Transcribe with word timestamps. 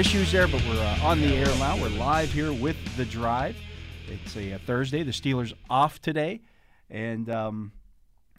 issues 0.00 0.32
there, 0.32 0.48
but 0.48 0.62
we're 0.66 0.80
uh, 0.80 0.98
on 1.02 1.20
the 1.20 1.26
air 1.26 1.44
now. 1.58 1.76
We're 1.76 1.90
live 1.90 2.32
here 2.32 2.54
with 2.54 2.74
the 2.96 3.04
drive. 3.04 3.54
It's 4.08 4.34
a, 4.34 4.52
a 4.52 4.58
Thursday. 4.58 5.02
The 5.02 5.10
Steelers 5.10 5.52
off 5.68 6.00
today, 6.00 6.40
and 6.88 7.28
um, 7.28 7.72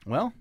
well, 0.07 0.33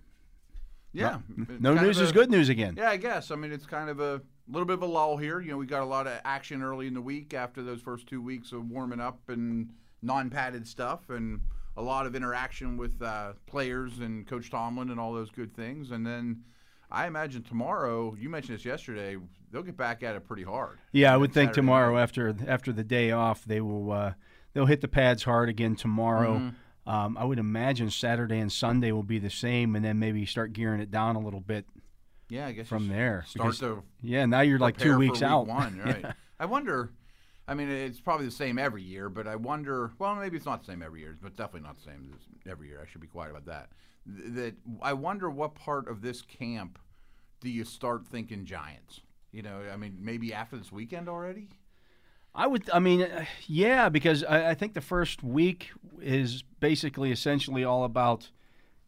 Yeah. 0.95 1.19
no, 1.61 1.75
no 1.75 1.83
news 1.83 1.99
of 1.99 2.05
is 2.07 2.13
good 2.13 2.31
news 2.31 2.49
again. 2.49 2.75
Yeah, 2.79 2.89
I 2.89 2.97
guess. 2.97 3.31
I 3.31 3.37
mean, 3.37 3.53
it's 3.53 3.67
kind 3.67 3.91
of 3.91 4.01
a 4.01 4.23
little 4.49 4.65
bit 4.65 4.73
of 4.73 4.83
a 4.83 4.87
lull 4.87 5.19
here. 5.19 5.41
You 5.41 5.51
know, 5.51 5.57
we 5.59 5.67
got 5.67 5.83
a 5.83 5.85
lot 5.85 6.07
of 6.07 6.19
action 6.25 6.63
early 6.63 6.87
in 6.87 6.95
the 6.95 7.03
week 7.03 7.35
after 7.35 7.63
those 7.63 7.83
first 7.83 8.07
two 8.07 8.23
weeks 8.23 8.53
of 8.53 8.71
warming 8.71 9.01
up 9.01 9.21
and 9.29 9.75
non-padded 10.01 10.67
stuff, 10.67 11.11
and 11.11 11.43
a 11.77 11.83
lot 11.83 12.07
of 12.07 12.17
interaction 12.17 12.79
with 12.79 13.01
uh, 13.03 13.35
players 13.45 13.99
and 13.99 14.27
Coach 14.27 14.51
Tomlin 14.51 14.89
and 14.89 14.99
all 14.99 15.13
those 15.13 15.31
good 15.31 15.55
things. 15.55 15.91
And 15.91 16.07
then 16.07 16.45
I 16.91 17.07
imagine 17.07 17.43
tomorrow. 17.43 18.17
You 18.19 18.29
mentioned 18.29 18.59
this 18.59 18.65
yesterday. 18.65 19.17
They'll 19.51 19.63
get 19.63 19.77
back 19.77 20.03
at 20.03 20.17
it 20.17 20.27
pretty 20.27 20.43
hard. 20.43 20.79
Yeah, 20.93 21.13
I 21.13 21.17
would 21.17 21.33
think 21.33 21.49
Saturday 21.51 21.67
tomorrow 21.67 21.95
night. 21.95 22.03
after 22.03 22.35
after 22.47 22.73
the 22.73 22.85
day 22.85 23.13
off, 23.13 23.45
they 23.45 23.61
will 23.61 23.93
uh, 23.93 24.13
they'll 24.53 24.67
hit 24.67 24.81
the 24.81 24.89
pads 24.89 25.23
hard 25.23 25.49
again 25.49 25.77
tomorrow. 25.77 26.39
Mm-hmm. 26.39 26.91
Um, 26.91 27.17
I 27.17 27.25
would 27.25 27.39
imagine 27.39 27.91
Saturday 27.91 28.39
and 28.39 28.51
Sunday 28.51 28.91
will 28.91 29.03
be 29.03 29.19
the 29.19 29.31
same, 29.31 29.77
and 29.77 29.85
then 29.85 29.99
maybe 29.99 30.27
start 30.27 30.53
gearing 30.53 30.81
it 30.81 30.91
down 30.91 31.15
a 31.15 31.21
little 31.21 31.41
bit 31.41 31.67
Yeah, 32.29 32.47
I 32.47 32.53
guess 32.53 32.67
from 32.67 32.89
there. 32.89 33.25
Start 33.29 33.51
because- 33.51 33.59
to 33.61 33.83
yeah, 34.03 34.27
now 34.27 34.41
you're 34.41 34.59
like 34.59 34.79
two 34.79 34.97
weeks 34.97 35.21
week 35.21 35.23
out. 35.23 35.47
One, 35.47 35.79
right? 35.85 36.01
Yeah. 36.03 36.13
I 36.39 36.47
wonder. 36.47 36.91
I 37.47 37.55
mean, 37.55 37.69
it's 37.69 38.01
probably 38.01 38.27
the 38.27 38.33
same 38.33 38.59
every 38.59 38.83
year, 38.83 39.09
but 39.09 39.27
I 39.27 39.37
wonder. 39.37 39.91
Well, 39.99 40.15
maybe 40.15 40.37
it's 40.37 40.47
not 40.47 40.61
the 40.61 40.67
same 40.67 40.83
every 40.83 41.01
year, 41.01 41.17
but 41.21 41.37
definitely 41.37 41.67
not 41.67 41.77
the 41.77 41.85
same 41.85 42.13
as 42.15 42.51
every 42.51 42.69
year. 42.69 42.81
I 42.81 42.91
should 42.91 43.01
be 43.01 43.09
quiet 43.09 43.31
about 43.31 43.47
that. 43.47 43.71
Th- 44.07 44.33
That 44.35 44.55
I 44.83 44.93
wonder 44.93 45.29
what 45.31 45.55
part 45.55 45.89
of 45.89 46.01
this 46.03 46.23
camp 46.23 46.79
do 47.41 47.49
you 47.49 47.65
start 47.65 48.07
thinking 48.07 48.45
Giants? 48.45 49.01
You 49.33 49.43
know, 49.43 49.61
I 49.73 49.77
mean, 49.77 49.97
maybe 50.01 50.33
after 50.35 50.57
this 50.57 50.73
weekend 50.73 51.09
already. 51.09 51.49
I 52.35 52.47
would. 52.47 52.69
I 52.71 52.79
mean, 52.79 53.03
uh, 53.03 53.25
yeah, 53.47 53.89
because 53.89 54.23
I, 54.25 54.51
I 54.51 54.55
think 54.55 54.75
the 54.75 54.81
first 54.81 55.23
week 55.23 55.71
is 56.01 56.43
basically 56.61 57.11
essentially 57.11 57.65
all 57.65 57.85
about 57.85 58.31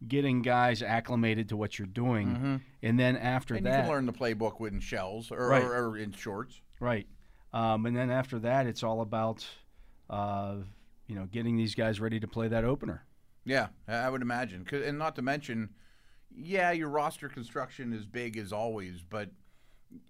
getting 0.07 0.41
guys 0.41 0.81
acclimated 0.81 1.49
to 1.49 1.57
what 1.57 1.77
you're 1.79 1.87
doing, 1.87 2.61
and 2.81 2.99
then 2.99 3.15
after 3.17 3.55
Mm-hmm. 3.55 3.65
And 3.65 3.65
you 3.65 3.71
that, 3.71 3.81
can 3.85 3.91
learn 3.91 4.05
the 4.05 4.13
playbook 4.13 4.59
with 4.59 4.73
in 4.73 4.79
shells 4.81 5.31
or, 5.31 5.47
Right. 5.47 5.63
or, 5.63 5.89
or 5.91 5.97
in 5.97 6.11
shorts. 6.13 6.61
right, 6.81 7.07
um, 7.53 7.85
and 7.85 7.95
then 7.95 8.09
after 8.11 8.39
that, 8.39 8.65
it's 8.67 8.83
all 8.83 8.99
about, 9.01 9.45
uh, 10.09 10.55
you 11.07 11.15
know, 11.15 11.25
getting 11.31 11.55
these 11.57 11.73
guys 11.75 11.99
ready 12.01 12.19
to 12.19 12.27
play 12.27 12.47
that 12.49 12.63
opener. 12.65 13.05
Yeah, 13.45 13.67
I 13.87 14.09
would 14.09 14.21
imagine. 14.21 14.65
And 14.71 14.97
not 14.97 15.15
to 15.15 15.21
mention, 15.21 15.69
yeah, 16.35 16.71
your 16.71 16.89
roster 16.89 17.29
construction 17.29 17.93
is 17.93 18.05
big 18.05 18.37
as 18.37 18.53
always, 18.53 19.01
but 19.07 19.29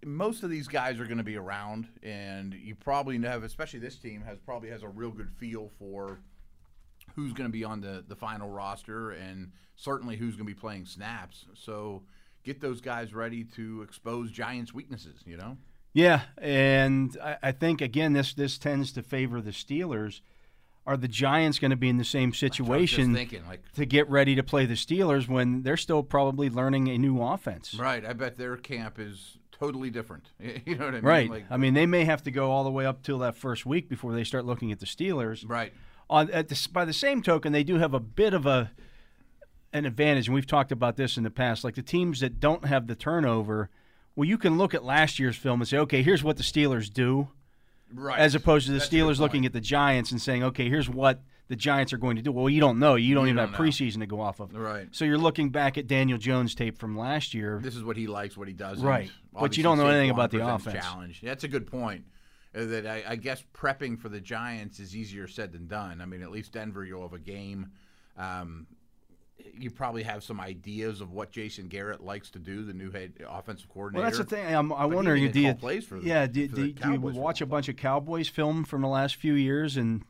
most 0.05 0.43
of 0.43 0.49
these 0.49 0.67
guys 0.67 0.99
are 0.99 1.05
going 1.05 1.17
to 1.17 1.23
be 1.23 1.35
around, 1.35 1.87
and 2.01 2.53
you 2.53 2.75
probably 2.75 3.19
have, 3.21 3.43
especially 3.43 3.79
this 3.79 3.97
team, 3.97 4.21
has 4.21 4.37
probably 4.39 4.69
has 4.69 4.83
a 4.83 4.87
real 4.87 5.11
good 5.11 5.31
feel 5.37 5.71
for 5.79 6.19
who's 7.15 7.33
going 7.33 7.47
to 7.49 7.51
be 7.51 7.63
on 7.63 7.81
the 7.81 8.03
the 8.07 8.15
final 8.15 8.49
roster, 8.49 9.11
and 9.11 9.51
certainly 9.75 10.15
who's 10.15 10.35
going 10.35 10.47
to 10.47 10.53
be 10.53 10.59
playing 10.59 10.85
snaps. 10.85 11.45
So 11.53 12.03
get 12.43 12.61
those 12.61 12.81
guys 12.81 13.13
ready 13.13 13.43
to 13.55 13.81
expose 13.81 14.31
Giants' 14.31 14.73
weaknesses. 14.73 15.21
You 15.25 15.37
know. 15.37 15.57
Yeah, 15.93 16.21
and 16.37 17.15
I, 17.21 17.37
I 17.43 17.51
think 17.51 17.81
again 17.81 18.13
this 18.13 18.33
this 18.33 18.57
tends 18.57 18.91
to 18.93 19.03
favor 19.03 19.41
the 19.41 19.51
Steelers. 19.51 20.21
Are 20.85 20.97
the 20.97 21.07
Giants 21.07 21.59
going 21.59 21.71
to 21.71 21.77
be 21.77 21.87
in 21.87 21.97
the 21.97 22.03
same 22.03 22.29
I 22.29 22.31
was 22.31 22.39
just 22.39 22.55
situation 22.55 23.13
thinking 23.13 23.45
like. 23.47 23.71
to 23.73 23.85
get 23.85 24.09
ready 24.09 24.35
to 24.35 24.43
play 24.43 24.65
the 24.65 24.73
Steelers 24.73 25.29
when 25.29 25.63
they're 25.63 25.77
still 25.77 26.03
probably 26.03 26.49
learning 26.49 26.89
a 26.89 26.97
new 26.97 27.21
offense? 27.21 27.73
Right, 27.73 28.05
I 28.05 28.11
bet 28.13 28.37
their 28.37 28.57
camp 28.57 28.99
is 28.99 29.37
totally 29.51 29.89
different. 29.89 30.31
You 30.65 30.75
know 30.75 30.85
what 30.85 30.93
I 30.93 30.97
mean? 30.97 31.05
Right. 31.05 31.29
Like, 31.29 31.45
I 31.49 31.57
mean, 31.57 31.73
they 31.73 31.85
may 31.85 32.03
have 32.03 32.23
to 32.23 32.31
go 32.31 32.51
all 32.51 32.63
the 32.63 32.71
way 32.71 32.85
up 32.85 33.01
till 33.01 33.19
that 33.19 33.35
first 33.35 33.65
week 33.65 33.87
before 33.87 34.13
they 34.13 34.23
start 34.23 34.45
looking 34.45 34.71
at 34.71 34.79
the 34.79 34.85
Steelers. 34.85 35.47
right. 35.47 35.73
On 36.09 36.29
at 36.31 36.49
the, 36.49 36.67
by 36.73 36.83
the 36.83 36.93
same 36.93 37.21
token, 37.21 37.53
they 37.53 37.63
do 37.63 37.77
have 37.77 37.93
a 37.93 37.99
bit 37.99 38.33
of 38.33 38.45
a 38.45 38.71
an 39.71 39.85
advantage, 39.85 40.27
and 40.27 40.35
we've 40.35 40.45
talked 40.45 40.71
about 40.71 40.97
this 40.97 41.17
in 41.17 41.23
the 41.23 41.31
past. 41.31 41.63
Like 41.63 41.75
the 41.75 41.81
teams 41.81 42.19
that 42.19 42.39
don't 42.39 42.65
have 42.65 42.87
the 42.87 42.95
turnover, 42.95 43.69
well, 44.15 44.27
you 44.27 44.37
can 44.37 44.57
look 44.57 44.73
at 44.73 44.83
last 44.83 45.17
year's 45.17 45.35
film 45.35 45.61
and 45.61 45.67
say, 45.67 45.77
okay, 45.77 46.03
here's 46.03 46.23
what 46.23 46.37
the 46.37 46.43
Steelers 46.43 46.91
do, 46.93 47.29
Right. 47.93 48.19
as 48.19 48.35
opposed 48.35 48.65
to 48.67 48.71
the 48.73 48.79
That's 48.79 48.89
Steelers 48.89 49.19
looking 49.19 49.45
at 49.45 49.53
the 49.53 49.61
Giants 49.61 50.11
and 50.11 50.21
saying, 50.21 50.43
okay, 50.43 50.67
here's 50.69 50.89
what 50.89 51.21
the 51.49 51.55
Giants 51.55 51.93
are 51.93 51.97
going 51.97 52.15
to 52.15 52.21
do. 52.21 52.31
Well, 52.31 52.49
you 52.49 52.59
don't 52.61 52.79
know. 52.79 52.95
You 52.95 53.13
don't 53.15 53.25
You 53.25 53.29
even 53.33 53.37
don't 53.37 53.49
have 53.51 53.59
know. 53.59 53.65
preseason 53.65 53.99
to 53.99 54.05
go 54.05 54.21
off 54.21 54.39
of. 54.39 54.55
Right. 54.55 54.87
So 54.91 55.05
you're 55.05 55.17
looking 55.17 55.49
back 55.49 55.77
at 55.77 55.87
Daniel 55.87 56.17
Jones 56.17 56.55
tape 56.55 56.77
from 56.77 56.97
last 56.97 57.33
year. 57.33 57.59
This 57.61 57.75
is 57.75 57.83
what 57.83 57.97
he 57.97 58.07
likes, 58.07 58.37
what 58.37 58.47
he 58.47 58.53
doesn't. 58.53 58.85
Right. 58.85 59.11
But 59.33 59.57
you 59.57 59.63
don't 59.63 59.77
know 59.77 59.87
anything 59.87 60.09
about 60.09 60.31
the 60.31 60.45
offense. 60.47 60.83
Challenge. 60.83 61.21
That's 61.21 61.43
a 61.43 61.47
good 61.47 61.67
point. 61.67 62.05
uh, 62.55 62.65
That 62.65 62.85
I, 62.87 63.03
I 63.09 63.15
guess 63.17 63.43
prepping 63.53 63.99
for 63.99 64.09
the 64.09 64.21
Giants 64.21 64.79
is 64.79 64.95
easier 64.95 65.27
said 65.27 65.51
than 65.51 65.67
done. 65.67 66.01
I 66.01 66.05
mean, 66.05 66.21
at 66.23 66.31
least 66.31 66.53
Denver, 66.53 66.83
you'll 66.85 67.01
have 67.03 67.13
a 67.13 67.19
game. 67.19 67.71
Um, 68.17 68.67
you 69.57 69.69
probably 69.71 70.03
have 70.03 70.23
some 70.23 70.39
ideas 70.39 71.01
of 71.01 71.11
what 71.11 71.31
Jason 71.31 71.67
Garrett 71.67 72.03
likes 72.03 72.29
to 72.31 72.39
do, 72.39 72.63
the 72.63 72.73
new 72.73 72.91
head 72.91 73.13
offensive 73.29 73.69
coordinator. 73.69 74.01
Well, 74.03 74.11
that's 74.11 74.17
the 74.17 74.35
thing. 74.35 74.55
I'm, 74.55 74.71
I 74.73 74.87
But 74.87 74.95
wonder, 74.95 75.15
you 75.15 75.29
do 75.29 75.39
you, 75.41 75.53
plays 75.53 75.85
for 75.85 75.99
the- 75.99 76.05
yeah, 76.07 76.25
do, 76.27 76.47
for 76.49 76.55
do, 76.55 76.61
do 76.61 76.67
you 76.67 76.73
Cowboys 76.73 77.13
for 77.13 77.19
a 77.19 77.23
watch 77.23 77.41
a 77.41 77.45
bunch 77.45 77.69
of 77.69 77.75
Cowboys 77.75 78.27
film 78.29 78.63
from 78.63 78.81
the 78.81 78.87
last 78.87 79.15
few 79.15 79.33
years 79.33 79.77
and 79.77 80.03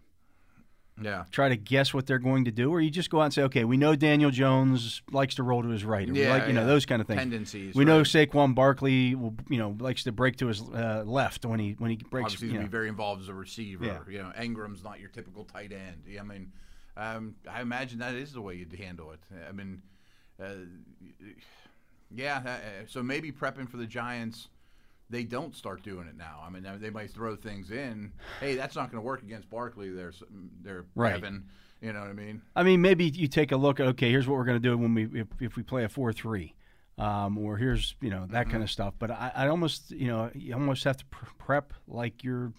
Yeah. 1.02 1.26
try 1.32 1.50
to 1.50 1.56
guess 1.56 1.94
what 1.94 2.06
they're 2.06 2.20
going 2.20 2.46
to 2.46 2.52
do, 2.52 2.70
or 2.72 2.80
you 2.80 2.92
just 2.92 3.10
go 3.10 3.20
out 3.22 3.26
and 3.26 3.34
say, 3.34 3.42
okay, 3.44 3.64
we 3.64 3.78
know 3.78 3.96
Daniel 3.96 4.30
Jones 4.30 5.02
likes 5.12 5.36
to 5.36 5.44
roll 5.44 5.64
to 5.64 5.70
his 5.70 5.84
right, 5.84 6.08
or 6.08 6.14
Yeah, 6.14 6.30
like 6.30 6.48
you 6.48 6.54
know 6.54 6.62
yeah. 6.62 6.68
those 6.68 6.86
kind 6.86 7.02
of 7.02 7.08
things. 7.08 7.20
Tendencies. 7.20 7.74
we 7.76 7.84
know. 7.84 8.02
Saquon 8.02 8.53
Barkley, 8.53 9.16
will, 9.16 9.34
you 9.50 9.58
know, 9.58 9.76
likes 9.79 10.03
to 10.03 10.12
break 10.12 10.38
to 10.38 10.47
his 10.47 10.62
uh, 10.62 11.03
left 11.06 11.46
when 11.46 11.59
he 11.59 11.72
when 11.79 11.90
he 11.90 11.97
breaks. 11.97 12.26
Obviously, 12.26 12.47
you 12.47 12.53
he's 12.53 12.59
know. 12.62 12.68
be 12.68 12.72
very 12.72 12.88
involved 12.90 13.24
as 13.24 13.28
a 13.29 13.34
receiver. 13.34 13.86
Yeah. 13.86 14.00
You 14.08 14.20
know, 14.20 14.32
Engram's 14.38 14.84
not 14.84 15.00
your 15.00 15.09
typical 15.09 15.44
tight 15.46 15.72
end. 15.72 16.03
Yeah, 16.08 16.22
I 16.22 16.24
mean, 16.24 16.52
um, 16.97 17.35
I 17.49 17.61
imagine 17.61 17.99
that 17.99 18.13
is 18.16 18.34
the 18.34 18.41
way 18.41 18.55
you'd 18.55 18.73
handle 18.73 19.11
it. 19.11 19.19
I 19.47 19.51
mean, 19.51 19.81
uh, 20.41 20.66
yeah. 22.13 22.41
uh, 22.45 22.85
So 22.87 23.01
maybe 23.03 23.31
prepping 23.31 23.69
for 23.69 23.78
the 23.78 23.85
Giants, 23.87 24.49
they 25.09 25.23
don't 25.23 25.55
start 25.55 25.84
doing 25.84 26.07
it 26.07 26.17
now. 26.17 26.41
I 26.45 26.49
mean, 26.49 26.66
they 26.79 26.90
might 26.90 27.11
throw 27.11 27.35
things 27.35 27.72
in. 27.72 28.11
Hey, 28.40 28.55
that's 28.55 28.75
not 28.75 28.91
going 28.91 29.01
to 29.01 29.05
work 29.05 29.22
against 29.23 29.49
Barkley. 29.49 29.90
There's, 29.90 30.22
there, 30.63 30.85
Right. 30.95 31.23
You 31.81 31.91
know 31.91 31.99
what 31.99 32.09
I 32.09 32.13
mean? 32.13 32.41
I 32.55 32.63
mean, 32.63 32.81
maybe 32.81 33.05
you 33.05 33.28
take 33.28 33.51
a 33.51 33.57
look 33.57 33.81
at 33.81 33.87
okay, 33.87 34.09
here's 34.09 34.25
what 34.25 34.35
we're 34.37 34.45
going 34.45 34.61
to 34.61 34.69
do 34.69 34.78
when 34.78 34.93
we 34.93 35.19
if, 35.22 35.28
if 35.41 35.55
we 35.57 35.63
play 35.63 35.84
a 35.84 35.90
four 35.90 36.13
three, 36.13 36.55
um, 36.97 37.37
or 37.37 37.57
here's 37.57 37.95
you 37.99 38.09
know 38.09 38.25
that 38.28 38.43
Mm-hmm. 38.43 38.51
kind 38.51 38.63
of 38.63 38.72
stuff. 38.72 38.93
But 38.97 39.11
I, 39.11 39.31
I 39.35 39.47
almost 39.49 39.91
you 39.91 40.07
know 40.07 40.31
you 40.34 40.53
almost 40.53 40.85
have 40.85 40.95
to 40.95 41.05
pr- 41.07 41.25
prep 41.37 41.73
like 41.85 42.23
you're, 42.23 42.53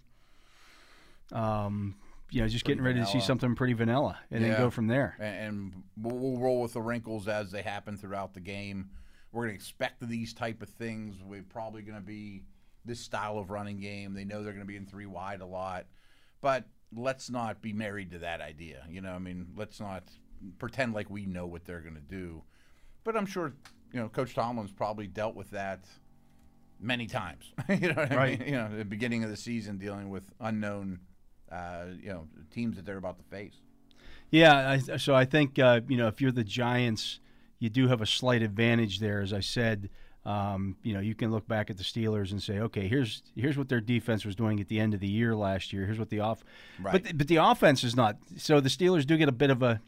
um, 1.32 1.94
you 2.31 2.41
know, 2.41 2.49
just 2.49 2.65
Pretty 2.65 2.76
getting 2.76 2.85
ready 2.85 3.00
to 3.00 3.06
see 3.06 3.21
something 3.21 3.55
pretty 3.55 3.75
vanilla, 3.75 4.19
and 4.31 4.43
then 4.44 4.56
go 4.59 4.71
from 4.71 4.87
there. 4.87 5.17
and, 5.21 5.82
we'll, 5.97 6.17
we'll 6.17 6.38
roll 6.38 6.61
with 6.62 6.73
the 6.73 6.82
wrinkles 6.82 7.29
as 7.29 7.50
they 7.50 7.62
happen 7.62 7.97
throughout 7.97 8.35
the 8.35 8.41
game. 8.41 8.91
We're 9.32 9.43
going 9.44 9.50
to 9.53 9.56
expect 9.56 10.06
these 10.09 10.32
type 10.32 10.62
of 10.62 10.69
things. 10.69 11.17
We're 11.25 11.43
probably 11.43 11.82
going 11.82 11.99
to 11.99 12.05
be 12.05 12.43
this 12.85 13.00
style 13.00 13.38
of 13.38 13.50
running 13.50 13.81
game. 13.81 14.15
They 14.15 14.25
know 14.25 14.43
they're 14.43 14.53
going 14.53 14.65
to 14.65 14.71
be 14.71 14.76
in 14.76 14.87
three 14.87 15.06
wide 15.06 15.41
a 15.41 15.47
lot, 15.47 15.87
but 16.41 16.65
let's 16.94 17.31
not 17.31 17.61
be 17.61 17.73
married 17.73 18.11
to 18.12 18.19
that 18.19 18.41
idea. 18.41 18.85
You 18.88 19.00
know, 19.00 19.12
I 19.12 19.19
mean, 19.19 19.49
let's 19.56 19.81
not 19.81 20.05
pretend 20.59 20.94
like 20.94 21.11
we 21.11 21.27
know 21.27 21.47
what 21.47 21.65
they're 21.65 21.81
going 21.81 21.94
to 21.97 22.00
do. 22.00 22.43
But 23.03 23.17
I'm 23.17 23.27
sure, 23.27 23.53
you 23.93 24.00
know, 24.00 24.09
Coach 24.09 24.35
Tomlin's 24.35 24.70
probably 24.73 25.06
dealt 25.06 25.35
with 25.35 25.50
that 25.50 25.85
many 26.81 27.06
times. 27.06 27.53
you 27.69 27.88
know 27.88 27.94
what 27.94 28.12
I 28.12 28.17
Right. 28.17 28.38
mean? 28.38 28.49
You 28.49 28.55
know, 28.56 28.77
the 28.77 28.85
beginning 28.85 29.25
of 29.25 29.31
the 29.31 29.37
season, 29.37 29.79
dealing 29.79 30.11
with 30.11 30.31
unknown, 30.41 31.00
uh, 31.55 31.85
you 32.03 32.09
know, 32.09 32.27
teams 32.51 32.77
that 32.77 32.85
they're 32.85 32.97
about 32.99 33.17
to 33.19 33.25
face. 33.25 33.55
Yeah, 34.31 34.71
I, 34.71 34.97
so 34.97 35.15
I 35.15 35.25
think 35.25 35.59
uh, 35.59 35.81
you 35.89 35.97
know 35.97 36.09
if 36.09 36.21
you're 36.21 36.33
the 36.33 36.45
Giants, 36.45 37.21
you 37.61 37.69
do 37.71 37.87
have 37.89 38.01
a 38.01 38.06
slight 38.06 38.43
advantage 38.43 38.99
there. 38.99 39.21
As 39.21 39.33
I 39.33 39.41
said, 39.41 39.91
um, 40.25 40.77
you 40.83 40.93
know 40.95 41.01
you 41.01 41.15
can 41.15 41.31
look 41.31 41.47
back 41.47 41.71
at 41.71 41.77
the 41.77 41.85
Steelers 41.85 42.33
and 42.33 42.43
say, 42.43 42.59
okay, 42.59 42.89
here's 42.89 43.23
here's 43.37 43.56
what 43.56 43.69
their 43.69 43.81
defense 43.81 44.25
was 44.25 44.35
doing 44.35 44.59
at 44.61 44.69
the 44.69 44.81
end 44.81 44.93
of 44.95 45.01
the 45.01 45.06
year 45.09 45.37
last 45.37 45.73
year. 45.73 45.85
Here's 45.87 45.99
what 45.99 46.09
the 46.11 46.21
off, 46.21 46.43
Right. 46.81 46.93
but 46.93 47.05
th- 47.05 47.19
but 47.19 47.29
the 47.29 47.37
offense 47.37 47.85
is 47.85 47.95
not. 47.95 48.17
So 48.37 48.61
the 48.61 48.69
Steelers 48.71 49.06
do 49.06 49.17
get 49.17 49.29
a 49.29 49.33
bit 49.33 49.51
of 49.51 49.62
a 49.62 49.81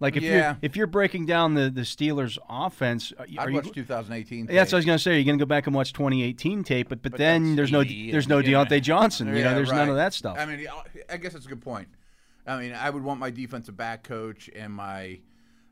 like 0.00 0.16
if 0.16 0.22
Yeah. 0.22 0.30
you're 0.30 0.58
if 0.62 0.76
you're 0.76 0.86
breaking 0.86 1.26
down 1.26 1.54
the 1.54 1.70
the 1.70 1.80
Steelers 1.82 2.38
offense, 2.48 3.12
are, 3.18 3.24
I'd 3.24 3.48
you, 3.48 3.54
watch 3.54 3.70
2018. 3.72 4.46
yeah, 4.46 4.54
that's 4.54 4.72
what 4.72 4.76
I 4.76 4.78
was 4.78 4.84
going 4.84 4.98
to 4.98 5.02
say. 5.02 5.16
You're 5.16 5.24
going 5.24 5.38
to 5.38 5.44
go 5.44 5.48
back 5.48 5.66
and 5.66 5.74
watch 5.74 5.92
2018 5.92 6.64
tape, 6.64 6.88
but 6.88 7.02
but, 7.02 7.12
But 7.12 7.18
then 7.18 7.56
there's 7.56 7.72
no 7.72 7.82
there's 7.84 8.28
no 8.28 8.40
know, 8.40 8.64
Diontae 8.64 8.80
Johnson. 8.82 9.26
You 9.28 9.34
know, 9.34 9.38
Yeah, 9.40 9.54
there's 9.54 9.72
none 9.72 9.88
of 9.88 9.96
that 9.96 10.14
stuff. 10.14 10.36
I 10.38 10.46
mean, 10.46 10.66
I 11.10 11.16
guess 11.16 11.32
that's 11.32 11.46
a 11.46 11.48
good 11.48 11.62
point. 11.62 11.88
I 12.46 12.58
mean, 12.60 12.72
I 12.72 12.88
would 12.90 13.02
want 13.02 13.20
my 13.20 13.30
defensive 13.30 13.76
back 13.76 14.04
coach 14.04 14.48
and 14.56 14.72
my 14.72 15.20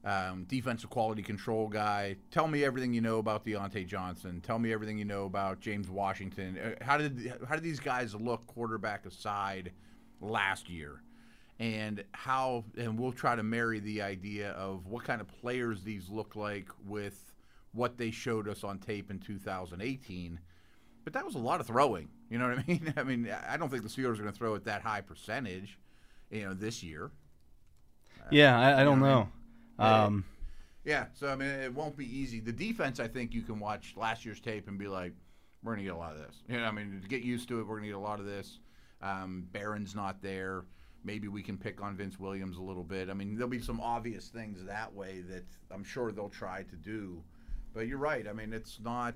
um, 0.04 0.44
defensive 0.44 0.88
quality 0.90 1.22
control 1.22 1.68
guy 1.68 2.16
tell 2.30 2.46
me 2.46 2.62
everything 2.62 2.92
you 2.92 3.00
know 3.00 3.18
about 3.18 3.44
Diontae 3.44 3.86
Johnson. 3.86 4.40
Tell 4.40 4.58
me 4.58 4.72
everything 4.72 4.98
you 4.98 5.04
know 5.04 5.24
about 5.24 5.58
James 5.60 5.88
Washington. 5.88 6.58
Uh, 6.58 6.84
How 6.84 6.96
did 6.96 7.32
how 7.48 7.54
did 7.54 7.64
these 7.64 7.80
guys 7.80 8.14
look 8.14 8.46
quarterback 8.46 9.04
aside 9.06 9.72
last 10.20 10.68
year? 10.70 11.00
And 11.58 12.04
how 12.12 12.64
and 12.76 12.98
we'll 12.98 13.12
try 13.12 13.34
to 13.34 13.42
marry 13.42 13.80
the 13.80 14.02
idea 14.02 14.50
of 14.52 14.86
what 14.86 15.04
kind 15.04 15.20
of 15.20 15.28
players 15.40 15.82
these 15.82 16.08
look 16.10 16.36
like 16.36 16.68
with 16.86 17.32
what 17.72 17.96
they 17.96 18.10
showed 18.10 18.48
us 18.48 18.62
on 18.62 18.78
tape 18.78 19.10
in 19.10 19.18
2018 19.18 20.38
but 21.06 21.12
that 21.12 21.24
was 21.24 21.36
a 21.36 21.38
lot 21.38 21.60
of 21.60 21.68
throwing. 21.68 22.08
You 22.28 22.38
know 22.38 22.48
what 22.48 22.58
I 22.58 22.64
mean? 22.66 22.92
I 22.96 23.04
mean, 23.04 23.34
I 23.48 23.56
don't 23.56 23.70
think 23.70 23.84
the 23.84 23.88
Steelers 23.88 24.14
are 24.14 24.22
going 24.22 24.32
to 24.32 24.36
throw 24.36 24.56
at 24.56 24.64
that 24.64 24.82
high 24.82 25.00
percentage, 25.00 25.78
you 26.30 26.44
know, 26.44 26.52
this 26.52 26.82
year. 26.82 27.12
Yeah, 28.32 28.58
I, 28.58 28.80
I 28.80 28.84
don't 28.84 28.98
you 28.98 29.06
know 29.06 29.08
know. 29.08 29.28
I 29.78 29.94
mean? 29.94 30.04
Um, 30.04 30.24
Yeah, 30.84 31.06
so 31.14 31.28
I 31.28 31.36
mean, 31.36 31.48
it 31.48 31.72
won't 31.72 31.96
be 31.96 32.04
easy. 32.04 32.40
The 32.40 32.52
defense, 32.52 32.98
I 32.98 33.06
think, 33.06 33.34
you 33.34 33.42
can 33.42 33.60
watch 33.60 33.94
last 33.96 34.24
year's 34.24 34.40
tape 34.40 34.66
and 34.66 34.78
be 34.78 34.88
like, 34.88 35.12
we're 35.62 35.74
going 35.74 35.84
to 35.84 35.90
get 35.90 35.94
a 35.94 35.98
lot 35.98 36.12
of 36.12 36.18
this. 36.18 36.42
You 36.48 36.58
know, 36.58 36.64
I 36.64 36.72
mean, 36.72 37.00
get 37.08 37.22
used 37.22 37.48
to 37.48 37.60
it, 37.60 37.62
we're 37.62 37.76
going 37.76 37.82
to 37.82 37.88
get 37.90 37.96
a 37.96 38.00
lot 38.00 38.18
of 38.18 38.26
this. 38.26 38.58
Um, 39.00 39.46
Barron's 39.52 39.94
not 39.94 40.20
there. 40.22 40.64
Maybe 41.06 41.28
we 41.28 41.40
can 41.40 41.56
pick 41.56 41.80
on 41.80 41.96
Vince 41.96 42.18
Williams 42.18 42.56
a 42.56 42.60
little 42.60 42.82
bit. 42.82 43.08
I 43.08 43.14
mean, 43.14 43.36
there'll 43.36 43.48
be 43.48 43.60
some 43.60 43.80
obvious 43.80 44.26
things 44.26 44.58
that 44.64 44.92
way 44.92 45.22
that 45.30 45.44
I'm 45.70 45.84
sure 45.84 46.10
they'll 46.10 46.28
try 46.28 46.64
to 46.64 46.76
do. 46.76 47.22
But 47.72 47.86
you're 47.86 47.98
right. 47.98 48.26
I 48.26 48.32
mean, 48.32 48.52
it's 48.52 48.80
not. 48.82 49.14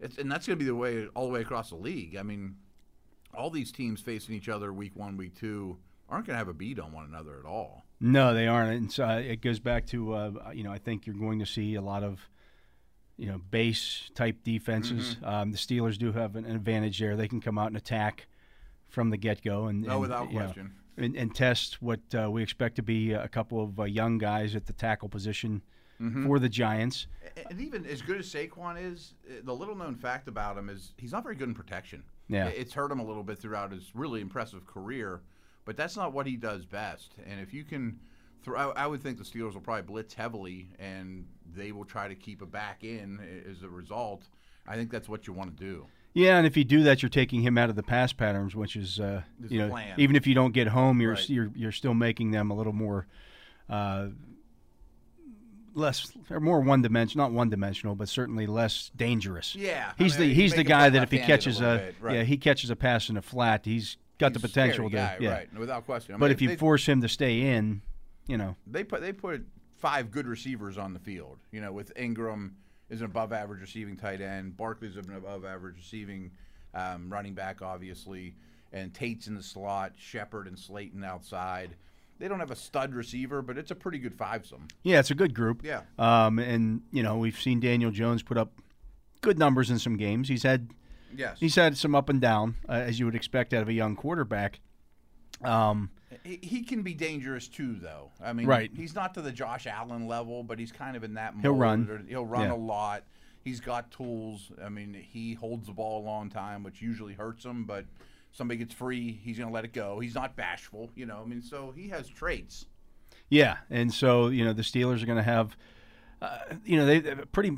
It's 0.00 0.18
and 0.18 0.30
that's 0.30 0.46
going 0.46 0.58
to 0.58 0.64
be 0.64 0.68
the 0.68 0.74
way 0.74 1.06
all 1.14 1.26
the 1.28 1.32
way 1.32 1.40
across 1.40 1.70
the 1.70 1.76
league. 1.76 2.16
I 2.16 2.24
mean, 2.24 2.56
all 3.32 3.48
these 3.48 3.70
teams 3.70 4.00
facing 4.00 4.34
each 4.34 4.48
other 4.48 4.72
week 4.72 4.96
one, 4.96 5.16
week 5.16 5.38
two 5.38 5.78
aren't 6.08 6.26
going 6.26 6.34
to 6.34 6.38
have 6.38 6.48
a 6.48 6.54
beat 6.54 6.80
on 6.80 6.92
one 6.92 7.04
another 7.04 7.38
at 7.38 7.44
all. 7.44 7.84
No, 8.00 8.34
they 8.34 8.48
aren't. 8.48 8.76
And 8.76 8.92
so 8.92 9.04
uh, 9.04 9.18
it 9.18 9.40
goes 9.40 9.60
back 9.60 9.86
to 9.88 10.14
uh, 10.14 10.30
you 10.52 10.64
know 10.64 10.72
I 10.72 10.78
think 10.78 11.06
you're 11.06 11.14
going 11.14 11.38
to 11.38 11.46
see 11.46 11.76
a 11.76 11.80
lot 11.80 12.02
of 12.02 12.28
you 13.16 13.26
know 13.26 13.38
base 13.50 14.10
type 14.14 14.42
defenses. 14.42 15.14
Mm-hmm. 15.16 15.24
Um, 15.24 15.52
the 15.52 15.58
Steelers 15.58 15.96
do 15.96 16.10
have 16.10 16.34
an 16.34 16.44
advantage 16.44 16.98
there. 16.98 17.14
They 17.14 17.28
can 17.28 17.40
come 17.40 17.56
out 17.56 17.68
and 17.68 17.76
attack 17.76 18.26
from 18.88 19.10
the 19.10 19.16
get 19.16 19.42
go 19.42 19.66
and, 19.66 19.82
No, 19.82 19.92
and, 19.92 20.00
without 20.00 20.32
you 20.32 20.38
know, 20.38 20.44
question. 20.46 20.72
And, 20.98 21.16
and 21.16 21.34
test 21.34 21.80
what 21.80 22.00
uh, 22.14 22.30
we 22.30 22.42
expect 22.42 22.76
to 22.76 22.82
be 22.82 23.12
a 23.12 23.28
couple 23.28 23.62
of 23.62 23.80
uh, 23.80 23.84
young 23.84 24.18
guys 24.18 24.54
at 24.54 24.66
the 24.66 24.72
tackle 24.72 25.08
position 25.08 25.62
Mm-hmm. 26.00 26.26
for 26.26 26.38
the 26.38 26.48
Giants. 26.48 27.08
And 27.50 27.60
even 27.60 27.84
as 27.84 28.02
good 28.02 28.18
as 28.18 28.32
Saquon 28.32 28.80
is, 28.80 29.14
uh, 29.28 29.40
the 29.42 29.52
little 29.52 29.74
known 29.74 29.96
fact 29.96 30.28
about 30.28 30.56
him 30.56 30.68
is 30.68 30.92
he's 30.96 31.10
not 31.10 31.24
very 31.24 31.34
good 31.34 31.48
in 31.48 31.56
protection. 31.56 32.04
Yeah. 32.28 32.46
It's 32.46 32.72
hurt 32.72 32.92
him 32.92 33.00
a 33.00 33.04
little 33.04 33.24
bit 33.24 33.40
throughout 33.40 33.72
his 33.72 33.90
really 33.94 34.20
impressive 34.20 34.64
career, 34.64 35.22
but 35.64 35.76
that's 35.76 35.96
not 35.96 36.12
what 36.12 36.28
he 36.28 36.36
does 36.36 36.64
best. 36.64 37.14
And 37.28 37.40
if 37.40 37.52
you 37.52 37.64
can, 37.64 37.98
throw, 38.44 38.70
I, 38.70 38.84
I 38.84 38.86
would 38.86 39.02
think 39.02 39.18
the 39.18 39.24
Steelers 39.24 39.54
will 39.54 39.60
probably 39.60 39.82
blitz 39.82 40.14
heavily 40.14 40.68
and 40.78 41.26
they 41.52 41.72
will 41.72 41.84
try 41.84 42.06
to 42.06 42.14
keep 42.14 42.42
a 42.42 42.46
back 42.46 42.84
in 42.84 43.18
as 43.50 43.64
a 43.64 43.68
result. 43.68 44.28
I 44.68 44.76
think 44.76 44.92
that's 44.92 45.08
what 45.08 45.26
you 45.26 45.32
want 45.32 45.56
to 45.56 45.64
do. 45.64 45.84
Yeah, 46.18 46.36
and 46.38 46.46
if 46.46 46.56
you 46.56 46.64
do 46.64 46.82
that, 46.82 47.00
you're 47.02 47.08
taking 47.10 47.42
him 47.42 47.56
out 47.56 47.70
of 47.70 47.76
the 47.76 47.82
pass 47.82 48.12
patterns, 48.12 48.56
which 48.56 48.74
is 48.76 48.98
uh, 48.98 49.22
you 49.48 49.58
know 49.60 49.68
plan. 49.70 49.94
even 49.98 50.16
if 50.16 50.26
you 50.26 50.34
don't 50.34 50.52
get 50.52 50.66
home, 50.68 51.00
you're 51.00 51.12
Right. 51.14 51.28
you're 51.30 51.50
you're 51.54 51.72
still 51.72 51.94
making 51.94 52.32
them 52.32 52.50
a 52.50 52.54
little 52.54 52.72
more. 52.72 53.06
Uh, 53.68 54.08
less 55.74 56.10
or 56.30 56.40
more 56.40 56.60
one 56.60 56.82
dimensional 56.82 57.28
not 57.28 57.32
one 57.36 57.48
dimensional 57.50 57.94
but 57.94 58.08
certainly 58.08 58.46
less 58.46 58.90
dangerous 58.96 59.54
Yeah, 59.54 59.92
I 59.96 60.02
he's 60.02 60.18
mean, 60.18 60.28
the 60.30 60.34
he's 60.34 60.54
the 60.54 60.64
guy 60.64 60.90
that 60.90 61.02
if 61.04 61.10
he 61.12 61.18
left-handed 61.18 61.22
a 61.22 61.26
catches 61.44 61.60
a, 61.60 61.92
right. 62.00 62.16
yeah 62.16 62.22
he 62.24 62.36
catches 62.36 62.70
a 62.70 62.74
pass 62.76 63.08
in 63.08 63.16
a 63.16 63.22
flat 63.22 63.64
he's 63.64 63.96
got 64.18 64.32
the 64.32 64.40
He's 64.40 64.44
a 64.46 64.48
potential 64.48 64.90
to 64.90 64.96
guy, 64.96 65.16
yeah 65.20 65.30
right? 65.32 65.58
Without 65.58 65.84
question. 65.86 66.14
I 66.16 66.18
but 66.18 66.26
mean, 66.26 66.32
if 66.32 66.42
you 66.42 66.48
they- 66.48 66.56
force 66.56 66.84
him 66.86 67.00
to 67.02 67.08
stay 67.08 67.42
in 67.54 67.82
you 68.26 68.36
know 68.36 68.56
they 68.66 68.82
put 68.82 69.02
they 69.02 69.12
put 69.12 69.46
five 69.76 70.10
good 70.10 70.26
receivers 70.26 70.76
on 70.78 70.94
the 70.94 70.98
field. 70.98 71.38
You 71.52 71.60
know, 71.60 71.70
with 71.70 71.94
Engram 71.94 72.52
is 72.90 73.00
an 73.00 73.06
above 73.06 73.32
average 73.32 73.60
receiving 73.60 73.96
tight 73.96 74.20
end, 74.20 74.56
Barkley's 74.56 74.96
an 74.96 75.12
above 75.14 75.44
average 75.44 75.76
receiving 75.76 76.30
um, 76.74 77.10
running 77.12 77.34
back, 77.34 77.62
obviously, 77.62 78.34
and 78.72 78.92
Tate's 78.94 79.26
in 79.26 79.34
the 79.34 79.42
slot, 79.42 79.92
Shepard 79.98 80.46
and 80.46 80.58
Slayton 80.58 81.02
outside. 81.04 81.76
They 82.18 82.26
don't 82.28 82.40
have 82.40 82.50
a 82.50 82.56
stud 82.56 82.94
receiver, 82.94 83.42
but 83.42 83.56
it's 83.58 83.70
a 83.70 83.74
pretty 83.74 83.98
good 83.98 84.16
fivesome. 84.16 84.68
yeah 84.82 84.98
it's 84.98 85.10
a 85.10 85.14
good 85.14 85.34
group 85.34 85.62
Yeah. 85.64 85.82
um, 85.98 86.38
and 86.38 86.82
you 86.90 87.02
know 87.02 87.16
we've 87.18 87.40
seen 87.40 87.60
Daniel 87.60 87.90
Jones 87.90 88.22
put 88.22 88.36
up 88.36 88.52
good 89.20 89.38
numbers 89.38 89.70
in 89.70 89.78
some 89.78 89.96
games 89.96 90.28
he's 90.28 90.42
had 90.42 90.70
Yes. 91.16 91.38
he's 91.40 91.54
had 91.54 91.76
some 91.76 91.94
up 91.94 92.08
and 92.08 92.20
down 92.20 92.56
uh, 92.68 92.72
as 92.72 92.98
you 92.98 93.06
would 93.06 93.14
expect 93.14 93.54
out 93.54 93.62
of 93.62 93.68
a 93.68 93.72
young 93.72 93.94
quarterback 93.96 94.60
um, 95.44 95.90
He, 96.24 96.38
he 96.42 96.62
can 96.62 96.82
be 96.82 96.94
dangerous 96.94 97.48
too, 97.48 97.74
though. 97.74 98.10
I 98.22 98.32
mean, 98.32 98.46
Right. 98.46 98.70
he's 98.74 98.94
not 98.94 99.14
to 99.14 99.22
the 99.22 99.32
Josh 99.32 99.66
Allen 99.66 100.06
level, 100.06 100.42
but 100.42 100.58
he's 100.58 100.72
kind 100.72 100.96
of 100.96 101.04
in 101.04 101.14
that. 101.14 101.34
He'll 101.42 101.54
run. 101.54 101.88
or 101.90 101.98
He'll 102.08 102.24
run 102.26 102.48
Yeah. 102.48 102.54
a 102.54 102.56
lot. 102.56 103.04
He's 103.44 103.60
got 103.60 103.90
tools. 103.90 104.50
I 104.62 104.68
mean, 104.68 104.94
he 104.94 105.34
holds 105.34 105.66
the 105.66 105.72
ball 105.72 106.02
a 106.02 106.04
long 106.04 106.28
time, 106.30 106.62
which 106.62 106.82
usually 106.82 107.14
hurts 107.14 107.44
him. 107.44 107.64
But 107.64 107.84
somebody 108.32 108.58
gets 108.58 108.74
free, 108.74 109.12
he's 109.12 109.38
going 109.38 109.48
to 109.48 109.54
let 109.54 109.64
it 109.64 109.72
go. 109.72 110.00
He's 110.00 110.14
not 110.14 110.36
bashful, 110.36 110.90
you 110.94 111.06
know. 111.06 111.22
I 111.24 111.28
mean, 111.28 111.42
so 111.42 111.72
he 111.74 111.88
has 111.88 112.08
traits. 112.08 112.66
Yeah, 113.30 113.58
and 113.70 113.92
so 113.92 114.28
you 114.28 114.44
know 114.44 114.52
the 114.54 114.62
Steelers 114.62 115.02
are 115.02 115.06
going 115.06 115.16
to 115.18 115.22
have, 115.22 115.56
uh, 116.22 116.38
you 116.64 116.76
know, 116.78 116.86
they 116.86 117.00
pretty. 117.32 117.56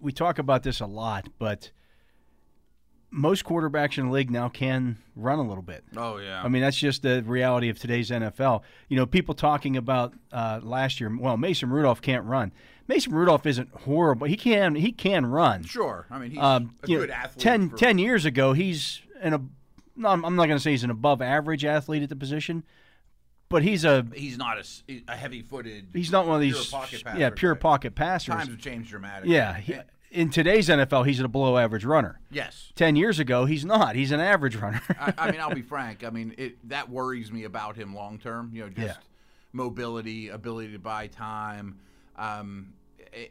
We 0.00 0.12
talk 0.12 0.38
about 0.38 0.62
this 0.62 0.80
a 0.80 0.86
lot, 0.86 1.28
but 1.38 1.70
most 3.10 3.44
quarterbacks 3.44 3.98
in 3.98 4.06
the 4.06 4.12
league 4.12 4.30
now 4.30 4.48
can 4.48 4.98
run 5.16 5.38
a 5.38 5.42
little 5.46 5.62
bit. 5.62 5.84
Oh 5.96 6.18
yeah. 6.18 6.42
I 6.42 6.48
mean, 6.48 6.62
that's 6.62 6.76
just 6.78 7.02
the 7.02 7.22
reality 7.24 7.68
of 7.68 7.78
today's 7.78 8.10
NFL. 8.10 8.62
You 8.88 8.96
know, 8.96 9.06
people 9.06 9.34
talking 9.34 9.76
about 9.76 10.14
uh, 10.32 10.60
last 10.62 11.00
year. 11.00 11.14
Well, 11.16 11.36
Mason 11.36 11.70
Rudolph 11.70 12.00
can't 12.00 12.24
run. 12.24 12.52
Mason 12.88 13.12
Rudolph 13.12 13.46
isn't 13.46 13.68
horrible. 13.82 14.26
He 14.26 14.36
can 14.36 14.74
he 14.74 14.92
can 14.92 15.26
run. 15.26 15.64
sure. 15.64 16.06
I 16.10 16.18
mean, 16.18 16.30
he's 16.30 16.40
Um, 16.40 16.74
a 16.82 16.88
you 16.88 16.96
know, 16.96 17.02
good 17.02 17.10
athlete. 17.10 17.42
10, 17.42 17.70
for- 17.70 17.76
10 17.76 17.98
years 17.98 18.24
ago, 18.24 18.52
he's 18.52 19.00
in 19.22 19.34
a. 19.34 19.40
No, 19.96 20.08
I'm 20.08 20.20
not 20.22 20.46
going 20.46 20.50
to 20.56 20.60
say 20.60 20.70
he's 20.70 20.84
an 20.84 20.90
above 20.90 21.20
average 21.20 21.64
athlete 21.64 22.02
at 22.02 22.08
the 22.08 22.16
position, 22.16 22.64
but 23.50 23.62
he's 23.62 23.84
a 23.84 24.06
He's 24.14 24.38
not 24.38 24.56
a 25.08 25.14
heavy-footed. 25.16 25.88
He's 25.92 26.10
not 26.10 26.26
one 26.26 26.36
of 26.36 26.40
these 26.40 26.54
Pure 26.68 26.80
pocket 26.80 27.02
yeah, 27.18 27.30
pure 27.30 27.54
guy. 27.54 27.60
pocket 27.60 27.94
passers. 27.94 28.34
Times 28.34 28.48
have 28.48 28.58
changed 28.58 28.88
dramatically. 28.90 29.34
yeah, 29.34 29.58
he, 29.58 29.74
in 30.10 30.30
today's 30.30 30.68
NFL, 30.68 31.06
he's 31.06 31.20
a 31.20 31.28
below 31.28 31.56
average 31.56 31.84
runner. 31.84 32.20
Yes. 32.30 32.72
Ten 32.74 32.96
years 32.96 33.18
ago, 33.18 33.44
he's 33.44 33.64
not. 33.64 33.94
He's 33.94 34.10
an 34.12 34.20
average 34.20 34.56
runner. 34.56 34.82
I, 34.98 35.14
I 35.16 35.30
mean, 35.30 35.40
I'll 35.40 35.54
be 35.54 35.62
frank. 35.74 36.04
I 36.04 36.10
mean, 36.10 36.34
it 36.38 36.68
that 36.68 36.88
worries 36.90 37.30
me 37.30 37.44
about 37.44 37.76
him 37.76 37.94
long 37.94 38.18
term. 38.18 38.50
You 38.52 38.62
know, 38.62 38.68
just 38.68 38.98
Yeah. 38.98 39.04
mobility, 39.52 40.28
ability 40.28 40.72
to 40.72 40.78
buy 40.78 41.06
time. 41.06 41.78
Um, 42.16 42.72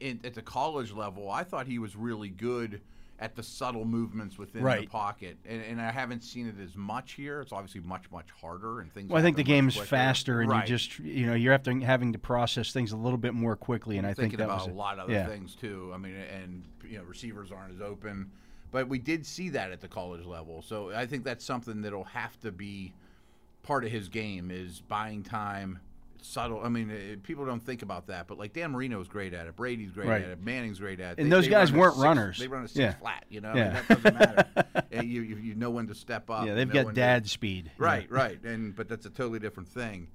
in, 0.01 0.19
at 0.23 0.33
the 0.33 0.41
college 0.41 0.91
level, 0.91 1.29
I 1.29 1.43
thought 1.43 1.67
he 1.67 1.79
was 1.79 1.95
really 1.95 2.29
good 2.29 2.81
at 3.19 3.35
the 3.35 3.43
subtle 3.43 3.85
movements 3.85 4.37
within 4.37 4.63
the 4.63 4.87
pocket, 4.87 5.37
and, 5.45 5.61
and 5.61 5.81
I 5.81 5.91
haven't 5.91 6.23
seen 6.23 6.47
it 6.47 6.55
as 6.61 6.75
much 6.75 7.13
here. 7.13 7.41
It's 7.41 7.51
obviously 7.51 7.81
much 7.81 8.09
much 8.11 8.27
harder, 8.31 8.79
and 8.79 8.91
things. 8.91 9.09
well, 9.09 9.19
I 9.19 9.21
think 9.21 9.35
the 9.37 9.43
game's 9.43 9.75
quicker. 9.75 9.87
faster, 9.87 10.41
and 10.41 10.49
right. 10.49 10.67
you 10.67 10.77
just 10.77 10.99
you 10.99 11.25
know 11.27 11.33
you're 11.33 11.51
having 11.51 11.81
having 11.81 12.13
to 12.13 12.19
process 12.19 12.71
things 12.71 12.91
a 12.91 12.97
little 12.97 13.17
bit 13.17 13.33
more 13.33 13.55
quickly, 13.55 13.97
and 13.97 14.07
I 14.07 14.11
think 14.11 14.31
thinking 14.31 14.37
that 14.39 14.45
about 14.45 14.59
was 14.59 14.67
a 14.67 14.71
it. 14.71 14.75
lot 14.75 14.93
of 14.99 15.05
other 15.05 15.13
yeah. 15.13 15.27
things 15.27 15.55
too. 15.55 15.91
I 15.93 15.97
mean, 15.97 16.15
and 16.15 16.63
you 16.87 16.97
know, 16.97 17.03
receivers 17.03 17.51
aren't 17.51 17.73
as 17.73 17.81
open, 17.81 18.31
but 18.71 18.87
we 18.87 18.99
did 18.99 19.25
see 19.25 19.49
that 19.49 19.71
at 19.71 19.81
the 19.81 19.87
college 19.87 20.25
level. 20.25 20.61
So 20.61 20.91
I 20.91 21.05
think 21.05 21.23
that's 21.23 21.43
something 21.43 21.81
that'll 21.81 22.05
have 22.05 22.39
to 22.41 22.51
be 22.51 22.93
part 23.63 23.83
of 23.83 23.91
his 23.91 24.07
game 24.07 24.49
is 24.49 24.79
buying 24.79 25.23
time, 25.23 25.79
subtle. 26.21 26.61
I 26.63 26.69
mean, 26.69 26.89
uh, 26.91 27.15
people 27.23 27.45
don't 27.45 27.63
think 27.63 27.81
about 27.81 28.07
that, 28.07 28.27
but 28.27 28.37
like 28.37 28.53
Dan 28.53 28.71
Marino's 28.71 29.07
great 29.07 29.33
at 29.33 29.47
it, 29.47 29.55
Brady's 29.55 29.91
great 29.91 30.07
Right. 30.07 30.21
at 30.23 30.29
it, 30.29 30.43
Manning's 30.43 30.79
great 30.79 30.99
at 30.99 31.17
it. 31.17 31.21
And 31.21 31.31
those 31.31 31.47
guys 31.47 31.71
run 31.71 31.79
weren't 31.79 31.93
six- 31.95 32.03
runners. 32.03 32.39
They 32.39 32.47
run 32.47 32.63
a 32.63 32.67
six 32.67 32.79
Yeah. 32.79 32.91
flat, 32.93 33.25
you 33.29 33.41
know. 33.41 33.53
Yeah. 33.55 33.81
I 33.89 33.93
mean, 33.93 34.03
that 34.03 34.13
doesn't 34.13 34.19
matter. 34.93 35.03
you, 35.05 35.21
you 35.21 35.35
you 35.37 35.55
know 35.55 35.69
when 35.69 35.87
to 35.87 35.95
step 35.95 36.29
up. 36.29 36.45
Yeah, 36.45 36.53
they've 36.55 36.69
got 36.71 36.85
when 36.85 36.95
to- 36.95 37.01
dad 37.01 37.27
speed. 37.29 37.71
Right, 37.77 38.09
right, 38.11 38.41
and 38.43 38.75
but 38.75 38.87
that's 38.89 39.05
a 39.05 39.09
totally 39.09 39.39
different 39.39 39.69
thing. 39.69 40.07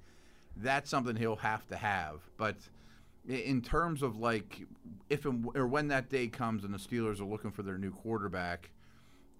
That's 0.57 0.89
something 0.89 1.15
he'll 1.15 1.35
have 1.37 1.67
to 1.67 1.75
have. 1.75 2.21
But 2.37 2.55
in 3.27 3.61
terms 3.61 4.01
of 4.03 4.17
like 4.17 4.61
if 5.09 5.25
and, 5.25 5.47
or 5.55 5.67
when 5.67 5.87
that 5.89 6.09
day 6.09 6.27
comes 6.27 6.63
and 6.63 6.73
the 6.73 6.77
Steelers 6.77 7.19
are 7.19 7.25
looking 7.25 7.51
for 7.51 7.63
their 7.63 7.77
new 7.77 7.91
quarterback, 7.91 8.69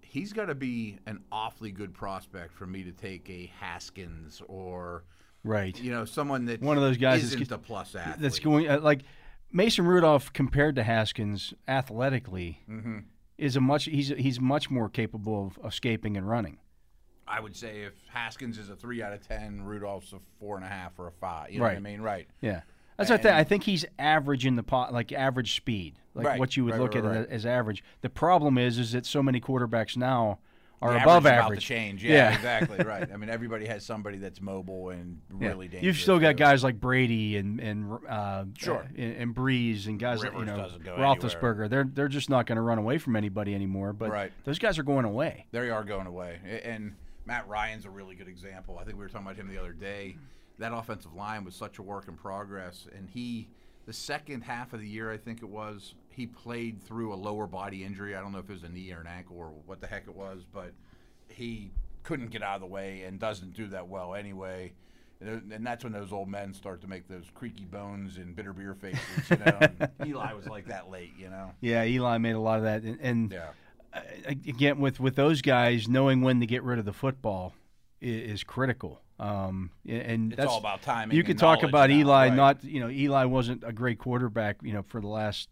he's 0.02 0.34
got 0.34 0.46
to 0.46 0.56
be 0.56 0.98
an 1.06 1.22
awfully 1.32 1.72
good 1.72 1.94
prospect 1.94 2.54
for 2.54 2.66
me 2.66 2.84
to 2.84 2.92
take 2.92 3.30
a 3.30 3.52
Haskins 3.60 4.42
or 4.48 5.04
Right. 5.46 5.80
you 5.80 5.92
know 5.92 6.04
someone 6.06 6.46
that 6.46 6.62
One 6.62 6.76
of 6.76 6.84
those 6.84 6.98
guys 6.98 7.22
that's 7.22 7.34
isn't 7.36 7.48
get- 7.48 7.52
a 7.52 7.58
plus 7.58 7.96
athlete. 7.96 8.16
That's 8.20 8.40
going 8.40 8.68
uh, 8.68 8.80
like 8.82 9.02
Mason 9.52 9.86
Rudolph 9.86 10.34
compared 10.34 10.76
to 10.76 10.84
Haskins 10.84 11.54
athletically 11.68 12.60
Mm-hmm. 12.70 13.00
is 13.38 13.56
a 13.56 13.62
much 13.62 13.86
he's 13.86 14.10
he's 14.10 14.40
much 14.40 14.70
more 14.70 14.90
capable 14.90 15.48
of 15.48 15.66
escaping 15.66 16.18
and 16.18 16.28
running. 16.28 16.58
I 17.28 17.40
would 17.40 17.56
say 17.56 17.82
if 17.84 17.94
Haskins 18.14 18.58
is 18.58 18.70
a 18.70 18.76
three 18.76 19.02
out 19.02 19.14
of 19.14 19.26
ten, 19.28 19.62
Rudolph's 19.64 20.14
a 20.14 20.20
four 20.40 20.56
and 20.58 20.66
a 20.66 20.70
half 20.70 20.98
or 21.00 21.08
a 21.08 21.12
five. 21.12 21.52
You 21.52 21.60
know 21.60 21.66
what 21.66 21.76
I 21.76 21.80
mean? 21.80 22.02
Right. 22.02 22.28
Yeah, 22.42 22.62
that's 22.98 23.10
what 23.10 23.20
I 23.20 23.24
think. 23.24 23.36
I 23.36 23.44
think 23.44 23.64
he's 23.64 23.86
average 23.98 24.46
in 24.46 24.56
the 24.56 24.64
pot, 24.64 24.94
like 24.94 25.12
average 25.12 25.56
speed, 25.56 25.96
like 26.14 26.26
Right, 26.28 26.40
what 26.40 26.56
you 26.56 26.66
would 26.66 26.74
right, 26.74 26.82
look 26.82 26.94
right, 26.96 27.04
at 27.04 27.10
right. 27.22 27.30
as 27.30 27.46
average. 27.46 27.84
The 28.02 28.10
problem 28.10 28.58
is, 28.58 28.78
is 28.78 28.92
that 28.92 29.06
so 29.08 29.24
many 29.24 29.40
quarterbacks 29.42 29.98
now 29.98 30.38
are 30.82 30.98
above 30.98 31.26
average 31.26 31.46
about 31.46 31.54
to 31.56 31.62
change. 31.62 32.04
Yeah, 32.04 32.14
Yeah. 32.14 32.36
exactly 32.36 32.78
right. 32.86 33.10
I 33.12 33.18
mean, 33.18 33.30
everybody 33.30 33.66
has 33.66 33.86
somebody 33.86 34.18
that's 34.18 34.42
mobile 34.42 34.90
and 34.90 35.22
Yeah. 35.40 35.50
really 35.50 35.68
dangerous. 35.68 35.84
You've 35.84 35.98
still 35.98 36.20
got 36.20 36.32
too. 36.32 36.36
guys 36.38 36.64
like 36.64 36.80
Brady 36.80 37.38
and 37.38 37.60
and 37.60 38.00
uh, 38.08 38.46
Sure. 38.58 38.80
uh, 38.84 38.88
and, 38.98 39.16
and 39.18 39.36
Brees 39.36 39.88
and 39.88 40.00
guys 40.00 40.24
like 40.24 40.34
you 40.34 40.46
know 40.46 40.70
Roethlisberger. 40.86 41.70
They're 41.70 41.86
they're 41.86 42.08
just 42.08 42.30
not 42.30 42.46
going 42.46 42.58
to 42.58 42.62
run 42.62 42.78
away 42.78 42.98
from 42.98 43.16
anybody 43.16 43.54
anymore. 43.56 43.94
But 43.94 44.12
Right. 44.12 44.32
those 44.44 44.60
guys 44.60 44.78
are 44.78 44.84
going 44.84 45.06
away. 45.06 45.46
They 45.52 45.70
are 45.70 45.84
going 45.84 46.08
away. 46.08 46.40
And 46.64 46.96
Matt 47.26 47.48
Ryan's 47.48 47.86
a 47.86 47.90
really 47.90 48.16
good 48.16 48.28
example. 48.28 48.78
I 48.80 48.84
think 48.84 48.98
we 48.98 49.04
were 49.04 49.10
talking 49.10 49.28
about 49.28 49.38
him 49.38 49.48
the 49.48 49.58
other 49.60 49.74
day. 49.74 50.16
That 50.60 50.72
offensive 50.74 51.14
line 51.14 51.44
was 51.44 51.56
such 51.56 51.80
a 51.80 51.82
work 51.82 52.08
in 52.08 52.16
progress, 52.16 52.88
and 52.96 53.10
he 53.10 53.48
the 53.86 53.94
second 53.94 54.42
half 54.42 54.74
of 54.74 54.80
the 54.80 54.88
year, 54.88 55.12
I 55.12 55.18
think 55.18 55.44
it 55.44 55.50
was, 55.50 55.94
he 56.16 56.26
played 56.28 56.82
through 56.82 57.14
a 57.14 57.16
lower 57.16 57.48
body 57.48 57.84
injury. 57.84 58.16
I 58.16 58.22
don't 58.22 58.32
know 58.32 58.40
if 58.40 58.50
it 58.50 58.54
was 58.54 58.64
a 58.64 58.70
knee 58.70 58.92
or 58.94 59.02
an 59.02 59.08
ankle 59.08 59.38
or 59.38 59.48
what 59.66 59.82
the 59.82 59.88
heck 59.88 60.08
it 60.08 60.16
was, 60.16 60.46
but 60.52 60.72
he 61.28 61.72
couldn't 62.04 62.30
get 62.30 62.42
out 62.44 62.56
of 62.56 62.62
the 62.62 62.68
way 62.68 63.02
and 63.04 63.20
doesn't 63.20 63.54
do 63.54 63.68
that 63.68 63.88
well 63.88 64.16
anyway. 64.16 64.72
And 65.22 65.52
and 65.52 65.66
that's 65.66 65.84
when 65.84 65.94
those 65.94 66.12
old 66.12 66.28
men 66.30 66.54
start 66.54 66.82
to 66.82 66.88
make 66.88 67.08
those 67.08 67.26
creaky 67.34 67.64
bones 67.66 68.18
and 68.18 68.36
bitter 68.36 68.54
beer 68.54 68.76
faces. 68.76 69.00
You 69.30 69.38
know? 69.38 69.60
Eli 70.06 70.34
was 70.34 70.46
like 70.46 70.68
that 70.68 70.90
late, 70.90 71.14
you 71.18 71.30
know. 71.30 71.52
Yeah, 71.62 71.84
Eli 71.86 72.18
made 72.18 72.34
a 72.36 72.40
lot 72.40 72.58
of 72.58 72.64
that, 72.66 72.84
and, 72.84 73.00
and 73.02 73.32
Yeah. 73.32 73.50
uh, 73.94 74.02
again 74.28 74.80
with 74.80 75.00
with 75.00 75.16
those 75.16 75.42
guys, 75.42 75.88
knowing 75.88 76.22
when 76.22 76.40
to 76.42 76.46
get 76.46 76.64
rid 76.64 76.80
of 76.80 76.86
the 76.86 76.94
football 76.94 77.54
is, 78.02 78.34
is 78.34 78.44
critical. 78.44 79.02
Um, 79.18 79.72
and 79.88 80.34
It's 80.34 80.38
that's 80.38 80.52
all 80.52 80.60
about 80.60 80.82
timing. 80.82 81.16
you 81.16 81.24
could 81.24 81.38
talk 81.38 81.64
about 81.64 81.90
now, 81.90 81.96
Eli. 81.96 82.28
right. 82.28 82.36
Not 82.36 82.64
you 82.66 82.82
know 82.82 82.90
Eli 82.90 83.24
wasn't 83.24 83.64
a 83.66 83.72
great 83.72 83.98
quarterback, 84.00 84.58
you 84.62 84.74
know, 84.74 84.84
for 84.84 85.00
the 85.00 85.08
last 85.08 85.48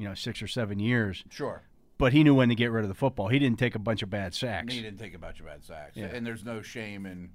you 0.00 0.08
know 0.08 0.14
six 0.14 0.42
or 0.42 0.48
seven 0.48 0.78
years, 0.78 1.22
sure. 1.30 1.62
but 1.98 2.12
he 2.12 2.24
knew 2.24 2.34
when 2.34 2.48
to 2.48 2.54
get 2.54 2.70
rid 2.72 2.82
of 2.84 2.88
the 2.88 2.94
football. 2.94 3.28
He 3.28 3.38
didn't 3.38 3.58
take 3.58 3.74
a 3.74 3.78
bunch 3.78 4.02
of 4.02 4.08
bad 4.10 4.34
sacks. 4.34 4.72
He 4.72 4.80
didn't 4.80 4.98
take 4.98 5.14
a 5.14 5.18
bunch 5.18 5.40
of 5.40 5.46
bad 5.46 5.62
sacks, 5.64 5.96
Yeah. 5.96 6.06
and 6.06 6.26
there's 6.26 6.44
no 6.44 6.62
shame 6.62 7.04
in 7.06 7.30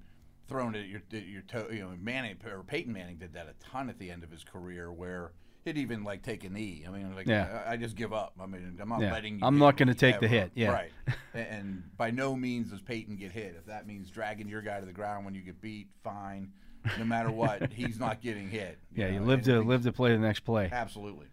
throwing 0.48 0.76
it 0.76 0.80
at 0.80 0.88
your 0.88 1.02
at 1.14 1.28
your 1.28 1.42
toe. 1.44 1.68
You 1.72 1.82
know, 1.82 1.92
Manning 2.02 2.38
or 2.46 2.64
Peyton 2.64 2.92
Manning 2.92 3.18
did 3.18 3.34
that 3.34 3.48
a 3.48 3.54
ton 3.64 3.90
at 3.90 4.00
the 4.00 4.10
end 4.12 4.24
of 4.24 4.32
his 4.32 4.44
career, 4.44 4.92
where 4.92 5.32
he'd 5.64 5.78
even 5.78 6.04
like 6.04 6.22
take 6.24 6.44
a 6.44 6.50
knee. 6.50 6.86
I 6.88 6.92
mean, 6.92 7.16
like 7.16 7.28
Yeah. 7.28 7.64
I, 7.68 7.74
I 7.74 7.78
just 7.78 7.96
give 7.96 8.14
up. 8.14 8.34
I 8.40 8.46
mean, 8.46 8.78
I'm 8.82 8.90
not 8.90 9.02
Yeah. 9.02 9.12
letting 9.14 9.40
you. 9.40 9.46
I'm 9.46 9.58
not 9.58 9.78
gonna 9.78 9.92
me 9.94 9.98
take 9.98 10.20
the 10.20 10.28
hit, 10.28 10.52
yeah. 10.56 10.72
right. 10.72 10.92
And, 11.34 11.84
by 11.98 12.12
no 12.12 12.34
means 12.36 12.70
does 12.72 12.82
Peyton 12.82 13.18
get 13.18 13.32
hit. 13.34 13.56
If 13.58 13.66
that 13.66 13.86
means 13.88 14.10
dragging 14.10 14.48
your 14.48 14.62
guy 14.62 14.80
to 14.80 14.86
the 14.86 14.94
ground 14.94 15.26
when 15.26 15.34
you 15.36 15.42
get 15.42 15.60
beat, 15.62 15.90
fine. 16.04 16.54
No 16.98 17.04
matter 17.04 17.30
what, 17.32 17.74
he's 17.74 18.00
not 18.00 18.22
getting 18.22 18.48
hit. 18.50 18.78
yeah, 18.96 19.08
you 19.10 19.20
live 19.20 19.40
and 19.40 19.46
to 19.46 19.60
live 19.62 19.84
to 19.84 19.92
play 19.92 20.12
the 20.14 20.20
next 20.20 20.42
play. 20.42 20.70
Absolutely. 20.72 21.26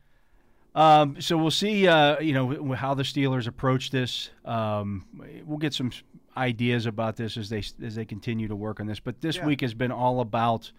Um, 0.74 1.20
so 1.20 1.36
we'll 1.36 1.50
see, 1.50 1.86
uh, 1.86 2.18
you 2.20 2.32
know, 2.32 2.72
how 2.72 2.94
the 2.94 3.02
Steelers 3.02 3.46
approach 3.46 3.90
this. 3.90 4.30
Um, 4.44 5.04
we'll 5.44 5.58
get 5.58 5.74
some 5.74 5.90
ideas 6.36 6.86
about 6.86 7.16
this 7.16 7.36
as 7.36 7.50
they 7.50 7.62
as 7.82 7.94
they 7.94 8.06
continue 8.06 8.48
to 8.48 8.56
work 8.56 8.80
on 8.80 8.86
this. 8.86 8.98
But 9.00 9.20
this 9.20 9.36
Yeah. 9.36 9.46
week 9.46 9.60
has 9.60 9.74
been 9.74 9.92
all 9.92 10.20
about 10.20 10.72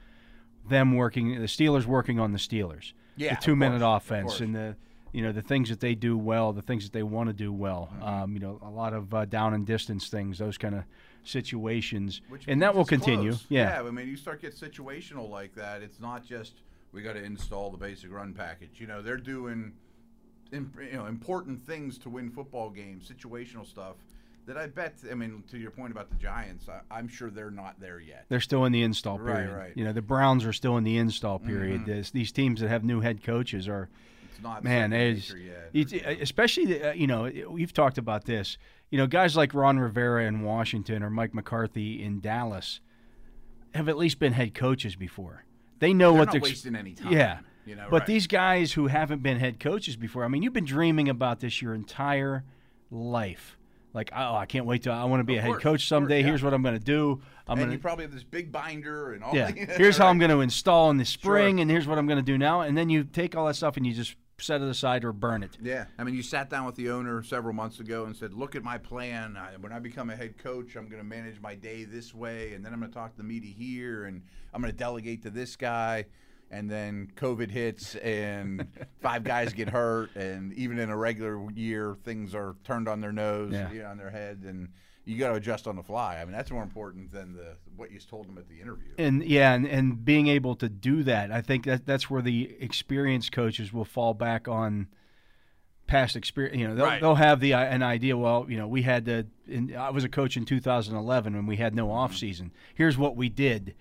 them 0.67 0.95
working, 0.95 1.39
the 1.39 1.47
Steelers 1.47 1.85
working 1.85 2.19
on 2.19 2.31
the 2.31 2.39
Steelers, 2.39 2.93
Yeah, 3.17 3.29
the 3.33 3.37
of 3.37 3.43
two 3.43 3.55
minute 3.55 3.81
course, 3.81 4.03
offense, 4.03 4.31
course. 4.31 4.41
and 4.41 4.55
the 4.55 4.75
you 5.11 5.21
know 5.21 5.31
the 5.31 5.43
things 5.43 5.69
that 5.69 5.79
they 5.79 5.93
do 5.93 6.17
well, 6.17 6.53
the 6.53 6.63
things 6.63 6.85
that 6.85 6.93
they 6.93 7.03
want 7.03 7.27
to 7.29 7.33
do 7.33 7.53
well. 7.53 7.89
Mm-hmm. 7.93 8.03
Um, 8.03 8.33
you 8.33 8.39
know, 8.39 8.59
a 8.63 8.69
lot 8.71 8.93
of 8.93 9.13
uh, 9.13 9.25
down 9.25 9.53
and 9.53 9.63
distance 9.63 10.09
things, 10.09 10.39
those 10.39 10.57
kind 10.57 10.73
of 10.73 10.85
situations, 11.23 12.21
Which 12.29 12.45
and 12.47 12.61
that 12.63 12.73
will 12.75 12.85
continue. 12.85 13.31
close. 13.31 13.45
Yeah. 13.49 13.79
I 13.79 13.91
mean, 13.91 14.07
you 14.07 14.17
start 14.17 14.41
get 14.41 14.55
situational 14.55 15.29
like 15.29 15.53
that. 15.55 15.81
It's 15.83 15.99
not 15.99 16.25
just 16.25 16.53
we 16.93 17.01
got 17.01 17.13
to 17.13 17.23
install 17.23 17.69
the 17.71 17.77
basic 17.77 18.11
run 18.13 18.33
package. 18.33 18.79
You 18.79 18.87
know, 18.87 19.01
they're 19.01 19.17
doing, 19.17 19.73
im- 20.51 20.71
you 20.79 20.93
know, 20.97 21.07
important 21.07 21.65
things 21.65 21.97
to 21.99 22.09
win 22.09 22.29
football 22.29 22.69
games, 22.69 23.11
situational 23.11 23.65
stuff. 23.67 23.95
That 24.45 24.57
I 24.57 24.67
bet. 24.67 24.95
I 25.09 25.15
mean, 25.15 25.41
to 25.51 25.57
your 25.57 25.71
point 25.71 25.93
about 25.93 26.09
the 26.09 26.15
Giants, 26.17 26.67
I, 26.67 26.81
I'm 26.93 27.07
sure 27.07 27.29
they're 27.29 27.49
not 27.49 27.79
there 27.79 28.01
yet. 28.01 28.25
They're 28.27 28.41
still 28.41 28.65
in 28.65 28.73
the 28.73 28.83
install 28.83 29.17
period. 29.17 29.49
right. 29.49 29.57
right. 29.67 29.71
You 29.77 29.85
know, 29.85 29.93
the 29.93 30.01
Browns 30.01 30.43
are 30.43 30.51
still 30.51 30.75
in 30.75 30.83
the 30.83 30.97
install 30.97 31.39
period. 31.39 31.81
Mhm. 31.81 31.85
This, 31.85 32.11
these 32.11 32.33
teams 32.33 32.59
that 32.59 32.67
have 32.67 32.83
new 32.83 32.99
head 32.99 33.23
coaches 33.23 33.69
are 33.69 33.87
It's 34.29 34.43
not 34.43 34.61
man, 34.61 34.91
it's, 34.91 35.33
yet. 35.33 35.69
it's 35.73 35.93
especially 36.21 36.65
the, 36.65 36.89
uh, 36.89 36.93
you 36.93 37.07
know 37.07 37.31
we've 37.49 37.71
talked 37.71 37.97
about 37.97 38.25
this. 38.25 38.57
You 38.89 38.97
know, 38.97 39.07
guys 39.07 39.37
like 39.37 39.53
Ron 39.53 39.79
Rivera 39.79 40.25
in 40.25 40.41
Washington 40.41 41.03
or 41.03 41.09
Mike 41.09 41.33
McCarthy 41.33 42.03
in 42.03 42.19
Dallas 42.19 42.81
have 43.73 43.87
at 43.87 43.97
least 43.97 44.19
been 44.19 44.33
head 44.33 44.53
coaches 44.53 44.97
before. 44.97 45.45
They 45.79 45.93
know 45.93 46.13
what 46.13 46.31
They're 46.31 46.39
what 46.41 46.49
ex- 46.49 46.57
wasting 46.63 46.75
any 46.75 46.93
time. 46.93 47.11
Yeah. 47.11 47.39
You 47.65 47.75
know, 47.75 47.87
But 47.89 47.99
right. 48.01 48.07
these 48.07 48.27
guys 48.27 48.73
who 48.73 48.87
haven't 48.87 49.23
been 49.23 49.37
head 49.39 49.59
coaches 49.59 49.95
before, 49.95 50.25
I 50.25 50.27
mean, 50.27 50.43
you've 50.43 50.53
been 50.53 50.65
dreaming 50.65 51.07
about 51.09 51.39
this 51.39 51.61
your 51.61 51.73
entire 51.73 52.43
life. 52.91 53.57
Like, 53.93 54.09
oh, 54.15 54.35
I 54.35 54.45
can't 54.47 54.65
wait 54.65 54.83
to. 54.83 54.91
I 54.91 55.03
want 55.05 55.19
to 55.19 55.23
be 55.23 55.33
Of 55.35 55.39
a 55.39 55.41
head 55.43 55.51
course, 55.51 55.63
coach 55.63 55.87
someday. 55.87 56.19
yeah. 56.21 56.25
Here's 56.27 56.41
what 56.43 56.53
I'm 56.53 56.63
going 56.63 56.77
to 56.77 56.83
do. 56.83 57.21
I'm 57.47 57.53
and 57.57 57.67
going 57.67 57.71
you 57.71 57.77
probably 57.77 58.05
have 58.05 58.13
this 58.13 58.23
big 58.23 58.51
binder 58.51 59.13
and 59.13 59.23
all. 59.23 59.35
Yeah. 59.35 59.51
that. 59.51 59.69
Here's 59.77 59.97
how 59.97 60.07
I'm 60.07 60.17
going 60.17 60.31
to 60.31 60.41
install 60.41 60.89
in 60.89 60.97
the 60.97 61.05
spring, 61.05 61.59
and 61.59 61.69
here's 61.69 61.85
what 61.87 61.97
I'm 61.97 62.07
going 62.07 62.17
to 62.17 62.23
do 62.25 62.37
now. 62.37 62.61
And 62.61 62.75
then 62.77 62.89
you 62.89 63.03
take 63.03 63.35
all 63.35 63.45
that 63.47 63.55
stuff 63.55 63.77
and 63.77 63.85
you 63.85 63.93
just 63.93 64.15
set 64.39 64.61
it 64.61 64.67
aside 64.67 65.03
or 65.05 65.13
burn 65.13 65.43
it. 65.43 65.57
Yeah, 65.61 65.85
I 65.97 66.03
mean, 66.03 66.15
you 66.15 66.23
sat 66.23 66.49
down 66.49 66.65
with 66.65 66.75
the 66.75 66.89
owner 66.89 67.23
several 67.23 67.53
months 67.53 67.79
ago 67.79 68.05
and 68.05 68.15
said, 68.15 68.33
"Look 68.33 68.55
at 68.55 68.63
my 68.63 68.77
plan. 68.77 69.37
I, 69.37 69.55
when 69.57 69.71
I 69.71 69.79
become 69.79 70.09
a 70.09 70.15
head 70.15 70.37
coach, 70.37 70.75
I'm 70.75 70.87
going 70.87 71.01
to 71.01 71.07
manage 71.07 71.39
my 71.39 71.55
day 71.55 71.83
this 71.83 72.13
way, 72.13 72.53
and 72.53 72.65
then 72.65 72.73
I'm 72.73 72.79
going 72.79 72.91
to 72.91 72.97
talk 72.97 73.11
to 73.11 73.17
the 73.17 73.23
media 73.23 73.53
here, 73.53 74.05
and 74.05 74.21
I'm 74.53 74.61
going 74.61 74.71
to 74.71 74.77
delegate 74.77 75.23
to 75.23 75.29
this 75.29 75.55
guy." 75.55 76.05
And 76.51 76.69
then 76.69 77.11
COVID 77.15 77.49
hits, 77.49 77.95
and 77.95 78.67
five 79.01 79.23
guys 79.23 79.53
get 79.53 79.69
hurt, 79.69 80.15
and 80.15 80.53
even 80.53 80.77
in 80.77 80.89
a 80.91 80.97
regular 80.97 81.49
year, 81.51 81.95
things 82.03 82.35
are 82.35 82.55
turned 82.63 82.87
on 82.87 83.01
their 83.01 83.11
nose, 83.11 83.53
Yeah. 83.53 83.71
you 83.71 83.81
know, 83.81 83.87
on 83.89 83.97
their 83.97 84.11
head, 84.11 84.43
and 84.45 84.69
you 85.05 85.17
got 85.17 85.29
to 85.29 85.35
adjust 85.35 85.67
on 85.67 85.75
the 85.75 85.83
fly. 85.83 86.17
I 86.17 86.25
mean, 86.25 86.33
that's 86.33 86.51
more 86.51 86.63
important 86.63 87.11
than 87.11 87.33
the 87.33 87.55
what 87.75 87.91
you 87.91 87.99
told 87.99 88.27
them 88.27 88.37
at 88.37 88.47
the 88.47 88.61
interview. 88.61 88.93
And 88.97 89.23
yeah, 89.23 89.53
and, 89.53 89.65
and 89.65 90.03
being 90.05 90.27
able 90.27 90.55
to 90.57 90.69
do 90.69 91.03
that, 91.03 91.31
I 91.31 91.41
think 91.41 91.65
that 91.65 91.85
that's 91.85 92.09
where 92.09 92.21
the 92.21 92.55
experienced 92.59 93.31
coaches 93.31 93.73
will 93.73 93.85
fall 93.85 94.13
back 94.13 94.47
on 94.47 94.87
past 95.87 96.15
experience. 96.15 96.57
You 96.57 96.67
know, 96.69 96.75
they'll, 96.75 96.85
Right. 96.85 97.01
they'll 97.01 97.15
have 97.15 97.39
the 97.39 97.53
uh, 97.53 97.59
an 97.59 97.83
idea. 97.83 98.15
Well, 98.15 98.45
you 98.47 98.57
know, 98.57 98.67
we 98.67 98.83
had 98.83 99.05
to. 99.05 99.25
I 99.77 99.89
was 99.89 100.03
a 100.03 100.09
coach 100.09 100.37
in 100.37 100.45
2011 100.45 101.35
when 101.35 101.45
we 101.45 101.57
had 101.57 101.75
no 101.75 101.91
off 101.91 102.15
season. 102.15 102.51
Here's 102.73 102.97
what 102.97 103.15
we 103.15 103.29
did 103.29 103.75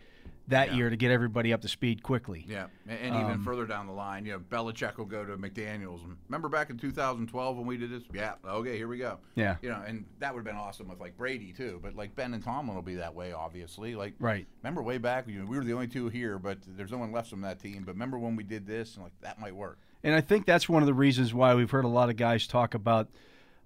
that. 0.49 0.69
Yeah. 0.69 0.75
year 0.77 0.91
to 0.91 0.97
get 0.97 1.11
everybody 1.11 1.53
up 1.53 1.61
to 1.63 1.69
speed 1.69 2.03
quickly. 2.03 2.45
Yeah, 2.49 2.67
and, 2.89 2.99
and 2.99 3.15
even 3.17 3.31
Um, 3.33 3.45
further 3.45 3.67
down 3.67 3.87
the 3.87 3.93
line, 3.93 4.27
you 4.27 4.33
know, 4.33 4.39
Belichick 4.41 4.97
will 4.99 5.05
go 5.05 5.25
to 5.25 5.37
McDaniels. 5.37 6.01
Remember 6.29 6.49
back 6.49 6.71
in 6.71 6.79
2012 6.79 7.57
when 7.57 7.67
we 7.67 7.77
did 7.77 7.91
this? 7.91 8.03
Yeah, 8.13 8.35
okay, 8.45 8.77
here 8.77 8.89
we 8.89 8.99
go. 8.99 9.19
Yeah. 9.35 9.57
You 9.63 9.71
know, 9.71 9.83
and 9.87 10.05
that 10.19 10.33
would 10.35 10.41
have 10.41 10.45
been 10.45 10.57
awesome 10.61 10.89
with 10.89 11.01
like 11.01 11.17
Brady 11.17 11.53
too. 11.53 11.79
But 11.83 11.95
like 11.95 12.15
Ben 12.17 12.35
and 12.35 12.43
Tomlin 12.43 12.75
will 12.75 12.83
be 12.83 12.97
that 12.97 13.15
way, 13.15 13.33
obviously. 13.33 13.95
Like, 13.95 14.15
Right. 14.19 14.47
remember 14.63 14.83
way 14.83 14.99
back, 14.99 15.29
you 15.29 15.39
know, 15.39 15.47
we 15.47 15.57
were 15.57 15.65
the 15.65 15.73
only 15.73 15.89
two 15.89 16.09
here, 16.09 16.39
but 16.39 16.59
there's 16.67 16.91
no 16.93 16.99
one 16.99 17.13
left 17.13 17.31
from 17.31 17.41
that 17.43 17.61
team. 17.61 17.83
But 17.85 17.93
remember 17.95 18.19
when 18.19 18.37
we 18.37 18.43
did 18.45 18.67
this, 18.67 18.95
and 18.95 19.05
like 19.05 19.13
that 19.23 19.39
might 19.41 19.55
work. 19.55 19.79
And 20.05 20.15
I 20.15 20.21
think 20.21 20.47
that's 20.47 20.69
one 20.69 20.83
of 20.83 20.87
the 20.87 20.95
reasons 20.95 21.33
why 21.33 21.55
we've 21.55 21.71
heard 21.71 21.85
a 21.85 21.89
lot 21.89 22.09
of 22.11 22.17
guys 22.17 22.47
talk 22.49 22.75
about 22.75 23.09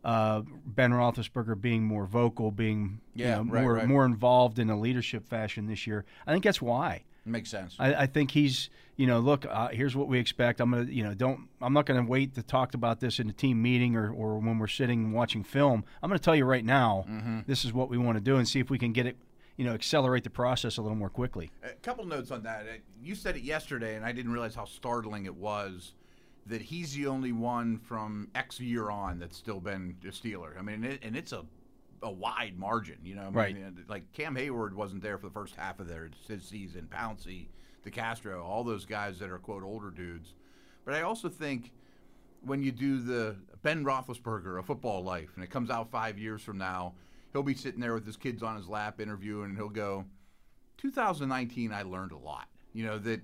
uh, 0.06 0.42
Ben 0.64 0.92
Roethlisberger 0.92 1.60
being 1.60 1.84
more 1.84 2.06
vocal, 2.06 2.50
being 2.50 3.00
you 3.14 3.25
Yeah, 3.25 3.36
know, 3.36 3.42
right, 3.50 3.62
more 3.62 3.72
right. 3.75 3.86
more 3.88 4.04
involved 4.06 4.58
in 4.58 4.70
a 4.70 4.78
leadership 4.78 5.26
fashion 5.28 5.66
this 5.66 5.86
year. 5.86 6.04
I 6.26 6.32
think 6.32 6.44
that's 6.44 6.62
why. 6.62 7.02
Makes 7.25 7.50
sense. 7.50 7.75
I, 7.80 7.92
I 8.02 8.06
think 8.06 8.30
he's, 8.30 8.70
you 8.96 9.08
know, 9.08 9.18
look, 9.18 9.44
uh, 9.44 9.66
here's 9.68 9.96
what 9.96 10.06
we 10.06 10.20
expect. 10.20 10.60
I'm 10.60 10.70
gonna, 10.70 10.84
you 10.84 11.02
know, 11.02 11.12
don't, 11.12 11.48
I'm 11.60 11.72
not 11.72 11.84
gonna 11.84 12.04
wait 12.04 12.36
to 12.36 12.42
talk 12.44 12.75
about 12.75 13.00
this 13.00 13.18
in 13.18 13.28
a 13.28 13.32
team 13.32 13.60
meeting 13.60 13.96
or, 13.96 14.12
or 14.12 14.38
when 14.38 14.58
we're 14.60 14.68
sitting 14.68 15.06
and 15.06 15.12
watching 15.12 15.42
film. 15.42 15.84
I'm 16.02 16.08
gonna 16.08 16.20
tell 16.20 16.36
you 16.36 16.44
right 16.44 16.64
now, 16.64 17.04
Mm-hmm. 17.10 17.40
this 17.48 17.64
is 17.64 17.72
what 17.72 17.88
we 17.90 17.98
want 17.98 18.16
to 18.16 18.20
do, 18.22 18.36
and 18.36 18.46
see 18.46 18.60
if 18.60 18.70
we 18.70 18.78
can 18.78 18.92
get 18.92 19.06
it, 19.06 19.16
you 19.56 19.64
know, 19.64 19.72
accelerate 19.72 20.22
the 20.22 20.30
process 20.30 20.76
a 20.76 20.82
little 20.82 20.96
more 20.96 21.10
quickly. 21.10 21.50
A 21.64 21.70
couple 21.82 22.04
notes 22.04 22.30
on 22.30 22.44
that. 22.44 22.60
Uh, 22.62 22.76
You 23.02 23.16
said 23.16 23.34
it 23.36 23.42
yesterday, 23.42 23.96
and 23.96 24.04
I 24.04 24.12
didn't 24.12 24.30
realize 24.30 24.54
how 24.54 24.64
startling 24.66 25.26
it 25.26 25.34
was 25.34 25.94
that 26.46 26.62
he's 26.62 26.94
the 26.94 27.06
only 27.06 27.32
one 27.32 27.78
from 27.78 28.28
X 28.34 28.60
year 28.60 28.90
on 28.90 29.18
that's 29.18 29.36
still 29.36 29.60
been 29.60 29.96
a 30.04 30.06
Steeler. 30.08 30.58
I 30.58 30.62
mean, 30.62 30.84
it, 30.84 31.00
and 31.02 31.16
it's 31.16 31.32
a 31.32 31.44
a 32.02 32.10
wide 32.10 32.58
margin, 32.58 32.98
you 33.02 33.14
know. 33.14 33.32
I 33.34 33.52
mean, 33.52 33.62
Right. 33.62 33.88
Like 33.88 34.12
Cam 34.12 34.36
Heyward 34.36 34.74
wasn't 34.74 35.02
there 35.02 35.18
for 35.18 35.26
the 35.26 35.32
first 35.32 35.56
half 35.56 35.80
of 35.80 35.88
their 35.88 36.10
his 36.28 36.44
season. 36.44 36.88
Pouncey, 36.90 37.46
DeCastro, 37.84 38.42
all 38.44 38.64
those 38.64 38.84
guys 38.84 39.18
that 39.18 39.30
are 39.30 39.38
quote 39.38 39.62
older 39.62 39.90
dudes. 39.90 40.34
But 40.84 40.94
I 40.94 41.02
also 41.02 41.28
think 41.28 41.72
when 42.42 42.62
you 42.62 42.70
do 42.70 43.00
the 43.00 43.36
Ben 43.62 43.84
Roethlisberger, 43.84 44.58
a 44.58 44.62
football 44.62 45.02
life, 45.02 45.30
and 45.34 45.42
it 45.42 45.50
comes 45.50 45.70
out 45.70 45.90
five 45.90 46.18
years 46.18 46.42
from 46.42 46.58
now, 46.58 46.94
he'll 47.32 47.42
be 47.42 47.54
sitting 47.54 47.80
there 47.80 47.94
with 47.94 48.06
his 48.06 48.16
kids 48.16 48.42
on 48.42 48.56
his 48.56 48.68
lap 48.68 49.00
interviewing, 49.00 49.46
and 49.46 49.56
he'll 49.56 49.68
go, 49.68 50.04
2019, 50.78 51.72
I 51.72 51.82
learned 51.82 52.12
a 52.12 52.18
lot. 52.18 52.46
You 52.72 52.84
know 52.84 52.98
that 52.98 53.20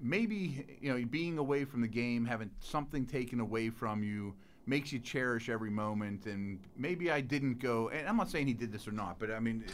maybe 0.00 0.64
you 0.80 0.92
know 0.92 1.04
being 1.06 1.38
away 1.38 1.64
from 1.64 1.80
the 1.80 1.88
game, 1.88 2.24
having 2.24 2.50
something 2.60 3.06
taken 3.06 3.40
away 3.40 3.70
from 3.70 4.02
you, 4.02 4.34
makes 4.66 4.92
you 4.92 4.98
cherish 4.98 5.48
every 5.48 5.70
moment. 5.70 6.26
And 6.26 6.58
maybe 6.76 7.10
I 7.10 7.20
didn't 7.20 7.58
go. 7.60 7.88
And 7.88 8.08
I'm 8.08 8.16
not 8.16 8.30
saying 8.30 8.46
he 8.46 8.54
did 8.54 8.72
this 8.72 8.86
or 8.88 8.92
not, 8.92 9.18
but 9.18 9.30
I 9.30 9.40
mean, 9.40 9.64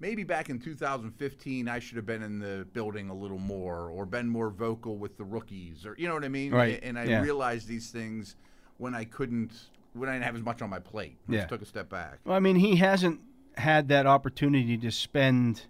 maybe 0.00 0.24
back 0.24 0.48
in 0.50 0.58
2015, 0.58 1.68
I 1.68 1.78
should 1.78 1.96
have 1.96 2.06
been 2.06 2.22
in 2.22 2.38
the 2.38 2.66
building 2.72 3.10
a 3.10 3.14
little 3.14 3.38
more, 3.38 3.90
or 3.90 4.06
been 4.06 4.28
more 4.28 4.50
vocal 4.50 4.96
with 4.96 5.16
the 5.16 5.24
rookies, 5.24 5.84
or 5.86 5.94
you 5.98 6.08
know 6.08 6.14
what 6.14 6.24
I 6.24 6.28
mean. 6.28 6.52
Right, 6.52 6.80
And 6.82 6.98
I 6.98 7.04
yeah. 7.04 7.20
realized 7.22 7.68
these 7.68 7.90
things 7.90 8.36
when 8.78 8.94
I 8.94 9.04
couldn't, 9.04 9.52
when 9.92 10.08
I 10.08 10.12
didn't 10.12 10.24
have 10.24 10.36
as 10.36 10.42
much 10.42 10.62
on 10.62 10.70
my 10.70 10.78
plate. 10.78 11.18
I 11.28 11.32
Yeah. 11.32 11.38
just 11.40 11.48
took 11.50 11.62
a 11.62 11.66
step 11.66 11.88
back. 11.90 12.18
Well, 12.24 12.34
I 12.36 12.40
mean, 12.40 12.56
he 12.56 12.76
hasn't 12.76 13.20
had 13.56 13.88
that 13.88 14.06
opportunity 14.06 14.78
to 14.78 14.90
spend 14.90 15.66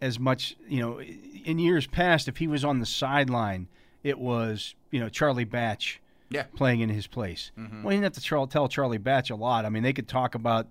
as 0.00 0.18
much, 0.18 0.56
you 0.68 0.80
know, 0.80 1.00
in 1.00 1.58
years 1.58 1.86
past. 1.86 2.28
If 2.28 2.38
he 2.38 2.46
was 2.46 2.64
on 2.64 2.80
the 2.80 2.86
sideline, 2.86 3.68
it 4.02 4.18
was, 4.18 4.74
you 4.90 5.00
know, 5.00 5.08
Charlie 5.08 5.44
Batch 5.44 6.00
Yeah. 6.30 6.44
playing 6.56 6.80
in 6.80 6.88
his 6.88 7.06
place. 7.06 7.50
Mm-hmm. 7.58 7.82
Well, 7.82 7.90
he 7.90 7.96
didn't 7.96 8.14
have 8.14 8.22
to 8.22 8.28
tell, 8.28 8.46
tell 8.46 8.68
Charlie 8.68 8.98
Batch 8.98 9.30
a 9.30 9.36
lot. 9.36 9.64
I 9.64 9.68
mean, 9.68 9.82
they 9.82 9.92
could 9.92 10.08
talk 10.08 10.34
about 10.34 10.66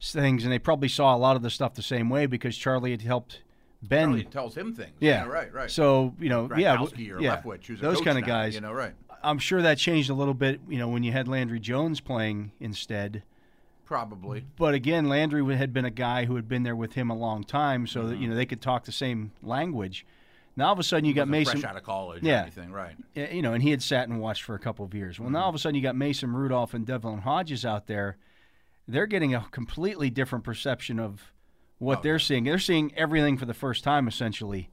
things, 0.00 0.44
and 0.44 0.52
they 0.52 0.58
probably 0.58 0.88
saw 0.88 1.14
a 1.14 1.18
lot 1.18 1.36
of 1.36 1.42
the 1.42 1.50
stuff 1.50 1.74
the 1.74 1.82
same 1.82 2.08
way 2.08 2.26
because 2.26 2.56
Charlie 2.56 2.92
had 2.92 3.02
helped 3.02 3.42
Ben 3.82 4.08
Charlie 4.08 4.24
tells 4.24 4.56
him 4.56 4.74
things. 4.74 4.92
Yeah, 5.00 5.24
right, 5.26 5.52
right. 5.52 5.70
So 5.70 6.14
you 6.18 6.28
know, 6.28 6.48
yeah, 6.56 6.82
or 6.82 6.88
yeah, 6.98 7.40
Leftwich, 7.40 7.66
who's 7.66 7.78
a 7.78 7.82
those 7.82 8.00
kind 8.00 8.18
of 8.18 8.22
now, 8.22 8.26
guys. 8.26 8.54
You 8.54 8.60
know, 8.60 8.72
right? 8.72 8.92
I'm 9.22 9.38
sure 9.38 9.62
that 9.62 9.78
changed 9.78 10.10
a 10.10 10.14
little 10.14 10.34
bit. 10.34 10.60
You 10.68 10.78
know, 10.78 10.88
when 10.88 11.04
you 11.04 11.12
had 11.12 11.28
Landry 11.28 11.60
Jones 11.60 12.00
playing 12.00 12.52
instead. 12.60 13.22
Probably. 13.88 14.44
But 14.58 14.74
again, 14.74 15.08
Landry 15.08 15.42
had 15.56 15.72
been 15.72 15.86
a 15.86 15.90
guy 15.90 16.26
who 16.26 16.36
had 16.36 16.46
been 16.46 16.62
there 16.62 16.76
with 16.76 16.92
him 16.92 17.08
a 17.08 17.16
long 17.16 17.42
time, 17.42 17.86
so 17.86 18.06
that 18.08 18.18
you 18.18 18.28
know 18.28 18.34
they 18.34 18.44
could 18.44 18.60
talk 18.60 18.84
the 18.84 18.92
same 18.92 19.32
language. 19.42 20.04
Now 20.56 20.66
all 20.66 20.72
of 20.74 20.78
a 20.78 20.82
sudden 20.82 21.06
you 21.06 21.14
got 21.14 21.22
Mm-hmm. 21.22 21.30
Mason, 21.30 21.60
fresh 21.60 21.70
out 21.70 21.76
of 21.78 21.84
college 21.84 22.22
Yeah. 22.22 22.42
anything, 22.42 22.70
right? 22.70 22.96
you 23.14 23.40
know, 23.40 23.54
and 23.54 23.62
he 23.62 23.70
had 23.70 23.82
sat 23.82 24.06
and 24.08 24.20
watched 24.20 24.42
for 24.42 24.54
a 24.54 24.58
couple 24.58 24.84
of 24.84 24.92
years. 24.92 25.18
Well, 25.18 25.30
now 25.30 25.44
all 25.44 25.48
of 25.48 25.54
a 25.54 25.58
sudden 25.58 25.74
you 25.74 25.80
got 25.80 25.96
Mason 25.96 26.34
Rudolph 26.34 26.74
and 26.74 26.84
Devlin 26.86 27.20
Hodges 27.20 27.64
out 27.64 27.86
there. 27.86 28.18
They're 28.86 29.06
getting 29.06 29.34
a 29.34 29.46
completely 29.52 30.10
different 30.10 30.44
perception 30.44 30.98
of 31.00 31.32
what 31.78 32.00
Oh, 32.00 32.02
they're 32.02 32.18
seeing. 32.18 32.44
They're 32.44 32.58
seeing 32.58 32.92
everything 32.94 33.38
for 33.38 33.46
the 33.46 33.54
first 33.54 33.84
time, 33.84 34.06
essentially. 34.06 34.68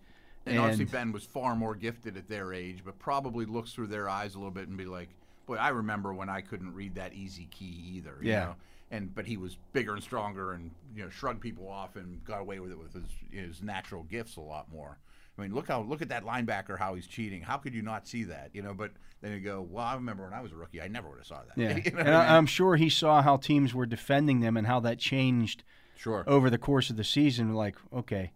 And, 0.45 0.60
obviously 0.60 0.86
Ben 0.86 1.12
was 1.13 1.24
far 1.24 1.55
more 1.55 1.74
gifted 1.75 2.17
at 2.17 2.27
their 2.27 2.53
age, 2.53 2.81
but 2.84 3.00
probably 3.00 3.45
looks 3.45 3.72
through 3.72 3.88
their 3.88 4.10
eyes 4.10 4.36
a 4.36 4.39
little 4.39 4.51
bit 4.51 4.67
and 4.67 4.77
be 4.77 4.86
like, 4.86 5.10
"Boy, 5.45 5.55
I 5.55 5.69
remember 5.69 6.13
when 6.13 6.29
I 6.29 6.41
couldn't 6.41 6.73
read 6.73 6.95
that 6.95 7.13
easy 7.13 7.47
key 7.51 7.83
either." 7.95 8.17
You 8.21 8.31
Yeah. 8.31 8.39
Know? 8.45 8.55
And 8.91 9.13
but 9.15 9.25
he 9.25 9.37
was 9.37 9.57
bigger 9.73 9.93
and 9.93 10.03
stronger, 10.03 10.53
and 10.53 10.71
you 10.95 11.03
know, 11.03 11.09
shrugged 11.09 11.41
people 11.41 11.67
off 11.67 11.95
and 11.95 12.23
got 12.23 12.39
away 12.41 12.59
with 12.59 12.71
it 12.71 12.77
with 12.77 12.93
his 12.93 13.03
his 13.31 13.63
natural 13.63 14.03
gifts 14.03 14.37
a 14.37 14.41
lot 14.41 14.71
more. 14.71 14.97
I 15.37 15.41
mean, 15.41 15.53
look 15.53 15.67
how 15.67 15.81
look 15.81 16.01
at 16.01 16.09
that 16.09 16.23
linebacker 16.23 16.77
how 16.77 16.95
he's 16.95 17.07
cheating. 17.07 17.41
How 17.41 17.57
could 17.57 17.73
you 17.73 17.81
not 17.81 18.07
see 18.07 18.23
that? 18.25 18.51
You 18.53 18.61
know, 18.61 18.73
but 18.73 18.91
then 19.21 19.31
you 19.33 19.39
go, 19.39 19.61
"Well, 19.61 19.83
I 19.83 19.95
remember 19.95 20.23
when 20.23 20.33
I 20.33 20.41
was 20.41 20.51
a 20.51 20.55
rookie, 20.55 20.81
I 20.81 20.87
never 20.87 21.09
would 21.09 21.17
have 21.17 21.27
saw 21.27 21.41
that." 21.43 21.57
Yeah, 21.57 21.75
You 21.85 21.91
know 21.91 21.99
and 21.99 22.09
I 22.15 22.25
mean? 22.25 22.35
I'm 22.35 22.45
sure 22.45 22.75
he 22.75 22.89
saw 22.89 23.21
how 23.21 23.37
teams 23.37 23.73
were 23.73 23.85
defending 23.85 24.39
them 24.39 24.55
and 24.55 24.67
how 24.67 24.79
that 24.81 24.99
changed 24.99 25.63
sure. 25.98 26.24
over 26.27 26.50
the 26.50 26.57
course 26.59 26.89
of 26.89 26.96
the 26.96 27.03
season. 27.03 27.53
Like, 27.53 27.75
okay, 27.91 28.31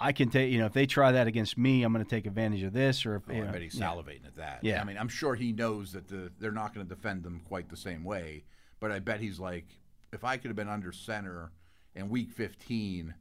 I 0.00 0.12
can 0.12 0.30
take. 0.30 0.50
You 0.50 0.58
know, 0.58 0.66
if 0.66 0.72
they 0.72 0.86
try 0.86 1.12
that 1.12 1.26
against 1.26 1.58
me, 1.58 1.82
I'm 1.82 1.92
going 1.92 2.04
to 2.04 2.10
take 2.10 2.26
advantage 2.26 2.62
of 2.62 2.72
this. 2.72 3.04
Or 3.04 3.16
if, 3.16 3.22
Oh, 3.28 3.32
you 3.34 3.44
know, 3.44 3.52
bet 3.52 3.62
he's 3.62 3.74
yeah. 3.74 3.86
salivating 3.86 4.26
at 4.26 4.36
that. 4.36 4.60
Yeah. 4.62 4.80
I 4.80 4.84
mean, 4.84 4.96
I'm 4.98 5.08
sure 5.08 5.34
he 5.34 5.52
knows 5.52 5.92
that 5.92 6.08
the 6.08 6.32
they're 6.38 6.50
not 6.52 6.74
going 6.74 6.86
to 6.86 6.94
defend 6.94 7.22
them 7.22 7.42
quite 7.46 7.68
the 7.68 7.76
same 7.76 8.02
way. 8.04 8.44
But 8.80 8.90
I 8.92 8.98
bet 8.98 9.20
he's 9.20 9.38
like, 9.38 9.66
if 10.12 10.24
I 10.24 10.36
could 10.38 10.48
have 10.48 10.56
been 10.56 10.68
under 10.70 10.90
center 10.90 11.50
in 11.94 12.08
week 12.08 12.30
15, 12.32 13.12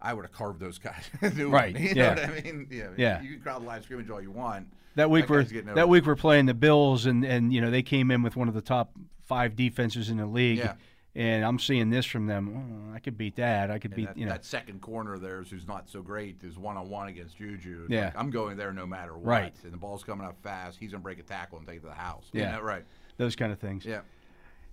I 0.00 0.12
would 0.12 0.24
have 0.26 0.32
carved 0.32 0.60
those 0.60 0.78
guys. 0.78 1.08
Right. 1.36 1.74
You 1.78 1.92
yeah. 1.94 2.14
know 2.14 2.22
what 2.22 2.30
I 2.30 2.42
mean? 2.42 2.68
Yeah. 2.70 2.88
Yeah. 2.96 3.22
You 3.22 3.30
can 3.32 3.40
crowd 3.40 3.62
the 3.62 3.66
line 3.66 3.78
of 3.78 3.84
scrimmage 3.84 4.10
all 4.10 4.20
you 4.20 4.30
want. 4.30 4.68
That 4.96 5.10
week 5.10 5.28
That 5.28 5.30
we're 5.30 5.74
that 5.74 5.88
week 5.88 6.04
we're 6.06 6.16
playing 6.16 6.46
the 6.46 6.54
Bills, 6.54 7.06
and 7.06 7.24
and 7.24 7.52
you 7.52 7.60
know 7.60 7.70
they 7.70 7.82
came 7.82 8.10
in 8.10 8.22
with 8.22 8.36
one 8.36 8.48
of 8.48 8.54
the 8.54 8.60
top 8.60 8.92
five 9.22 9.54
defenses 9.54 10.10
in 10.10 10.16
the 10.16 10.26
league. 10.26 10.58
Yeah. 10.58 10.74
And 11.14 11.44
I'm 11.44 11.58
seeing 11.58 11.90
this 11.90 12.06
from 12.06 12.26
them. 12.26 12.90
Oh, 12.92 12.94
I 12.94 13.00
could 13.00 13.18
beat 13.18 13.36
that. 13.36 13.70
I 13.70 13.78
could 13.78 13.90
And 13.92 13.96
beat. 13.96 14.06
that, 14.06 14.16
you 14.18 14.26
know. 14.26 14.32
that 14.32 14.44
second 14.44 14.80
corner 14.80 15.14
of 15.14 15.20
theirs, 15.20 15.50
who's 15.50 15.66
not 15.66 15.88
so 15.88 16.00
great, 16.02 16.44
is 16.44 16.56
one 16.58 16.76
on 16.76 16.88
one 16.88 17.08
against 17.08 17.36
Juju. 17.38 17.84
It's 17.84 17.90
Yeah. 17.92 18.04
like, 18.06 18.18
I'm 18.18 18.30
going 18.30 18.56
there 18.56 18.72
no 18.72 18.86
matter 18.86 19.14
what. 19.16 19.24
Right. 19.26 19.54
And 19.64 19.72
the 19.72 19.78
ball's 19.78 20.04
coming 20.04 20.26
up 20.26 20.36
fast. 20.42 20.78
He's 20.78 20.92
going 20.92 21.00
to 21.00 21.04
break 21.04 21.18
a 21.18 21.22
tackle 21.22 21.58
and 21.58 21.66
take 21.66 21.78
it 21.78 21.80
to 21.80 21.86
the 21.86 21.94
house. 21.94 22.28
Yeah. 22.32 22.52
You 22.52 22.56
know, 22.58 22.62
right. 22.62 22.84
those 23.16 23.34
kind 23.36 23.50
of 23.52 23.58
things. 23.58 23.84
Yeah. 23.84 24.02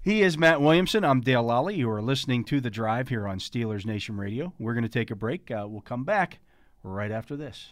He 0.03 0.21
is 0.21 0.37
Matt 0.37 0.61
Williamson. 0.61 1.03
I'm 1.03 1.21
Dale 1.21 1.43
Lolley. 1.43 1.77
You 1.77 1.89
are 1.89 2.01
listening 2.01 2.43
to 2.45 2.61
The 2.61 2.69
Drive 2.69 3.07
here 3.09 3.27
on 3.27 3.39
Steelers 3.39 3.85
Nation 3.87 4.17
Radio. 4.17 4.53
We're 4.59 4.73
going 4.73 4.83
to 4.83 4.89
take 4.89 5.09
a 5.09 5.15
break. 5.15 5.49
Uh, 5.49 5.65
we'll 5.67 5.81
come 5.81 6.03
back 6.03 6.37
right 6.83 7.11
after 7.11 7.35
this. 7.35 7.71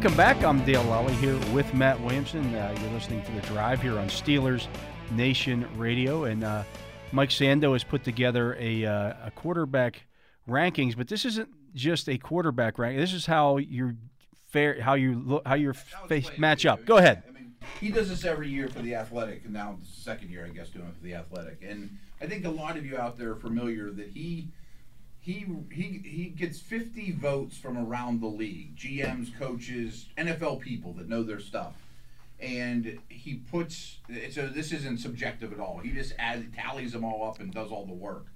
Welcome 0.00 0.16
back. 0.16 0.42
I'm 0.42 0.64
Dale 0.64 0.82
Lolley 0.84 1.12
here 1.16 1.36
with 1.52 1.74
Matt 1.74 2.00
Williamson. 2.00 2.54
Uh, 2.54 2.74
you're 2.80 2.90
listening 2.92 3.22
to 3.22 3.32
The 3.32 3.42
Drive 3.42 3.82
here 3.82 3.98
on 3.98 4.08
Steelers 4.08 4.66
Nation 5.10 5.68
Radio. 5.76 6.24
And 6.24 6.42
uh, 6.42 6.62
Mike 7.12 7.28
Sando 7.28 7.74
has 7.74 7.84
put 7.84 8.02
together 8.02 8.56
a, 8.58 8.86
uh, 8.86 9.12
a 9.26 9.30
quarterback 9.34 10.06
rankings, 10.48 10.96
but 10.96 11.06
this 11.06 11.26
isn't 11.26 11.50
just 11.74 12.08
a 12.08 12.16
quarterback 12.16 12.78
rank. 12.78 12.98
This 12.98 13.12
is 13.12 13.26
how 13.26 13.58
you 13.58 13.98
fair, 14.46 14.80
how 14.80 14.94
you 14.94 15.22
look, 15.22 15.46
how 15.46 15.56
your 15.56 15.74
face 15.74 16.30
match 16.38 16.64
up. 16.64 16.86
Go 16.86 16.96
ahead. 16.96 17.22
I 17.28 17.32
mean, 17.32 17.52
he 17.78 17.90
does 17.90 18.08
this 18.08 18.24
every 18.24 18.48
year 18.48 18.68
for 18.68 18.80
the 18.80 18.94
Athletic, 18.94 19.44
and 19.44 19.52
now 19.52 19.76
the 19.78 19.84
second 19.84 20.30
year, 20.30 20.46
I 20.46 20.48
guess, 20.48 20.70
doing 20.70 20.86
it 20.86 20.96
for 20.96 21.04
the 21.04 21.12
Athletic. 21.12 21.58
And 21.62 21.98
I 22.22 22.26
think 22.26 22.46
a 22.46 22.50
lot 22.50 22.78
of 22.78 22.86
you 22.86 22.96
out 22.96 23.18
there 23.18 23.32
are 23.32 23.36
familiar 23.36 23.90
that 23.90 24.08
he 24.08 24.48
he 25.20 25.46
he 25.70 26.00
he 26.04 26.24
gets 26.36 26.60
50 26.60 27.12
votes 27.12 27.56
from 27.56 27.76
around 27.76 28.20
the 28.20 28.26
league, 28.26 28.74
GMs, 28.76 29.36
coaches, 29.38 30.06
NFL 30.16 30.60
people 30.60 30.94
that 30.94 31.08
know 31.08 31.22
their 31.22 31.40
stuff. 31.40 31.74
And 32.40 32.98
he 33.10 33.34
puts 33.34 33.98
so 34.30 34.48
this 34.48 34.72
isn't 34.72 34.98
subjective 34.98 35.52
at 35.52 35.60
all. 35.60 35.78
He 35.78 35.90
just 35.92 36.14
adds, 36.18 36.46
tallies 36.56 36.92
them 36.92 37.04
all 37.04 37.28
up 37.28 37.38
and 37.38 37.52
does 37.52 37.70
all 37.70 37.84
the 37.84 37.92
work, 37.92 38.26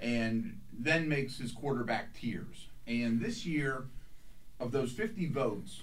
and 0.00 0.60
then 0.72 1.08
makes 1.08 1.38
his 1.38 1.50
quarterback 1.50 2.14
tiers. 2.14 2.68
And 2.86 3.20
this 3.20 3.44
year, 3.44 3.86
of 4.60 4.70
those 4.72 4.92
50 4.92 5.28
votes, 5.28 5.82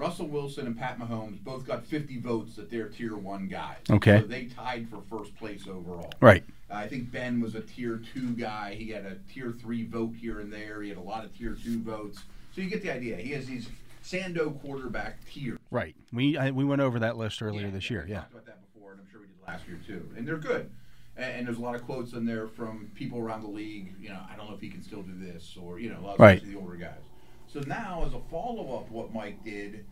Russell 0.00 0.28
Wilson 0.28 0.66
and 0.66 0.78
Pat 0.78 0.98
Mahomes 0.98 1.38
both 1.44 1.66
got 1.66 1.84
50 1.84 2.20
votes 2.20 2.56
that 2.56 2.70
they're 2.70 2.88
tier 2.88 3.16
one 3.16 3.48
guys. 3.48 3.76
Okay. 3.90 4.20
So 4.22 4.26
they 4.26 4.46
tied 4.46 4.88
for 4.88 5.02
first 5.10 5.36
place 5.36 5.66
overall. 5.68 6.10
Right. 6.20 6.42
I 6.70 6.86
think 6.88 7.12
Ben 7.12 7.38
was 7.38 7.54
a 7.54 7.60
tier 7.60 8.00
two 8.14 8.30
guy. 8.30 8.74
He 8.74 8.88
had 8.88 9.04
a 9.04 9.16
tier 9.32 9.52
three 9.52 9.84
vote 9.84 10.14
here 10.18 10.40
and 10.40 10.50
there. 10.50 10.80
He 10.80 10.88
had 10.88 10.96
a 10.96 11.02
lot 11.02 11.24
of 11.26 11.36
tier 11.36 11.54
two 11.62 11.82
votes. 11.82 12.20
So 12.54 12.62
you 12.62 12.70
get 12.70 12.82
the 12.82 12.90
idea. 12.90 13.16
He 13.16 13.32
has 13.32 13.44
these 13.46 13.68
Sando 14.02 14.58
quarterback 14.62 15.18
tiers. 15.30 15.58
Right. 15.70 15.94
We 16.14 16.38
I, 16.38 16.50
we 16.50 16.64
went 16.64 16.80
over 16.80 16.98
that 17.00 17.18
list 17.18 17.42
earlier 17.42 17.66
Yeah, 17.66 17.72
this 17.72 17.90
year. 17.90 18.06
Yeah. 18.08 18.20
talked 18.20 18.32
about 18.32 18.46
that 18.46 18.72
before, 18.72 18.92
and 18.92 19.00
I'm 19.02 19.06
sure 19.12 19.20
we 19.20 19.26
did 19.26 19.46
last 19.46 19.68
year 19.68 19.78
too. 19.86 20.08
And 20.16 20.26
they're 20.26 20.38
good. 20.38 20.70
And, 21.18 21.30
and 21.30 21.46
there's 21.46 21.58
a 21.58 21.62
lot 21.62 21.74
of 21.74 21.82
quotes 21.84 22.14
in 22.14 22.24
there 22.24 22.48
from 22.48 22.90
people 22.94 23.18
around 23.18 23.42
the 23.42 23.48
league. 23.50 23.92
You 24.00 24.08
know, 24.10 24.20
I 24.32 24.36
don't 24.36 24.48
know 24.48 24.54
if 24.54 24.62
he 24.62 24.70
can 24.70 24.82
still 24.82 25.02
do 25.02 25.12
this, 25.18 25.56
or 25.60 25.78
you 25.78 25.90
know, 25.90 26.00
a 26.00 26.04
lot 26.06 26.14
of 26.14 26.20
Right. 26.20 26.42
the 26.42 26.56
older 26.56 26.76
guys. 26.76 26.94
So 27.52 27.60
now, 27.66 28.04
as 28.06 28.14
a 28.14 28.20
follow 28.30 28.78
up, 28.78 28.90
what 28.90 29.12
Mike 29.12 29.42
did 29.42 29.84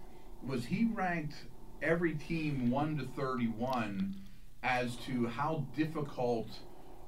was 0.47 0.65
he 0.65 0.89
ranked 0.95 1.35
every 1.83 2.15
team 2.15 2.71
one 2.71 2.97
to 2.99 3.05
thirty-one 3.21 4.15
as 4.63 4.95
to 5.07 5.27
how 5.27 5.67
difficult 5.77 6.49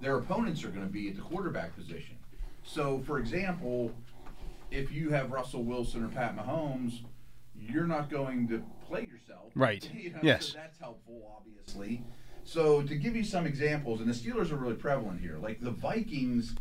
their 0.00 0.16
opponents 0.16 0.64
are 0.64 0.70
going 0.70 0.86
to 0.86 0.92
be 0.92 1.08
at 1.08 1.14
the 1.16 1.22
quarterback 1.22 1.76
position. 1.76 2.16
So, 2.64 3.00
for 3.06 3.18
example, 3.18 3.92
if 4.72 4.90
you 4.92 5.10
have 5.10 5.30
Russell 5.30 5.62
Wilson 5.62 6.04
or 6.04 6.08
Pat 6.08 6.36
Mahomes, 6.36 7.00
you're 7.54 7.86
not 7.86 8.10
going 8.10 8.48
to 8.48 8.62
play 8.88 9.06
yourself. 9.10 9.52
Right. 9.54 9.88
You 9.94 10.10
know, 10.10 10.18
Yes. 10.22 10.48
So 10.48 10.58
that's 10.58 10.78
helpful, 10.78 11.30
obviously. 11.36 12.02
So 12.42 12.82
to 12.82 12.94
give 12.96 13.14
you 13.14 13.22
some 13.22 13.46
examples, 13.46 14.00
and 14.00 14.08
the 14.08 14.14
Steelers 14.14 14.50
are 14.50 14.56
really 14.56 14.74
prevalent 14.74 15.20
here. 15.20 15.38
Like 15.40 15.60
the 15.60 15.70
Vikings, 15.70 16.56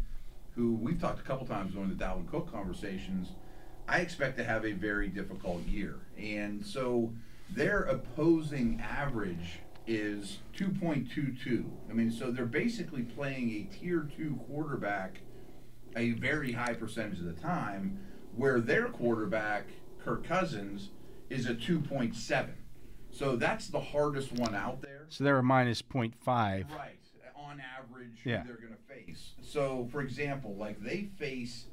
who 0.55 0.75
we've 0.75 0.99
talked 0.99 1.19
a 1.19 1.23
couple 1.23 1.47
times 1.47 1.73
during 1.73 1.89
the 1.89 1.95
Dalvin 1.95 2.27
Cook 2.29 2.51
conversations, 2.51 3.29
I 3.89 3.99
expect 3.99 4.37
to 4.37 4.43
have 4.43 4.65
a 4.65 4.71
very 4.73 5.07
difficult 5.07 5.65
year. 5.65 5.95
And 6.17 6.63
so 6.65 7.11
their 7.49 7.81
opposing 7.83 8.79
average 8.81 9.59
is 9.87 10.37
2.22. 10.55 11.65
I 11.89 11.93
mean, 11.93 12.11
so 12.11 12.29
they're 12.29 12.45
basically 12.45 13.01
playing 13.01 13.49
a 13.49 13.75
tier 13.75 14.07
two 14.15 14.39
quarterback 14.47 15.21
a 15.95 16.11
very 16.11 16.51
high 16.51 16.75
percentage 16.75 17.17
of 17.17 17.25
the 17.25 17.33
time, 17.33 17.99
where 18.35 18.59
their 18.61 18.89
quarterback, 18.89 19.65
Kirk 20.05 20.23
Cousins, 20.23 20.89
is 21.31 21.47
a 21.47 21.55
2.7. 21.55 22.49
So 23.09 23.35
that's 23.35 23.69
the 23.69 23.79
hardest 23.79 24.31
one 24.33 24.53
out 24.53 24.83
there. 24.83 25.07
So 25.09 25.23
they're 25.23 25.39
a 25.39 25.43
minus 25.43 25.81
0.5. 25.81 26.15
Right. 26.27 26.95
On 27.35 27.59
average, 27.59 28.19
who 28.23 28.29
Yeah. 28.29 28.43
they're 28.45 28.57
going 28.57 28.75
to 28.75 28.93
face. 28.93 29.31
So, 29.41 29.89
for 29.91 30.01
example, 30.01 30.55
like 30.55 30.79
they 30.79 31.05
face 31.17 31.65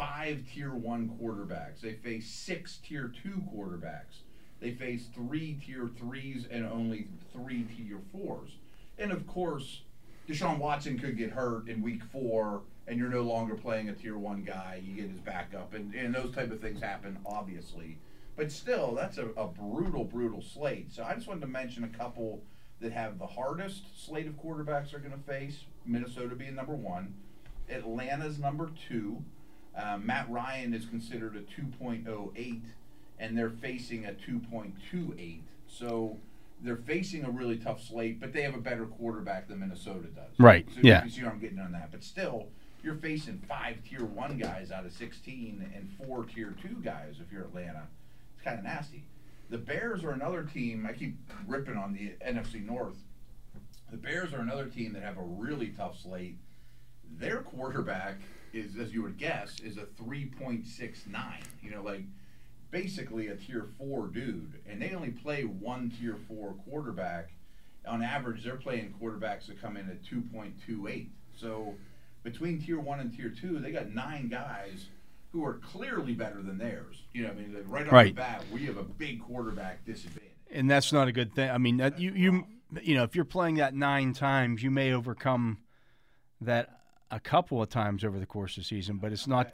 five 0.00 0.42
tier 0.54 0.74
one 0.74 1.10
quarterbacks, 1.20 1.82
they 1.82 1.92
face 1.92 2.26
six 2.26 2.78
tier 2.78 3.12
two 3.22 3.42
quarterbacks, 3.54 4.22
they 4.58 4.72
face 4.72 5.08
three 5.14 5.60
tier 5.64 5.90
threes 5.98 6.46
and 6.50 6.64
only 6.64 7.06
three 7.34 7.64
tier 7.76 7.98
fours. 8.10 8.52
And 8.98 9.12
of 9.12 9.26
course, 9.26 9.82
Deshaun 10.26 10.58
Watson 10.58 10.98
could 10.98 11.18
get 11.18 11.30
hurt 11.30 11.68
in 11.68 11.82
week 11.82 12.02
four, 12.04 12.62
and 12.86 12.98
you're 12.98 13.10
no 13.10 13.20
longer 13.20 13.54
playing 13.54 13.90
a 13.90 13.92
tier 13.92 14.16
one 14.16 14.42
guy. 14.42 14.80
You 14.82 14.94
get 14.94 15.10
his 15.10 15.20
backup, 15.20 15.74
and, 15.74 15.94
and 15.94 16.14
those 16.14 16.34
type 16.34 16.50
of 16.50 16.60
things 16.60 16.80
happen, 16.80 17.18
obviously. 17.26 17.98
But 18.36 18.50
still, 18.50 18.94
that's 18.94 19.18
a, 19.18 19.26
a 19.36 19.48
brutal, 19.48 20.04
brutal 20.04 20.40
slate. 20.40 20.92
So 20.94 21.04
I 21.04 21.14
just 21.14 21.28
wanted 21.28 21.42
to 21.42 21.46
mention 21.46 21.84
a 21.84 21.88
couple 21.88 22.42
that 22.80 22.92
have 22.92 23.18
the 23.18 23.26
hardest 23.26 23.82
slate 24.06 24.26
of 24.26 24.32
quarterbacks 24.34 24.92
they're 24.92 25.00
going 25.00 25.12
to 25.12 25.30
face. 25.30 25.64
Minnesota 25.84 26.34
being 26.34 26.54
number 26.54 26.74
one, 26.74 27.12
Atlanta's 27.68 28.38
number 28.38 28.70
two. 28.88 29.22
Um, 29.76 30.06
Matt 30.06 30.28
Ryan 30.30 30.74
is 30.74 30.86
considered 30.86 31.36
a 31.36 31.40
2.08, 31.40 32.60
and 33.18 33.38
they're 33.38 33.50
facing 33.50 34.06
a 34.06 34.12
2.28. 34.12 35.40
So 35.68 36.18
they're 36.62 36.76
facing 36.76 37.24
a 37.24 37.30
really 37.30 37.56
tough 37.56 37.82
slate, 37.82 38.20
but 38.20 38.32
they 38.32 38.42
have 38.42 38.54
a 38.54 38.60
better 38.60 38.86
quarterback 38.86 39.48
than 39.48 39.60
Minnesota 39.60 40.08
does. 40.08 40.38
Right, 40.38 40.66
So 40.74 40.80
yeah. 40.82 41.04
You 41.04 41.10
see 41.10 41.22
where 41.22 41.30
I'm 41.30 41.38
getting 41.38 41.60
on 41.60 41.72
that. 41.72 41.90
But 41.90 42.02
still, 42.04 42.48
you're 42.82 42.96
facing 42.96 43.42
five 43.48 43.78
tier 43.88 44.04
one 44.04 44.38
guys 44.38 44.70
out 44.70 44.84
of 44.84 44.92
16 44.92 45.70
and 45.74 45.90
four 45.96 46.24
tier 46.24 46.54
two 46.60 46.80
guys 46.82 47.16
if 47.24 47.32
you're 47.32 47.44
Atlanta. 47.44 47.86
It's 48.34 48.44
kind 48.44 48.58
of 48.58 48.64
nasty. 48.64 49.04
The 49.50 49.58
Bears 49.58 50.04
are 50.04 50.10
another 50.10 50.44
team. 50.44 50.86
I 50.88 50.92
keep 50.92 51.16
ripping 51.46 51.76
on 51.76 51.92
the 51.92 52.12
NFC 52.26 52.64
North. 52.64 52.96
The 53.90 53.96
Bears 53.96 54.32
are 54.32 54.40
another 54.40 54.66
team 54.66 54.92
that 54.92 55.02
have 55.02 55.18
a 55.18 55.22
really 55.22 55.68
tough 55.68 55.98
slate. 55.98 56.36
Their 57.18 57.38
quarterback 57.38 58.20
is, 58.52 58.76
as 58.76 58.92
you 58.92 59.02
would 59.02 59.18
guess, 59.18 59.60
is 59.60 59.76
a 59.76 59.86
3.69. 60.02 60.64
You 61.62 61.70
know, 61.70 61.82
like 61.82 62.02
basically 62.70 63.28
a 63.28 63.36
tier 63.36 63.66
four 63.78 64.06
dude, 64.08 64.54
and 64.68 64.80
they 64.80 64.94
only 64.94 65.10
play 65.10 65.42
one 65.42 65.92
tier 65.98 66.16
four 66.28 66.54
quarterback. 66.68 67.30
On 67.86 68.02
average, 68.02 68.44
they're 68.44 68.56
playing 68.56 68.94
quarterbacks 69.00 69.46
that 69.46 69.60
come 69.60 69.76
in 69.76 69.88
at 69.88 70.02
2.28. 70.04 71.08
So 71.36 71.74
between 72.22 72.60
tier 72.60 72.78
one 72.78 73.00
and 73.00 73.14
tier 73.16 73.30
two, 73.30 73.58
they 73.58 73.70
got 73.72 73.90
nine 73.90 74.28
guys 74.28 74.86
who 75.32 75.44
are 75.44 75.54
clearly 75.54 76.12
better 76.12 76.42
than 76.42 76.58
theirs. 76.58 77.02
You 77.14 77.22
know, 77.22 77.30
I 77.30 77.34
mean, 77.34 77.54
like 77.54 77.64
right 77.66 77.86
off 77.86 77.92
the 78.04 78.12
bat, 78.12 78.44
we 78.52 78.66
have 78.66 78.76
a 78.76 78.82
big 78.82 79.22
quarterback 79.22 79.84
disadvantage. 79.86 80.28
and 80.50 80.70
that's 80.70 80.92
not 80.92 81.08
a 81.08 81.12
good 81.12 81.34
thing. 81.34 81.50
I 81.50 81.58
mean, 81.58 81.78
that 81.78 81.98
you 81.98 82.12
you 82.12 82.44
you 82.82 82.94
know, 82.94 83.04
if 83.04 83.16
you're 83.16 83.24
playing 83.24 83.56
that 83.56 83.74
nine 83.74 84.12
times, 84.12 84.62
you 84.62 84.70
may 84.70 84.92
overcome 84.92 85.58
that 86.40 86.79
a 87.10 87.20
couple 87.20 87.62
of 87.62 87.68
times 87.68 88.04
over 88.04 88.18
the 88.18 88.26
course 88.26 88.56
of 88.56 88.62
the 88.62 88.66
season, 88.66 88.98
but 88.98 89.12
it's 89.12 89.26
not. 89.26 89.52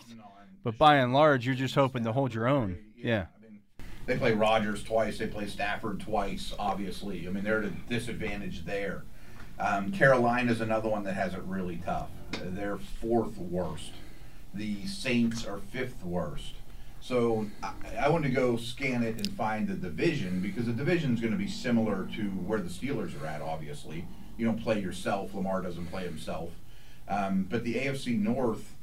But 0.62 0.79
by 0.79 0.97
and 0.97 1.12
large, 1.12 1.47
you're 1.47 1.55
just 1.55 1.75
hoping 1.75 2.05
to 2.05 2.12
hold 2.12 2.35
your 2.35 2.49
own. 2.49 2.79
Yeah. 2.97 3.27
I 3.37 3.42
mean, 3.42 3.61
they 4.07 4.16
play 4.16 4.33
Rodgers 4.33 4.83
twice. 4.83 5.19
They 5.19 5.29
play 5.29 5.47
Stafford 5.47 6.01
twice. 6.01 6.53
Obviously, 6.59 7.27
I 7.27 7.31
mean 7.31 7.45
they're 7.45 7.62
at 7.62 7.66
a 7.66 7.71
disadvantage 7.88 8.64
there. 8.64 9.05
Um, 9.59 9.92
is 9.95 10.61
another 10.61 10.88
one 10.88 11.05
that 11.05 11.14
has 11.14 11.35
it 11.35 11.42
really 11.45 11.79
tough. 11.79 12.11
They're 12.33 12.79
fourth 13.01 13.38
worst. 13.38 13.92
The 14.53 14.87
Saints 14.87 15.47
are 15.47 15.59
fifth 15.71 16.05
worst. 16.05 16.55
So 17.01 17.47
I, 17.62 17.73
I 18.01 18.09
want 18.09 18.25
to 18.25 18.31
go 18.31 18.57
scan 18.57 19.03
it 19.03 19.16
and 19.16 19.33
find 19.33 19.69
the 19.69 19.75
division 19.75 20.40
because 20.40 20.66
the 20.66 20.73
division 20.73 21.14
is 21.14 21.21
going 21.21 21.33
to 21.33 21.38
be 21.38 21.49
similar 21.49 22.09
to 22.16 22.23
where 22.31 22.61
the 22.61 22.69
Steelers 22.69 23.21
are 23.21 23.27
at. 23.27 23.40
Obviously, 23.40 24.05
you 24.37 24.45
don't 24.45 24.62
play 24.62 24.81
yourself. 24.81 25.35
Lamar 25.35 25.62
doesn't 25.62 25.87
play 25.87 26.05
himself. 26.05 26.51
Um, 27.09 27.47
but 27.49 27.64
the 27.64 27.75
AFC 27.75 28.19
North 28.19 28.75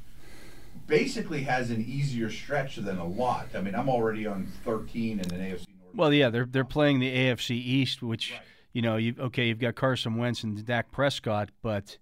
basically 0.86 1.42
has 1.42 1.70
an 1.70 1.84
easier 1.86 2.30
stretch 2.30 2.76
than 2.76 2.98
a 2.98 3.06
lot. 3.06 3.48
I 3.54 3.60
mean, 3.60 3.74
I'm 3.74 3.88
already 3.88 4.26
on 4.26 4.46
13 4.64 5.20
in 5.20 5.32
an 5.32 5.40
AFC 5.40 5.66
North. 5.68 5.94
Well, 5.94 6.12
yeah, 6.12 6.30
they're 6.30 6.46
they're 6.46 6.64
playing 6.64 6.98
the 7.00 7.14
AFC 7.14 7.50
East, 7.52 8.02
which 8.02 8.32
Right. 8.32 8.40
you 8.72 8.82
know, 8.82 8.96
you 8.96 9.14
okay, 9.18 9.46
you've 9.48 9.60
got 9.60 9.74
Carson 9.76 10.16
Wentz 10.16 10.42
and 10.42 10.64
Dak 10.64 10.90
Prescott, 10.90 11.50
but 11.62 11.98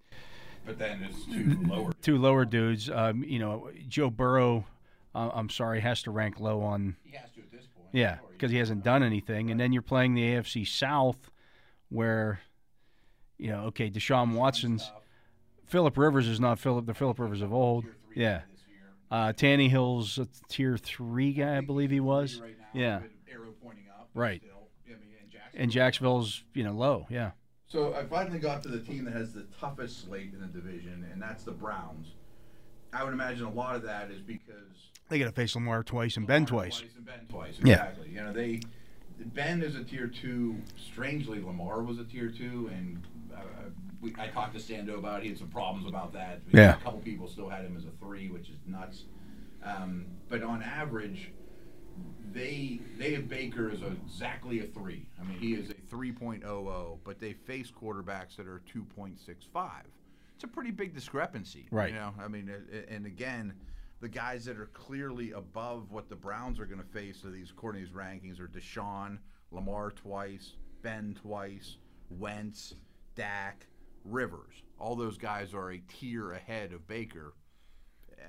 but 0.65 0.79
then 0.79 1.03
it's 1.03 1.25
two 1.25 1.57
lower. 1.67 1.91
two 2.01 2.17
lower 2.17 2.45
dudes. 2.45 2.89
Um, 2.89 3.23
you 3.23 3.39
know, 3.39 3.69
Joe 3.87 4.09
Burrow. 4.09 4.65
Uh, 5.15 5.29
I'm 5.31 5.49
sorry, 5.49 5.79
has 5.81 6.01
to 6.03 6.11
rank 6.11 6.39
low 6.39 6.61
on 6.61 6.95
He 7.03 7.15
has 7.15 7.29
to 7.35 7.41
at 7.41 7.51
this 7.51 7.67
point. 7.75 7.89
yeah 7.91 8.17
because 8.31 8.49
he 8.49 8.57
hasn't 8.57 8.83
done 8.83 9.03
anything, 9.03 9.51
and 9.51 9.59
then 9.59 9.71
you're 9.71 9.83
playing 9.83 10.15
the 10.15 10.23
AFC 10.23 10.67
South, 10.67 11.29
where 11.89 12.39
you 13.37 13.49
know, 13.51 13.65
okay, 13.65 13.91
Deshaun 13.91 14.33
Watson's 14.33 14.91
Philip 15.67 15.97
Rivers 15.97 16.27
is 16.27 16.39
not 16.39 16.59
Philip 16.59 16.85
the 16.85 16.93
Philip 16.93 17.19
Rivers 17.19 17.41
of 17.41 17.53
old. 17.53 17.85
Yeah, 18.15 18.41
this 18.51 18.61
year. 18.69 18.79
uh, 19.11 19.33
Tannehill's 19.33 20.17
a 20.19 20.27
tier 20.49 20.77
three 20.77 21.33
guy, 21.33 21.57
I 21.57 21.61
believe 21.61 21.89
he 21.91 21.99
was. 21.99 22.39
Right 22.39 22.55
now, 22.59 22.65
Yeah, 22.79 22.99
with 23.01 23.11
Arrow 23.31 23.53
pointing 23.63 23.85
up. 23.89 24.09
but 24.13 24.19
Right. 24.19 24.41
I 24.43 24.89
mean, 24.89 24.97
and 25.21 25.31
Jacksonville. 25.31 25.61
and 25.61 25.71
Jacksonville's 25.71 26.43
you 26.53 26.63
know 26.63 26.73
low. 26.73 27.07
Yeah. 27.09 27.31
So 27.67 27.95
I 27.95 28.05
finally 28.05 28.37
got 28.37 28.61
to 28.63 28.69
the 28.69 28.79
team 28.79 29.05
that 29.05 29.13
has 29.15 29.33
the 29.33 29.47
toughest 29.59 30.05
slate 30.05 30.31
in 30.33 30.41
the 30.41 30.47
division, 30.47 31.07
and 31.11 31.19
that's 31.21 31.43
the 31.43 31.51
Browns. 31.51 32.09
I 32.93 33.03
would 33.03 33.13
imagine 33.13 33.45
a 33.45 33.51
lot 33.51 33.75
of 33.75 33.81
that 33.83 34.11
is 34.11 34.21
because 34.21 34.91
They 35.09 35.17
got 35.17 35.25
to 35.25 35.31
face 35.31 35.55
Lamar 35.55 35.81
twice 35.83 36.15
and 36.15 36.27
Ben 36.27 36.43
Lamar 36.45 36.65
twice. 36.65 36.83
and 36.95 37.03
Ben 37.05 37.25
twice. 37.27 37.55
Yeah. 37.63 37.73
Exactly. 37.73 38.09
You 38.09 38.21
know, 38.23 38.31
they 38.33 38.61
Ben 39.33 39.63
is 39.63 39.75
a 39.75 39.83
tier 39.83 40.05
two. 40.07 40.57
Strangely, 40.77 41.41
Lamar 41.41 41.81
was 41.81 41.97
a 41.97 42.03
tier 42.03 42.29
two, 42.29 42.69
and 42.71 43.01
uh, 43.35 43.39
we, 44.03 44.13
I 44.19 44.27
talked 44.27 44.53
to 44.53 44.59
Sando 44.59 44.97
about. 44.97 45.19
it. 45.19 45.23
He 45.23 45.29
had 45.29 45.37
some 45.37 45.47
problems 45.47 45.87
about 45.87 46.13
that. 46.13 46.41
Yeah. 46.51 46.75
A 46.75 46.77
couple 46.77 46.99
people 46.99 47.27
still 47.27 47.49
had 47.49 47.63
him 47.63 47.75
as 47.77 47.85
a 47.85 47.91
three, 47.99 48.29
which 48.29 48.49
is 48.49 48.57
nuts. 48.67 49.05
Um, 49.63 50.05
but 50.27 50.43
on 50.43 50.61
average, 50.61 51.31
they 52.33 52.81
they 52.97 53.13
have 53.13 53.29
Baker 53.29 53.71
as 53.71 53.81
a, 53.81 53.87
exactly 54.05 54.59
a 54.59 54.65
three. 54.65 55.07
I 55.19 55.23
mean, 55.23 55.39
he 55.39 55.53
is 55.53 55.69
a 55.69 55.73
3.00, 55.73 56.97
but 57.03 57.19
they 57.19 57.33
face 57.33 57.71
quarterbacks 57.71 58.35
that 58.35 58.47
are 58.47 58.61
2.65. 58.73 59.69
It's 60.35 60.43
a 60.43 60.47
pretty 60.47 60.71
big 60.71 60.93
discrepancy, 60.93 61.67
Right. 61.71 61.89
You 61.89 61.95
know, 61.95 62.13
I 62.19 62.27
mean, 62.27 62.51
and 62.89 63.05
again, 63.05 63.53
the 64.01 64.09
guys 64.09 64.43
that 64.45 64.57
are 64.57 64.65
clearly 64.73 65.31
above 65.31 65.91
what 65.91 66.09
the 66.09 66.15
Browns 66.15 66.59
are 66.59 66.65
going 66.65 66.81
to 66.81 66.87
face 66.87 67.23
are 67.23 67.29
these 67.29 67.51
according 67.51 67.81
to 67.81 67.87
these 67.87 67.95
rankings 67.95 68.41
are 68.41 68.47
Deshaun, 68.49 69.19
Lamar 69.51 69.91
twice, 69.91 70.53
Ben 70.81 71.15
twice, 71.21 71.77
Wentz, 72.09 72.73
Dak, 73.15 73.67
Rivers. 74.05 74.53
All 74.79 74.95
those 74.95 75.17
guys 75.17 75.53
are 75.53 75.71
a 75.71 75.79
tier 75.79 76.31
ahead 76.31 76.73
of 76.73 76.87
Baker. 76.87 77.33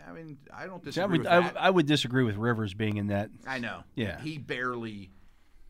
I 0.09 0.13
mean, 0.13 0.39
I 0.55 0.67
don't 0.67 0.85
disagree 0.85 1.03
I 1.03 1.07
would 1.07 1.19
with 1.19 1.27
I, 1.27 1.41
that. 1.41 1.57
I 1.57 1.71
would 1.71 1.87
disagree 1.87 2.25
with 2.25 2.37
Rivers 2.37 2.75
being 2.75 2.97
in 2.97 3.09
that. 3.09 3.31
I 3.47 3.59
know. 3.59 3.85
Yeah. 3.95 4.21
He 4.21 4.39
barely. 4.39 5.11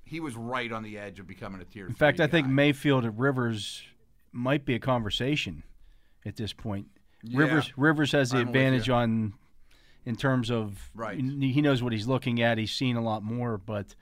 He 0.05 0.21
was 0.21 0.35
right 0.35 0.71
on 0.71 0.83
the 0.83 0.99
edge 0.99 1.19
of 1.21 1.27
becoming 1.27 1.61
a 1.61 1.64
tier. 1.64 1.87
In 1.87 1.95
fact, 1.95 2.21
I 2.21 2.27
think. 2.27 2.47
Mayfield 2.47 3.05
and 3.05 3.19
Rivers 3.19 3.83
might 4.33 4.64
be 4.64 4.75
a 4.75 4.79
conversation 4.79 5.62
at 6.27 6.37
this 6.37 6.53
point. 6.53 6.88
Yeah. 7.23 7.38
Rivers 7.40 7.73
Rivers 7.77 8.12
has 8.12 8.31
the 8.31 8.38
I'm 8.38 8.49
advantage 8.49 8.90
on 8.90 9.35
in 10.05 10.17
terms 10.17 10.51
of 10.51 10.90
Right. 10.95 11.19
He 11.19 11.61
knows 11.62 11.83
what 11.83 11.93
he's 11.93 12.07
looking 12.07 12.43
at. 12.43 12.59
He's 12.59 12.73
seen 12.73 12.97
a 12.97 13.03
lot 13.03 13.23
more, 13.23 13.57
but 13.57 13.95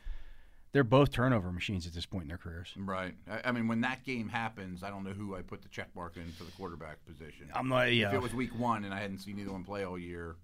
they're 0.73 0.85
both 0.85 1.11
turnover 1.11 1.53
machines 1.53 1.87
at 1.87 1.93
this 1.93 2.07
point 2.07 2.23
in 2.23 2.29
their 2.29 2.39
careers. 2.39 2.73
Right. 2.77 3.15
I, 3.31 3.49
I 3.49 3.53
mean, 3.53 3.69
when 3.69 3.83
that 3.83 4.05
game 4.05 4.29
happens, 4.29 4.83
I 4.83 4.91
don't 4.91 5.05
know 5.05 5.13
who 5.13 5.37
I 5.37 5.43
put 5.43 5.63
the 5.63 5.69
check 5.69 5.89
mark 5.95 6.17
in 6.17 6.31
for 6.33 6.45
the 6.45 6.53
quarterback 6.53 7.05
position. 7.07 7.51
I'm 7.55 7.69
not. 7.69 7.89
If 7.89 8.13
it 8.13 8.23
was 8.23 8.35
week 8.35 8.59
one 8.59 8.85
and 8.85 8.95
I 8.95 9.01
hadn't 9.01 9.19
seen 9.19 9.39
either 9.39 9.53
one 9.53 9.65
play 9.65 9.85
all 9.85 9.99
year, 9.99 10.37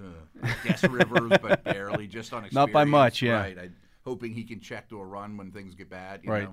uh, 0.00 0.04
I 0.42 0.54
guess 0.64 0.84
Rivers, 0.84 1.32
but 1.42 1.64
barely, 1.64 2.06
just 2.06 2.32
on 2.32 2.44
experience. 2.44 2.54
Not 2.54 2.72
by 2.72 2.84
much, 2.84 3.20
yeah. 3.20 3.40
Right. 3.40 3.58
I, 3.58 3.70
hoping 4.04 4.32
he 4.32 4.44
can 4.44 4.60
check 4.60 4.88
to 4.88 5.00
a 5.00 5.04
run 5.04 5.36
when 5.36 5.50
things 5.50 5.74
get 5.74 5.90
bad. 5.90 6.20
You 6.22 6.30
Right. 6.30 6.48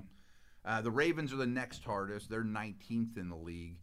Uh, 0.64 0.80
the 0.80 0.90
Ravens 0.90 1.32
are 1.32 1.36
the 1.36 1.46
next 1.46 1.84
hardest. 1.84 2.28
They're 2.28 2.42
19th 2.42 3.16
in 3.16 3.28
the 3.28 3.36
league. 3.36 3.76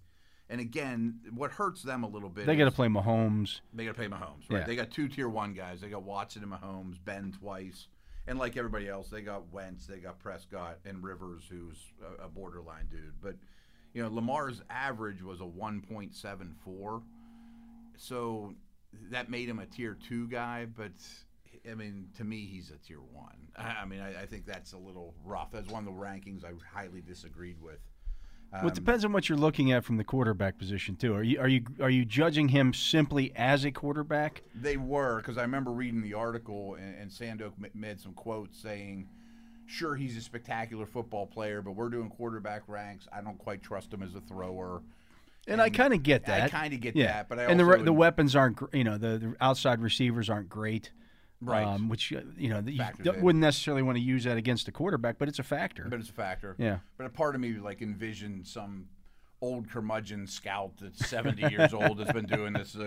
And 0.49 0.59
again, 0.59 1.21
what 1.33 1.51
hurts 1.51 1.81
them 1.81 2.03
a 2.03 2.07
little 2.07 2.29
bit 2.29 2.45
they 2.45 2.57
got 2.57 2.65
to 2.65 2.71
play 2.71 2.89
Mahomes. 2.89 3.61
they 3.73 3.85
got 3.85 3.91
to 3.91 3.97
play 3.97 4.07
Mahomes, 4.07 4.49
right? 4.49 4.59
Yeah. 4.59 4.63
They 4.65 4.75
got 4.75 4.91
two 4.91 5.07
tier 5.07 5.29
one 5.29 5.53
guys. 5.53 5.79
They 5.79 5.87
got 5.87 6.03
Watson 6.03 6.43
and 6.43 6.51
Mahomes, 6.51 6.97
Ben 7.03 7.33
twice, 7.39 7.87
and 8.27 8.39
like 8.39 8.57
everybody 8.57 8.87
else, 8.87 9.09
they 9.09 9.21
got 9.21 9.51
Wentz, 9.51 9.85
they 9.87 9.97
got 9.97 10.19
Prescott, 10.19 10.79
and 10.85 11.03
Rivers, 11.03 11.43
who's 11.49 11.77
a, 12.19 12.25
a 12.25 12.27
borderline 12.27 12.87
dude. 12.89 13.21
But 13.21 13.35
you 13.93 14.01
know, 14.01 14.09
Lamar's 14.09 14.61
average 14.69 15.21
was 15.21 15.41
a 15.41 15.45
one 15.45 15.81
point 15.81 16.15
seven 16.15 16.55
four. 16.63 17.01
so 17.97 18.53
that 19.11 19.29
made 19.29 19.49
him 19.49 19.59
a 19.59 19.65
tier 19.65 19.97
two 20.07 20.27
guy, 20.27 20.65
but 20.65 20.91
I 21.69 21.75
mean, 21.75 22.09
to 22.17 22.23
me, 22.23 22.45
he's 22.45 22.71
a 22.71 22.77
tier 22.77 22.99
one. 22.99 23.47
I, 23.55 23.81
I 23.81 23.85
mean, 23.85 23.99
I, 24.01 24.23
I 24.23 24.25
think 24.25 24.45
that's 24.45 24.73
a 24.73 24.77
little 24.77 25.13
rough. 25.23 25.51
That's 25.51 25.69
one 25.69 25.87
of 25.87 25.93
the 25.93 25.99
rankings 25.99 26.43
I 26.43 26.51
highly 26.73 27.01
disagreed 27.01 27.61
with. 27.61 27.79
Well, 28.61 28.67
it 28.67 28.75
depends 28.75 29.03
on 29.03 29.11
what 29.11 29.29
you're 29.29 29.37
looking 29.37 29.71
at 29.71 29.83
from 29.83 29.97
the 29.97 30.03
quarterback 30.03 30.57
position 30.57 30.95
too. 30.95 31.15
Are 31.15 31.23
you 31.23 31.39
are 31.39 31.47
you 31.47 31.63
are 31.81 31.89
you 31.89 32.05
judging 32.05 32.49
him 32.49 32.73
simply 32.73 33.31
as 33.35 33.65
a 33.65 33.71
quarterback? 33.71 34.43
They 34.53 34.77
were 34.77 35.17
because 35.17 35.37
I 35.37 35.41
remember 35.41 35.71
reading 35.71 36.01
the 36.01 36.13
article 36.13 36.75
and, 36.75 36.95
and 36.95 37.11
Sandoke 37.11 37.53
made 37.73 37.99
some 37.99 38.13
quotes 38.13 38.57
saying, 38.59 39.07
"Sure, 39.65 39.95
he's 39.95 40.15
a 40.17 40.21
spectacular 40.21 40.85
football 40.85 41.25
player, 41.25 41.61
but 41.61 41.71
we're 41.71 41.89
doing 41.89 42.09
quarterback 42.09 42.63
ranks. 42.67 43.07
I 43.11 43.21
don't 43.21 43.37
quite 43.37 43.63
trust 43.63 43.93
him 43.93 44.03
as 44.03 44.13
a 44.13 44.21
thrower." 44.21 44.81
And, 45.45 45.61
I 45.61 45.69
kind 45.69 45.93
of 45.93 46.03
get 46.03 46.25
that. 46.27 46.53
I 46.53 46.61
kinda 46.61 46.77
get 46.77 46.95
yeah. 46.95 47.07
that, 47.07 47.29
but 47.29 47.37
I 47.37 47.43
and 47.45 47.59
the 47.59 47.77
the 47.83 47.91
weapons 47.91 48.35
aren't 48.35 48.59
you 48.71 48.83
know 48.83 48.97
the, 48.97 49.17
the 49.17 49.35
outside 49.41 49.81
receivers 49.81 50.29
aren't 50.29 50.49
great. 50.49 50.91
Right. 51.41 51.65
Um, 51.65 51.89
which 51.89 52.13
uh, 52.13 52.21
you 52.37 52.49
know 52.49 52.63
you 52.65 53.13
wouldn't 53.19 53.41
necessarily 53.41 53.83
want 53.83 53.97
to 53.97 54.03
use 54.03 54.23
that 54.23 54.37
against 54.37 54.67
a 54.69 54.71
quarterback, 54.71 55.17
but 55.17 55.27
it's 55.27 55.39
a 55.39 55.43
factor. 55.43 55.85
But 55.89 55.99
it's 55.99 56.09
a 56.09 56.13
factor. 56.13 56.55
Yeah. 56.57 56.79
But 56.97 57.05
a 57.05 57.09
part 57.09 57.35
of 57.35 57.41
me 57.41 57.53
like 57.53 57.81
envisioned 57.81 58.47
some 58.47 58.87
old 59.41 59.69
curmudgeon 59.69 60.25
scout 60.25 60.71
that's 60.79 61.05
70 61.09 61.41
years 61.49 61.73
old 61.73 61.97
that's 61.97 62.13
been 62.13 62.25
doing 62.25 62.53
this. 62.53 62.77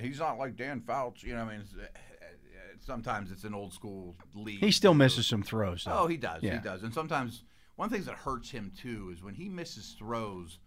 He's 0.00 0.18
not 0.18 0.38
like 0.38 0.56
Dan 0.56 0.80
Fouts, 0.80 1.22
You 1.22 1.34
know, 1.34 1.42
I 1.42 1.50
mean, 1.50 1.60
it's, 1.60 1.74
uh, 1.74 1.86
sometimes 2.80 3.30
it's 3.30 3.44
an 3.44 3.52
old 3.52 3.74
school 3.74 4.16
league. 4.34 4.60
he 4.60 4.70
still 4.70 4.94
misses 4.94 5.26
some 5.26 5.42
throws. 5.42 5.84
Though. 5.84 5.92
Oh, 5.92 6.06
he 6.06 6.16
does. 6.16 6.42
Yeah. 6.42 6.54
He 6.54 6.60
does. 6.60 6.82
And 6.82 6.94
sometimes 6.94 7.44
one 7.76 7.86
of 7.86 7.90
the 7.90 7.96
things 7.96 8.06
that 8.06 8.16
hurts 8.16 8.50
him 8.50 8.72
too 8.80 9.10
is 9.12 9.22
when 9.22 9.34
he 9.34 9.48
misses 9.50 9.94
throws. 9.98 10.58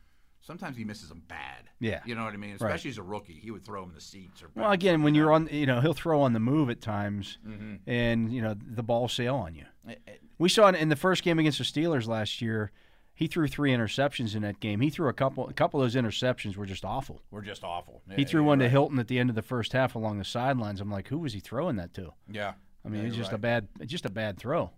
Sometimes 0.50 0.76
he 0.78 0.84
misses 0.84 1.10
them 1.10 1.22
bad. 1.28 1.70
Yeah. 1.80 2.00
You 2.08 2.16
know 2.16 2.24
what 2.24 2.34
I 2.34 2.38
mean? 2.38 2.56
Especially 2.56 2.90
as 2.90 2.98
a 2.98 3.04
rookie, 3.04 3.34
he 3.40 3.52
would 3.52 3.64
throw 3.64 3.84
him 3.84 3.90
in 3.90 3.96
the 3.96 4.02
seats 4.02 4.42
or. 4.42 4.50
Well, 4.56 4.72
again, 4.72 5.04
when 5.04 5.14
you 5.14 5.22
you're 5.22 5.32
on, 5.32 5.48
you 5.52 5.68
know, 5.68 5.80
he'll 5.80 5.94
throw 5.94 6.22
on 6.24 6.34
the 6.34 6.40
move 6.40 6.72
at 6.72 6.82
times, 6.82 7.38
Mm-hmm. 7.48 7.76
and 7.88 8.34
you 8.34 8.42
know 8.42 8.56
the 8.60 8.82
ball 8.82 9.08
sail 9.08 9.36
on 9.36 9.54
you. 9.54 9.66
Eh, 9.88 9.94
eh, 10.08 10.12
We 10.40 10.50
saw 10.50 10.70
it 10.70 10.76
in 10.76 10.90
the 10.90 10.96
first 10.96 11.22
game 11.22 11.38
against 11.38 11.60
the 11.60 11.64
Steelers 11.66 12.08
last 12.08 12.42
year. 12.42 12.72
He 13.14 13.28
threw 13.28 13.48
three 13.48 13.72
interceptions 13.72 14.34
in 14.36 14.42
that 14.42 14.60
game. 14.60 14.80
He 14.80 14.90
threw 14.90 15.08
a 15.08 15.14
couple. 15.14 15.48
A 15.48 15.54
couple 15.54 15.80
of 15.80 15.86
those 15.92 16.02
interceptions 16.02 16.56
were 16.56 16.66
just 16.66 16.84
awful. 16.84 17.22
we're 17.30 17.42
just 17.44 17.64
awful. 17.64 18.02
He 18.16 18.26
threw 18.26 18.44
one 18.44 18.58
to. 18.58 18.70
Hilton 18.70 18.98
at 18.98 19.08
the 19.08 19.20
end 19.20 19.30
of 19.30 19.36
the 19.36 19.44
first 19.44 19.74
half 19.74 19.94
along 19.94 20.18
the 20.18 20.26
sidelines. 20.26 20.82
I'm 20.82 20.90
like, 20.90 21.10
who 21.10 21.20
was 21.20 21.34
he 21.34 21.40
throwing 21.40 21.76
that 21.76 21.94
to? 21.94 22.14
Yeah. 22.32 22.54
I 22.84 22.90
mean, 22.90 23.02
Yeah, 23.04 23.08
it's 23.10 23.18
just 23.18 23.34
a 23.34 23.38
bad, 23.38 23.68
just 23.86 24.06
a 24.06 24.10
bad 24.10 24.40
throw. 24.40 24.72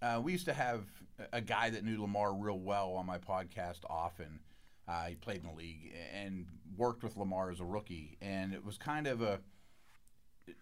Uh, 0.00 0.20
we 0.22 0.32
used 0.32 0.44
to 0.46 0.54
have 0.54 0.84
a 1.32 1.40
guy 1.40 1.70
that 1.70 1.84
knew 1.84 2.00
Lamar 2.00 2.32
real 2.32 2.58
well 2.60 2.92
on 2.92 3.04
my 3.04 3.18
podcast 3.18 3.80
often. 3.90 4.38
Uh, 4.88 5.06
he 5.06 5.14
played 5.16 5.38
in 5.38 5.46
the 5.46 5.52
league 5.52 5.92
and 6.14 6.46
worked 6.76 7.02
with 7.02 7.16
Lamar 7.16 7.50
as 7.50 7.60
a 7.60 7.64
rookie, 7.64 8.16
and 8.22 8.54
it 8.54 8.64
was 8.64 8.78
kind 8.78 9.06
of 9.06 9.20
a. 9.20 9.40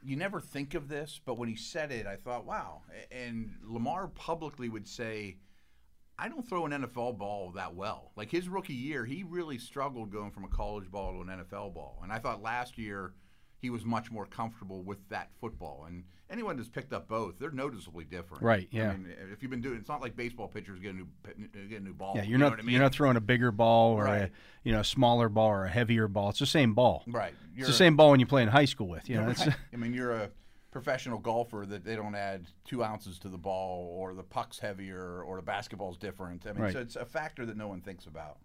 You 0.03 0.17
never 0.17 0.41
think 0.41 0.75
of 0.75 0.89
this, 0.89 1.21
but 1.25 1.39
when 1.39 1.49
he 1.49 1.55
said 1.55 1.93
it, 1.93 2.07
I 2.07 2.17
thought, 2.17 2.45
"Wow!" 2.45 2.83
And 3.13 3.55
Lamar 3.63 4.09
publicly 4.09 4.69
would 4.69 4.89
say, 4.89 5.39
"I 6.19 6.29
don't 6.29 6.49
throw 6.49 6.67
an 6.67 6.73
NFL 6.73 7.19
ball 7.19 7.53
that 7.53 7.75
well." 7.75 8.11
Like 8.17 8.31
his 8.31 8.49
rookie 8.49 8.75
year, 8.75 9.05
he 9.05 9.23
really 9.23 9.59
struggled 9.59 10.11
going 10.11 10.33
from 10.33 10.45
a 10.45 10.49
college 10.49 10.91
ball 10.91 11.13
to 11.13 11.21
an 11.21 11.29
NFL 11.29 11.73
ball, 11.75 12.01
and 12.03 12.13
I 12.13 12.19
thought 12.19 12.43
last 12.43 12.77
year 12.79 13.15
he 13.59 13.71
was 13.71 13.85
much 13.85 14.11
more 14.11 14.27
comfortable 14.27 14.83
with 14.83 14.99
that 15.09 15.31
football. 15.41 15.85
And 15.87 16.05
anyone 16.31 16.57
that's 16.57 16.69
picked 16.69 16.93
up 16.93 17.09
both, 17.09 17.39
they're 17.39 17.51
noticeably 17.51 18.05
different. 18.05 18.43
Right, 18.43 18.69
I 18.73 18.77
yeah. 18.77 18.93
mean, 18.93 19.13
if 19.33 19.43
you've 19.43 19.51
been 19.51 19.63
doing, 19.63 19.79
it's 19.79 19.89
not 19.89 20.01
like 20.01 20.15
baseball 20.17 20.49
pitchers 20.49 20.79
get 20.79 20.95
a 20.95 20.97
new 20.97 21.07
get 21.69 21.81
a 21.81 21.85
new 21.85 21.95
ball. 21.95 22.13
Yeah, 22.17 22.23
you're 22.23 22.33
you 22.33 22.39
know 22.39 22.47
not, 22.47 22.53
what 22.53 22.61
I 22.61 22.63
mean? 22.63 22.73
you're 22.75 22.83
not 22.83 22.93
throwing 22.93 23.17
a 23.17 23.21
bigger 23.21 23.51
ball 23.51 23.93
or 23.95 24.07
a, 24.07 24.31
you 24.63 24.73
know, 24.73 24.81
a 24.81 24.85
smaller 24.85 25.29
ball 25.29 25.49
or 25.49 25.65
a 25.65 25.71
heavier 25.71 26.09
ball. 26.09 26.31
It's 26.31 26.39
the 26.39 26.47
same 26.47 26.75
ball. 26.75 27.03
right. 27.07 27.33
It's 27.51 27.59
You're 27.61 27.67
the 27.69 27.73
same 27.73 27.97
ball 27.97 28.11
when 28.11 28.21
you 28.21 28.27
play 28.27 28.43
in 28.43 28.49
high 28.49 28.67
school 28.67 28.89
with. 28.89 29.09
You 29.09 29.17
know, 29.17 29.27
right. 29.29 29.49
I 29.73 29.77
mean, 29.77 29.95
you're 29.95 30.13
a 30.13 30.31
professional 30.71 31.19
golfer 31.19 31.65
that 31.67 31.85
they 31.85 31.97
don't 31.97 32.15
add 32.15 32.49
two 32.67 32.85
ounces 32.85 33.19
to 33.21 33.31
the 33.31 33.39
ball, 33.39 33.87
or 33.99 34.13
the 34.13 34.23
puck's 34.23 34.59
heavier, 34.59 35.23
or 35.23 35.37
the 35.37 35.43
basketball's 35.43 35.97
different. 35.97 36.47
I 36.47 36.53
mean, 36.53 36.63
Right. 36.65 36.73
so 36.75 36.81
it's 36.81 36.97
a 36.97 37.07
factor 37.07 37.47
that 37.47 37.57
no 37.57 37.69
one 37.69 37.81
thinks 37.81 38.05
about. 38.05 38.37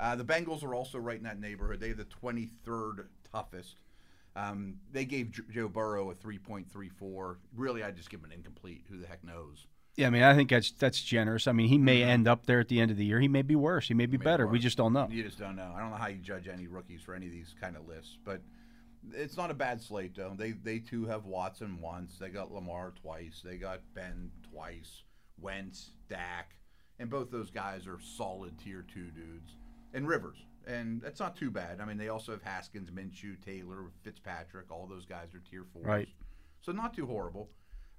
Uh, 0.00 0.16
the 0.16 0.24
Bengals 0.24 0.64
are 0.64 0.74
also 0.74 0.96
right 0.98 1.18
in 1.18 1.24
that 1.24 1.38
neighborhood. 1.38 1.80
They 1.80 1.88
have 1.88 1.98
the 1.98 2.06
23rd 2.06 3.06
toughest. 3.30 3.76
Um, 4.36 4.76
they 4.92 5.04
gave 5.04 5.30
J- 5.30 5.42
Joe 5.50 5.68
Burrow 5.68 6.10
a 6.10 6.14
3.34. 6.14 7.36
Really, 7.56 7.82
I 7.84 7.90
just 7.90 8.10
give 8.10 8.20
him 8.20 8.26
an 8.26 8.32
incomplete. 8.32 8.84
Who 8.90 8.98
the 8.98 9.06
heck 9.06 9.22
knows? 9.24 9.66
yeah, 9.96 10.08
I 10.08 10.10
mean, 10.10 10.22
I 10.22 10.34
think 10.34 10.50
that's 10.50 10.72
that's 10.72 11.00
generous. 11.00 11.46
I 11.46 11.52
mean, 11.52 11.68
he 11.68 11.78
may 11.78 12.02
end 12.02 12.26
up 12.26 12.46
there 12.46 12.58
at 12.58 12.68
the 12.68 12.80
end 12.80 12.90
of 12.90 12.96
the 12.96 13.04
year. 13.04 13.20
He 13.20 13.28
may 13.28 13.42
be 13.42 13.54
worse. 13.54 13.86
He 13.86 13.94
may 13.94 14.06
be 14.06 14.18
Maybe 14.18 14.24
better. 14.24 14.46
We 14.46 14.58
just 14.58 14.76
don't 14.76 14.92
know. 14.92 15.06
You 15.08 15.22
just 15.22 15.38
don't 15.38 15.54
know. 15.54 15.72
I 15.74 15.80
don't 15.80 15.90
know 15.90 15.96
how 15.96 16.08
you 16.08 16.18
judge 16.18 16.48
any 16.48 16.66
rookies 16.66 17.00
for 17.02 17.14
any 17.14 17.26
of 17.26 17.32
these 17.32 17.54
kind 17.60 17.76
of 17.76 17.86
lists, 17.86 18.18
but 18.24 18.40
it's 19.12 19.36
not 19.36 19.50
a 19.50 19.54
bad 19.54 19.80
slate 19.80 20.16
though. 20.16 20.34
They 20.36 20.50
they 20.52 20.80
too 20.80 21.06
have 21.06 21.26
Watson 21.26 21.80
once. 21.80 22.18
They 22.18 22.28
got 22.28 22.52
Lamar 22.52 22.92
twice. 23.02 23.40
They 23.44 23.56
got 23.56 23.82
Ben 23.94 24.32
twice. 24.50 25.02
Wentz, 25.40 25.90
Dak, 26.08 26.56
and 26.98 27.08
both 27.10 27.30
those 27.30 27.50
guys 27.50 27.86
are 27.86 27.98
solid 28.00 28.58
tier 28.58 28.84
two 28.92 29.10
dudes. 29.10 29.56
And 29.92 30.08
Rivers, 30.08 30.38
and 30.66 31.00
that's 31.00 31.20
not 31.20 31.36
too 31.36 31.50
bad. 31.50 31.80
I 31.80 31.84
mean, 31.84 31.96
they 31.96 32.08
also 32.08 32.32
have 32.32 32.42
Haskins, 32.42 32.90
Minshew, 32.90 33.36
Taylor, 33.44 33.90
Fitzpatrick. 34.02 34.70
All 34.70 34.86
those 34.86 35.04
guys 35.04 35.34
are 35.34 35.42
tier 35.50 35.64
fours. 35.72 35.86
Right. 35.86 36.08
So 36.60 36.72
not 36.72 36.94
too 36.94 37.06
horrible. 37.06 37.50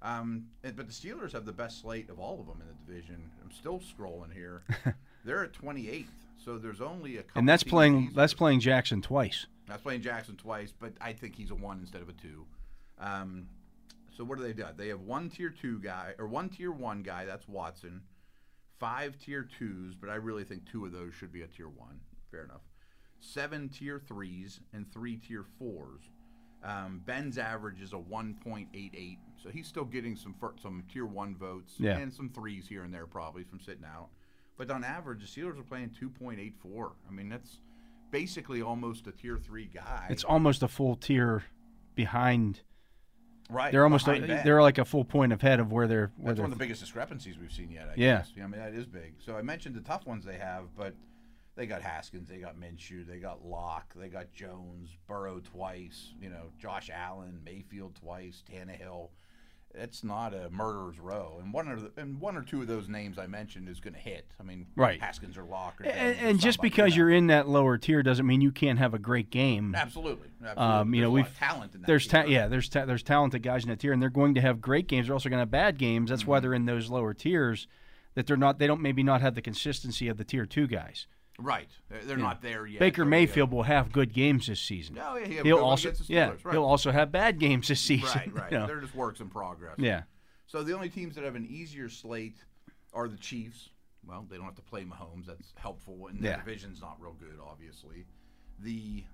Um, 0.02 0.46
and, 0.62 0.76
but 0.76 0.86
the 0.86 0.92
Steelers 0.92 1.32
have 1.32 1.46
the 1.46 1.52
best 1.52 1.80
slate 1.80 2.10
of 2.10 2.18
all 2.18 2.40
of 2.40 2.46
them 2.46 2.60
in 2.60 2.66
the 2.66 2.92
division. 2.92 3.30
I'm 3.42 3.50
still 3.50 3.80
scrolling 3.80 4.32
here. 4.32 4.62
They're 5.24 5.44
at 5.44 5.52
28th, 5.52 6.06
so 6.44 6.58
there's 6.58 6.80
only 6.80 7.16
a 7.16 7.22
couple. 7.22 7.40
And 7.40 7.48
that's 7.48 7.64
playing 7.64 8.12
that's 8.14 8.34
playing 8.34 8.60
Jackson 8.60 9.02
twice. 9.02 9.46
That's 9.66 9.82
playing 9.82 10.02
Jackson 10.02 10.36
twice, 10.36 10.72
but 10.78 10.92
I 11.00 11.12
think 11.12 11.34
he's 11.34 11.50
a 11.50 11.54
one 11.54 11.80
instead 11.80 12.02
of 12.02 12.08
a 12.08 12.12
two. 12.12 12.46
Um, 13.00 13.48
so 14.16 14.22
what 14.22 14.38
do 14.38 14.44
they 14.44 14.52
do? 14.52 14.64
They 14.76 14.88
have 14.88 15.00
one 15.00 15.28
tier 15.28 15.50
two 15.50 15.80
guy 15.80 16.14
or 16.18 16.26
one 16.26 16.48
tier 16.48 16.70
one 16.70 17.02
guy. 17.02 17.24
That's 17.24 17.48
Watson. 17.48 18.02
Five 18.78 19.18
tier 19.18 19.48
twos, 19.58 19.94
but 19.94 20.10
I 20.10 20.16
really 20.16 20.44
think 20.44 20.70
two 20.70 20.84
of 20.84 20.92
those 20.92 21.14
should 21.14 21.32
be 21.32 21.42
a 21.42 21.46
tier 21.46 21.68
one. 21.68 21.98
Fair 22.36 22.44
enough. 22.44 22.60
Seven 23.20 23.68
tier 23.70 23.98
threes 24.06 24.60
and 24.74 24.90
three 24.92 25.16
tier 25.16 25.44
fours. 25.58 26.02
Um, 26.62 27.00
Ben's 27.06 27.38
average 27.38 27.80
is 27.80 27.92
a 27.92 27.96
1.88, 27.96 29.18
so 29.42 29.48
he's 29.50 29.66
still 29.66 29.84
getting 29.84 30.16
some 30.16 30.34
some 30.60 30.84
tier 30.92 31.06
one 31.06 31.34
votes 31.36 31.74
Yeah. 31.78 31.96
and 31.96 32.12
some 32.12 32.28
threes 32.28 32.66
here 32.68 32.82
and 32.82 32.92
there 32.92 33.06
probably 33.06 33.44
from 33.44 33.60
sitting 33.60 33.84
out. 33.84 34.08
But 34.58 34.70
on 34.70 34.84
average, 34.84 35.20
the 35.20 35.40
Steelers 35.40 35.58
are 35.58 35.62
playing 35.62 35.90
2.84. 35.90 36.92
I 37.08 37.12
mean, 37.12 37.28
that's 37.28 37.60
basically 38.10 38.62
almost 38.62 39.06
a 39.06 39.12
tier 39.12 39.36
three 39.38 39.66
guy. 39.72 40.06
It's 40.10 40.24
almost 40.24 40.62
a 40.62 40.68
full 40.68 40.96
tier 40.96 41.44
behind. 41.94 42.60
right. 43.50 43.70
They're 43.72 43.84
almost 43.84 44.08
a, 44.08 44.18
they're 44.44 44.62
like 44.62 44.78
a 44.78 44.84
full 44.84 45.04
point 45.04 45.32
ahead 45.32 45.60
of 45.60 45.70
where 45.72 45.86
they're 45.86 46.10
where 46.16 46.28
That's 46.32 46.36
they're. 46.38 46.42
one 46.44 46.52
of 46.52 46.58
the 46.58 46.62
biggest 46.64 46.80
discrepancies 46.80 47.38
we've 47.38 47.52
seen 47.52 47.70
yet. 47.70 47.88
I 47.90 47.94
Yeah. 47.96 48.16
guess. 48.18 48.32
I 48.36 48.40
mean 48.46 48.50
that 48.52 48.74
is 48.74 48.86
big. 48.86 49.14
So 49.24 49.36
I 49.36 49.42
mentioned 49.42 49.74
the 49.76 49.80
tough 49.82 50.06
ones 50.06 50.24
they 50.24 50.36
have, 50.38 50.64
but 50.76 50.94
they 51.56 51.66
got 51.66 51.82
Haskins, 51.82 52.28
they 52.28 52.36
got 52.38 52.56
Minshew, 52.60 53.06
they 53.06 53.18
got 53.18 53.44
Lock, 53.44 53.92
they 53.96 54.08
got 54.08 54.32
Jones, 54.32 54.90
Burrow 55.08 55.40
twice, 55.40 56.12
you 56.20 56.28
know, 56.28 56.50
Josh 56.60 56.90
Allen, 56.92 57.40
Mayfield 57.44 57.94
twice, 57.96 58.42
Tannehill. 58.50 59.08
It's 59.78 60.02
not 60.02 60.32
a 60.32 60.48
murderer's 60.48 60.98
row, 60.98 61.36
and 61.42 61.52
one 61.52 61.68
or 61.68 61.76
the, 61.78 61.92
and 61.98 62.18
one 62.18 62.34
or 62.34 62.40
two 62.42 62.62
of 62.62 62.66
those 62.66 62.88
names 62.88 63.18
I 63.18 63.26
mentioned 63.26 63.68
is 63.68 63.78
going 63.78 63.92
to 63.92 64.00
hit. 64.00 64.26
I 64.40 64.42
mean, 64.42 64.66
Right. 64.74 64.98
Haskins 64.98 65.36
or 65.36 65.44
Lock, 65.44 65.82
or 65.82 65.84
and, 65.84 66.16
and 66.18 66.40
just 66.40 66.62
because 66.62 66.96
you're 66.96 67.10
in 67.10 67.26
that 67.26 67.46
lower 67.46 67.76
tier 67.76 68.02
doesn't 68.02 68.26
mean 68.26 68.40
you 68.40 68.52
can't 68.52 68.78
have 68.78 68.94
a 68.94 68.98
great 68.98 69.28
game. 69.28 69.74
absolutely, 69.74 70.28
absolutely. 70.42 70.64
Um, 70.80 70.94
you 70.94 71.00
There's 71.02 71.08
know, 71.08 71.10
we've 71.12 71.38
talent 71.38 71.74
in 71.74 71.82
that. 71.82 71.86
there's 71.88 72.06
ta- 72.06 72.24
yeah, 72.24 72.46
there's 72.48 72.70
ta- 72.70 72.86
there's 72.86 73.02
talented 73.02 73.42
guys 73.42 73.64
in 73.64 73.68
that 73.68 73.80
tier, 73.80 73.92
and 73.92 74.00
they're 74.00 74.08
going 74.08 74.34
to 74.36 74.40
have 74.40 74.62
great 74.62 74.88
games. 74.88 75.08
They're 75.08 75.14
also 75.14 75.28
going 75.28 75.38
to 75.38 75.42
have 75.42 75.50
bad 75.50 75.76
games. 75.76 76.08
That's 76.08 76.22
Mm-hmm. 76.22 76.30
why 76.30 76.40
they're 76.40 76.54
in 76.54 76.64
those 76.64 76.88
lower 76.88 77.12
tiers. 77.12 77.66
That 78.14 78.26
they're 78.26 78.38
not. 78.38 78.58
They 78.58 78.66
don't 78.66 78.80
maybe 78.80 79.02
not 79.02 79.20
have 79.20 79.34
the 79.34 79.42
consistency 79.42 80.08
of 80.08 80.16
the 80.16 80.24
tier 80.24 80.46
two 80.46 80.66
guys. 80.66 81.06
Right. 81.38 81.68
They're, 81.88 82.02
they're 82.04 82.16
not 82.16 82.42
there 82.42 82.66
yet. 82.66 82.80
Baker 82.80 83.02
yeah. 83.02 83.08
Mayfield 83.08 83.52
will 83.52 83.62
have 83.64 83.92
good 83.92 84.12
games 84.12 84.46
this 84.46 84.60
season. 84.60 84.98
Oh, 85.02 85.16
yeah, 85.16 85.26
he 85.26 85.34
he'll 85.36 85.58
also 85.58 85.90
the 85.90 86.04
yeah 86.08 86.32
right. 86.42 86.52
he'll 86.52 86.64
also 86.64 86.90
have 86.90 87.12
bad 87.12 87.38
games 87.38 87.68
this 87.68 87.80
season. 87.80 88.08
Right, 88.14 88.34
right. 88.42 88.52
you 88.52 88.58
know. 88.58 88.66
They're 88.66 88.80
just 88.80 88.94
works 88.94 89.20
in 89.20 89.28
progress. 89.28 89.74
Yeah. 89.78 90.02
So 90.46 90.62
the 90.62 90.74
only 90.74 90.88
teams 90.88 91.14
that 91.16 91.24
have 91.24 91.34
an 91.34 91.46
easier 91.46 91.88
slate 91.88 92.36
are 92.92 93.08
the 93.08 93.16
Chiefs. 93.16 93.70
Well, 94.06 94.26
they 94.30 94.36
don't 94.36 94.44
have 94.44 94.54
to 94.54 94.62
play 94.62 94.84
Mahomes. 94.84 95.26
That's 95.26 95.52
helpful. 95.56 96.06
And 96.08 96.20
the 96.20 96.28
Yeah. 96.28 96.36
division's 96.36 96.80
not 96.80 96.96
real 97.00 97.14
good, 97.14 97.38
obviously. 97.44 98.06
The 98.60 99.04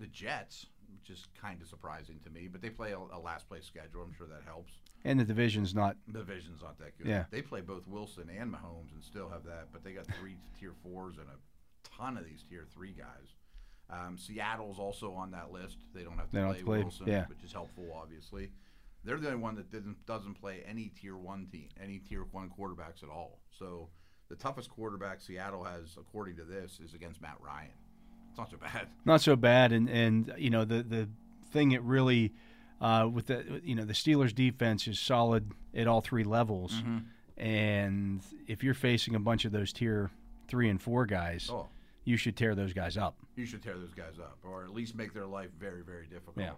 the 0.00 0.06
Jets, 0.08 0.66
which 0.98 1.10
is 1.10 1.26
kind 1.40 1.60
of 1.62 1.68
surprising 1.68 2.18
to 2.24 2.30
me, 2.30 2.48
but 2.48 2.60
they 2.62 2.70
play 2.70 2.92
a, 2.92 2.98
a 2.98 3.18
last 3.18 3.48
place 3.48 3.64
schedule. 3.64 4.02
I'm 4.02 4.14
sure 4.16 4.26
that 4.26 4.42
helps. 4.44 4.72
And 5.04 5.20
the 5.20 5.24
division's 5.24 5.74
not. 5.74 5.96
The 6.08 6.20
division's 6.20 6.62
not 6.62 6.78
that 6.78 6.96
good. 6.98 7.06
Yeah. 7.06 7.24
They 7.30 7.42
play 7.42 7.60
both 7.60 7.86
Wilson 7.86 8.30
and 8.36 8.50
Mahomes 8.52 8.92
and 8.94 9.02
still 9.04 9.28
have 9.28 9.44
that, 9.44 9.68
but 9.72 9.84
they 9.84 9.92
got 9.92 10.06
three 10.18 10.36
tier 10.58 10.72
fours 10.82 11.16
and 11.18 11.26
a 11.28 11.96
ton 11.96 12.16
of 12.16 12.24
these 12.24 12.42
tier 12.48 12.64
three 12.74 12.92
guys. 12.92 13.34
Um, 13.90 14.16
Seattle's 14.16 14.78
also 14.78 15.12
on 15.12 15.30
that 15.32 15.52
list. 15.52 15.76
They 15.94 16.02
don't 16.04 16.16
have 16.16 16.30
to 16.30 16.36
They 16.36 16.40
don't 16.40 16.48
play 16.48 16.56
have 16.56 16.60
to 16.60 16.64
play- 16.64 16.82
Wilson, 16.82 17.06
yeah. 17.06 17.26
which 17.26 17.44
is 17.44 17.52
helpful, 17.52 17.92
obviously. 17.94 18.50
They're 19.04 19.18
the 19.18 19.26
only 19.28 19.40
one 19.40 19.54
that 19.56 19.70
doesn't 19.70 20.06
doesn't 20.06 20.40
play 20.40 20.62
any 20.66 20.88
tier 20.88 21.16
one 21.18 21.46
team, 21.52 21.68
any 21.78 21.98
tier 21.98 22.24
one 22.30 22.48
quarterbacks 22.48 23.02
at 23.02 23.10
all. 23.10 23.40
So 23.50 23.90
the 24.30 24.36
toughest 24.36 24.70
quarterback 24.70 25.20
Seattle 25.20 25.62
has, 25.64 25.96
according 25.98 26.36
to 26.36 26.44
this, 26.44 26.80
is 26.82 26.94
against 26.94 27.20
Matt 27.20 27.36
Ryan. 27.40 27.68
It's 28.34 28.38
not 28.38 28.50
so 28.50 28.56
bad. 28.56 28.88
not 29.04 29.20
so 29.20 29.36
bad. 29.36 29.70
And 29.72 29.88
and 29.88 30.34
you 30.36 30.50
know 30.50 30.64
the 30.64 30.82
the 30.82 31.08
thing 31.52 31.70
it 31.70 31.82
really 31.82 32.32
uh, 32.80 33.08
with 33.12 33.26
the 33.28 33.60
you 33.62 33.76
know 33.76 33.84
the 33.84 33.92
Steelers 33.92 34.34
defense 34.34 34.88
is 34.88 34.98
solid 34.98 35.52
at 35.74 35.86
all 35.86 36.00
three 36.00 36.24
levels. 36.24 36.72
Mm-hmm. 36.72 36.98
And 37.36 38.20
if 38.48 38.62
you're 38.64 38.74
facing 38.74 39.14
a 39.14 39.20
bunch 39.20 39.44
of 39.44 39.52
those 39.52 39.72
tier 39.72 40.10
three 40.48 40.68
and 40.68 40.80
four 40.82 41.06
guys, 41.06 41.48
Oh, 41.52 41.68
you 42.04 42.16
should 42.16 42.36
tear 42.36 42.54
those 42.54 42.72
guys 42.72 42.96
up. 42.96 43.16
you 43.36 43.46
should 43.46 43.62
tear 43.62 43.74
those 43.78 43.94
guys 43.94 44.18
up, 44.20 44.38
or 44.44 44.64
at 44.64 44.70
least 44.70 44.94
make 44.94 45.14
their 45.14 45.26
life 45.26 45.50
very, 45.58 45.82
very 45.82 46.06
difficult. 46.06 46.36
Yeah. 46.38 46.52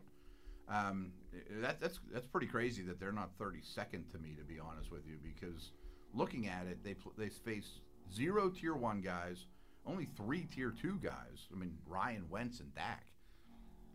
Um, 0.68 1.12
that, 1.60 1.80
that's 1.80 2.00
that's 2.12 2.26
pretty 2.26 2.46
crazy 2.46 2.82
that 2.84 2.98
they're 2.98 3.12
not 3.12 3.36
32nd 3.38 4.10
to 4.12 4.18
me, 4.18 4.34
to 4.38 4.44
be 4.44 4.58
honest 4.58 4.90
with 4.90 5.06
you, 5.06 5.16
because 5.22 5.72
looking 6.14 6.48
at 6.48 6.66
it, 6.66 6.82
they 6.82 6.96
they 7.18 7.28
face 7.28 7.80
zero 8.12 8.48
tier 8.48 8.74
one 8.74 9.00
guys, 9.00 9.46
only 9.86 10.06
three 10.16 10.46
tier 10.54 10.70
two 10.70 10.98
guys. 11.02 11.46
I 11.52 11.56
mean 11.58 11.76
Ryan 11.86 12.24
Wentz 12.30 12.60
and 12.60 12.74
Dak. 12.74 13.04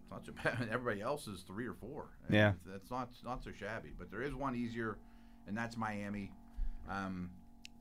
It's 0.02 0.12
not 0.12 0.26
so 0.26 0.32
bad. 0.44 0.70
Everybody 0.72 1.02
else 1.02 1.28
is 1.28 1.42
three 1.42 1.68
or 1.68 1.74
four. 1.74 2.10
Yeah. 2.30 2.54
that's 2.66 2.90
not 2.92 3.10
not 3.24 3.44
so 3.44 3.52
shabby. 3.52 3.90
But 3.98 4.12
there 4.12 4.22
is 4.22 4.34
one 4.34 4.56
easier, 4.56 4.98
and 5.48 5.56
that's 5.58 5.78
Miami. 5.78 6.32
Um, 6.90 7.30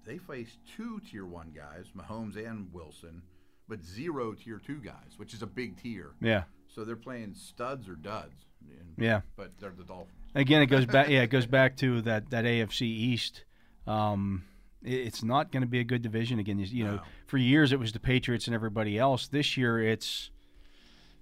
they 0.04 0.18
face 0.18 0.56
two 0.76 1.00
tier 1.10 1.26
one 1.26 1.52
guys, 1.54 1.86
Mahomes 1.96 2.36
and 2.36 2.72
Wilson, 2.72 3.22
but 3.68 3.84
zero 3.84 4.32
tier 4.34 4.58
two 4.64 4.78
guys, 4.78 5.12
which 5.16 5.34
is 5.34 5.42
a 5.42 5.46
big 5.46 5.76
tier. 5.80 6.12
Yeah. 6.20 6.44
So 6.68 6.84
they're 6.84 6.96
playing 6.96 7.34
studs 7.34 7.88
or 7.88 7.94
duds. 7.96 8.46
And- 8.68 8.94
Yeah. 9.04 9.22
But 9.36 9.52
they're 9.58 9.72
the 9.76 9.84
Dolphins. 9.84 10.14
Again, 10.34 10.62
it 10.62 10.66
goes 10.66 10.86
back. 10.86 11.08
Yeah, 11.10 11.22
it 11.22 11.26
goes 11.30 11.46
back 11.46 11.76
to 11.78 12.00
that 12.02 12.30
that 12.30 12.44
AFC 12.44 12.82
East. 12.82 13.44
Um, 13.86 14.44
it's 14.82 15.22
not 15.22 15.52
going 15.52 15.62
to 15.62 15.68
be 15.68 15.80
a 15.80 15.84
good 15.84 16.02
division 16.02 16.38
again. 16.38 16.58
You, 16.58 16.66
you 16.66 16.84
know, 16.84 16.96
No. 16.96 17.02
for 17.26 17.36
years 17.38 17.72
it 17.72 17.78
was 17.78 17.92
the 17.92 18.00
Patriots 18.00 18.46
and 18.46 18.54
everybody 18.54 18.98
else. 18.98 19.28
This 19.28 19.56
year 19.56 19.80
it's, 19.82 20.30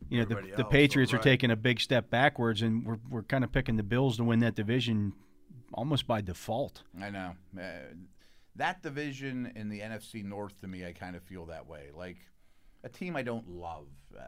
you 0.08 0.18
know, 0.18 0.24
the, 0.24 0.32
Everybody 0.36 0.56
the 0.56 0.62
else, 0.64 0.72
Patriots 0.72 1.12
are 1.14 1.18
taking 1.18 1.50
a 1.50 1.56
big 1.56 1.80
step 1.80 2.08
backwards, 2.10 2.62
and 2.62 2.84
we're 2.86 2.98
we're 3.10 3.22
kind 3.24 3.42
of 3.44 3.50
picking 3.52 3.76
the 3.76 3.82
Bills 3.82 4.16
to 4.18 4.24
win 4.24 4.38
that 4.40 4.54
division 4.54 5.12
almost 5.74 6.06
by 6.06 6.20
default. 6.20 6.82
I 7.00 7.10
know. 7.10 7.34
Uh, 7.58 7.62
that 8.56 8.82
division 8.82 9.52
in 9.54 9.68
the 9.68 9.80
NFC 9.80 10.24
North, 10.24 10.60
to 10.62 10.66
me, 10.68 10.84
I 10.86 10.92
kind 10.92 11.14
of 11.16 11.22
feel 11.22 11.46
that 11.46 11.66
way. 11.66 11.90
Like 11.94 12.16
a 12.84 12.88
team 12.88 13.16
I 13.16 13.22
don't 13.22 13.48
love, 13.48 13.86
uh, 14.16 14.22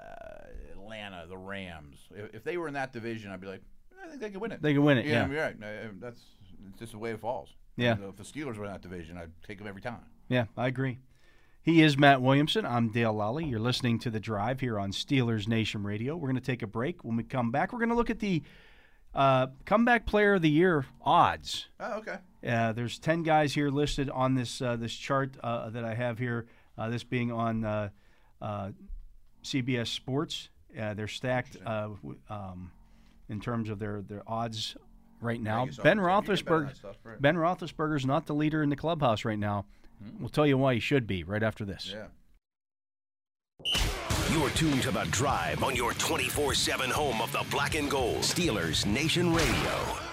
Atlanta, 0.72 1.26
the 1.28 1.38
Rams. 1.38 1.98
If, 2.14 2.34
if 2.36 2.44
they 2.44 2.56
were 2.56 2.68
in 2.68 2.74
that 2.74 2.92
division, 2.92 3.30
I'd 3.30 3.40
be 3.40 3.46
like, 3.46 3.62
I 4.04 4.08
think 4.08 4.20
they 4.20 4.30
could 4.30 4.40
win 4.40 4.52
it. 4.52 4.60
They 4.62 4.72
can 4.72 4.82
win 4.84 4.98
it. 4.98 5.06
yeah, 5.06 5.26
Yeah. 5.26 5.32
you're 5.32 5.42
right. 5.42 5.56
Uh, 5.62 5.88
That's 6.00 6.20
it's 6.68 6.78
just 6.80 6.92
the 6.92 6.98
way 6.98 7.10
it 7.12 7.20
falls. 7.20 7.48
Yeah. 7.80 7.96
If 8.08 8.16
the 8.16 8.24
Steelers 8.24 8.56
were 8.56 8.66
in 8.66 8.72
that 8.72 8.82
division, 8.82 9.16
I'd 9.16 9.30
take 9.46 9.58
them 9.58 9.66
every 9.66 9.80
time. 9.80 10.00
Yeah, 10.28 10.44
I 10.56 10.66
agree. 10.66 10.98
He 11.62 11.82
is 11.82 11.98
Matt 11.98 12.22
Williamson. 12.22 12.64
I'm 12.64 12.90
Dale 12.90 13.14
Lolley. 13.14 13.48
You're 13.48 13.60
listening 13.60 13.98
to 14.00 14.10
The 14.10 14.20
Drive 14.20 14.60
here 14.60 14.78
on 14.78 14.92
Steelers 14.92 15.46
Nation 15.48 15.82
Radio. 15.82 16.16
We're 16.16 16.28
going 16.28 16.36
to 16.36 16.40
take 16.40 16.62
a 16.62 16.66
break. 16.66 17.04
When 17.04 17.16
we 17.16 17.22
come 17.22 17.50
back, 17.50 17.72
we're 17.72 17.78
going 17.78 17.90
to 17.90 17.94
look 17.94 18.10
at 18.10 18.18
the 18.18 18.42
uh, 19.14 19.48
comeback 19.66 20.06
player 20.06 20.34
of 20.34 20.42
the 20.42 20.50
year 20.50 20.86
odds. 21.02 21.68
Oh, 21.78 21.98
okay. 21.98 22.18
Uh, 22.46 22.72
there's 22.72 22.98
10 22.98 23.22
guys 23.22 23.52
here 23.54 23.68
listed 23.70 24.08
on 24.10 24.34
this 24.34 24.62
uh, 24.62 24.76
this 24.76 24.94
chart 24.94 25.36
uh, 25.42 25.70
that 25.70 25.84
I 25.84 25.94
have 25.94 26.18
here. 26.18 26.46
Uh, 26.78 26.88
this 26.88 27.04
being 27.04 27.30
on 27.30 27.64
uh, 27.64 27.88
uh, 28.40 28.70
CBS 29.44 29.88
Sports. 29.88 30.48
Uh, 30.78 30.94
they're 30.94 31.08
stacked 31.08 31.56
uh, 31.66 31.88
w- 31.88 32.18
um, 32.30 32.70
in 33.28 33.40
terms 33.40 33.68
of 33.68 33.78
their, 33.78 34.00
their 34.02 34.22
odds 34.26 34.76
right 35.20 35.40
now. 35.40 35.64
you 35.66 35.72
saw 35.72 35.82
Ben 35.82 35.98
it. 35.98 36.02
You 36.02 36.06
can 36.06 36.06
bet 36.06 36.14
on 36.14 36.24
Roethlisberger. 36.36 36.66
that 36.68 36.76
stuff, 36.76 36.96
right. 37.04 37.20
Ben 37.22 37.36
Roethlisberger's 37.36 38.06
not 38.06 38.26
the 38.26 38.34
leader 38.34 38.62
in 38.62 38.70
the 38.70 38.76
clubhouse 38.76 39.24
right 39.24 39.38
now. 39.38 39.66
Hmm. 40.02 40.20
We'll 40.20 40.28
tell 40.28 40.46
you 40.46 40.58
why 40.58 40.74
he 40.74 40.80
should 40.80 41.06
be 41.06 41.24
right 41.24 41.42
after 41.42 41.64
this. 41.64 41.94
Yeah. 41.94 42.06
You're 44.32 44.50
tuned 44.50 44.82
to 44.82 44.90
The 44.90 45.04
Drive 45.10 45.62
on 45.62 45.74
your 45.76 45.92
24 45.94 46.54
7 46.54 46.90
home 46.90 47.20
of 47.20 47.32
the 47.32 47.44
black 47.50 47.74
and 47.74 47.90
gold. 47.90 48.18
Steelers 48.18 48.86
Nation 48.86 49.34
Radio. 49.34 50.09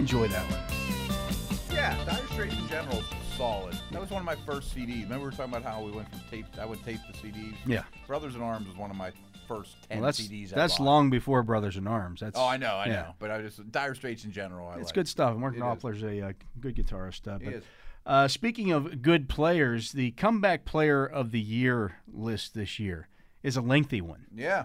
Enjoy 0.00 0.28
that 0.28 0.42
one. 0.50 1.76
Yeah, 1.76 1.94
Dire 2.06 2.26
Straits 2.28 2.54
in 2.58 2.68
general 2.68 3.02
solid. 3.36 3.76
That 3.92 4.00
was 4.00 4.08
one 4.10 4.20
of 4.20 4.24
my 4.24 4.34
first 4.46 4.74
CDs. 4.74 5.02
Remember 5.02 5.18
we 5.18 5.24
were 5.26 5.30
talking 5.30 5.52
about 5.52 5.62
how 5.62 5.82
we 5.82 5.90
went 5.92 6.08
from 6.08 6.20
tape. 6.30 6.46
I 6.58 6.64
would 6.64 6.82
tape 6.82 7.00
the 7.06 7.18
CDs. 7.18 7.54
Yeah. 7.66 7.82
Brothers 8.06 8.34
in 8.34 8.40
Arms 8.40 8.66
was 8.66 8.76
one 8.78 8.90
of 8.90 8.96
my 8.96 9.12
first 9.46 9.76
ten 9.90 9.98
Well, 9.98 10.06
that's 10.06 10.18
CDs. 10.22 10.54
I 10.54 10.56
that's 10.56 10.78
bought. 10.78 10.84
long 10.84 11.10
before 11.10 11.42
Brothers 11.42 11.76
in 11.76 11.86
Arms. 11.86 12.20
That's 12.20 12.38
Oh, 12.38 12.46
I 12.46 12.56
know, 12.56 12.76
I 12.76 12.86
yeah. 12.86 12.92
know. 12.94 13.14
But 13.18 13.30
I 13.30 13.42
just 13.42 13.70
Dire 13.70 13.94
Straits 13.94 14.24
in 14.24 14.32
general. 14.32 14.68
I 14.68 14.76
It's 14.76 14.86
like. 14.86 14.94
good 14.94 15.08
stuff. 15.08 15.34
Is. 15.36 15.38
Knopfler's 15.60 16.02
a 16.02 16.28
uh, 16.28 16.32
good 16.60 16.76
guitarist. 16.76 17.28
Uh, 17.28 17.38
He 17.38 17.44
but, 17.44 17.54
is. 17.54 17.64
uh, 18.06 18.26
speaking 18.28 18.72
of 18.72 19.02
good 19.02 19.28
players, 19.28 19.92
the 19.92 20.12
comeback 20.12 20.64
player 20.64 21.04
of 21.04 21.30
the 21.30 21.40
year 21.40 21.96
list 22.10 22.54
this 22.54 22.78
year 22.78 23.08
is 23.42 23.54
a 23.58 23.60
lengthy 23.60 24.00
one. 24.00 24.24
Yeah. 24.34 24.64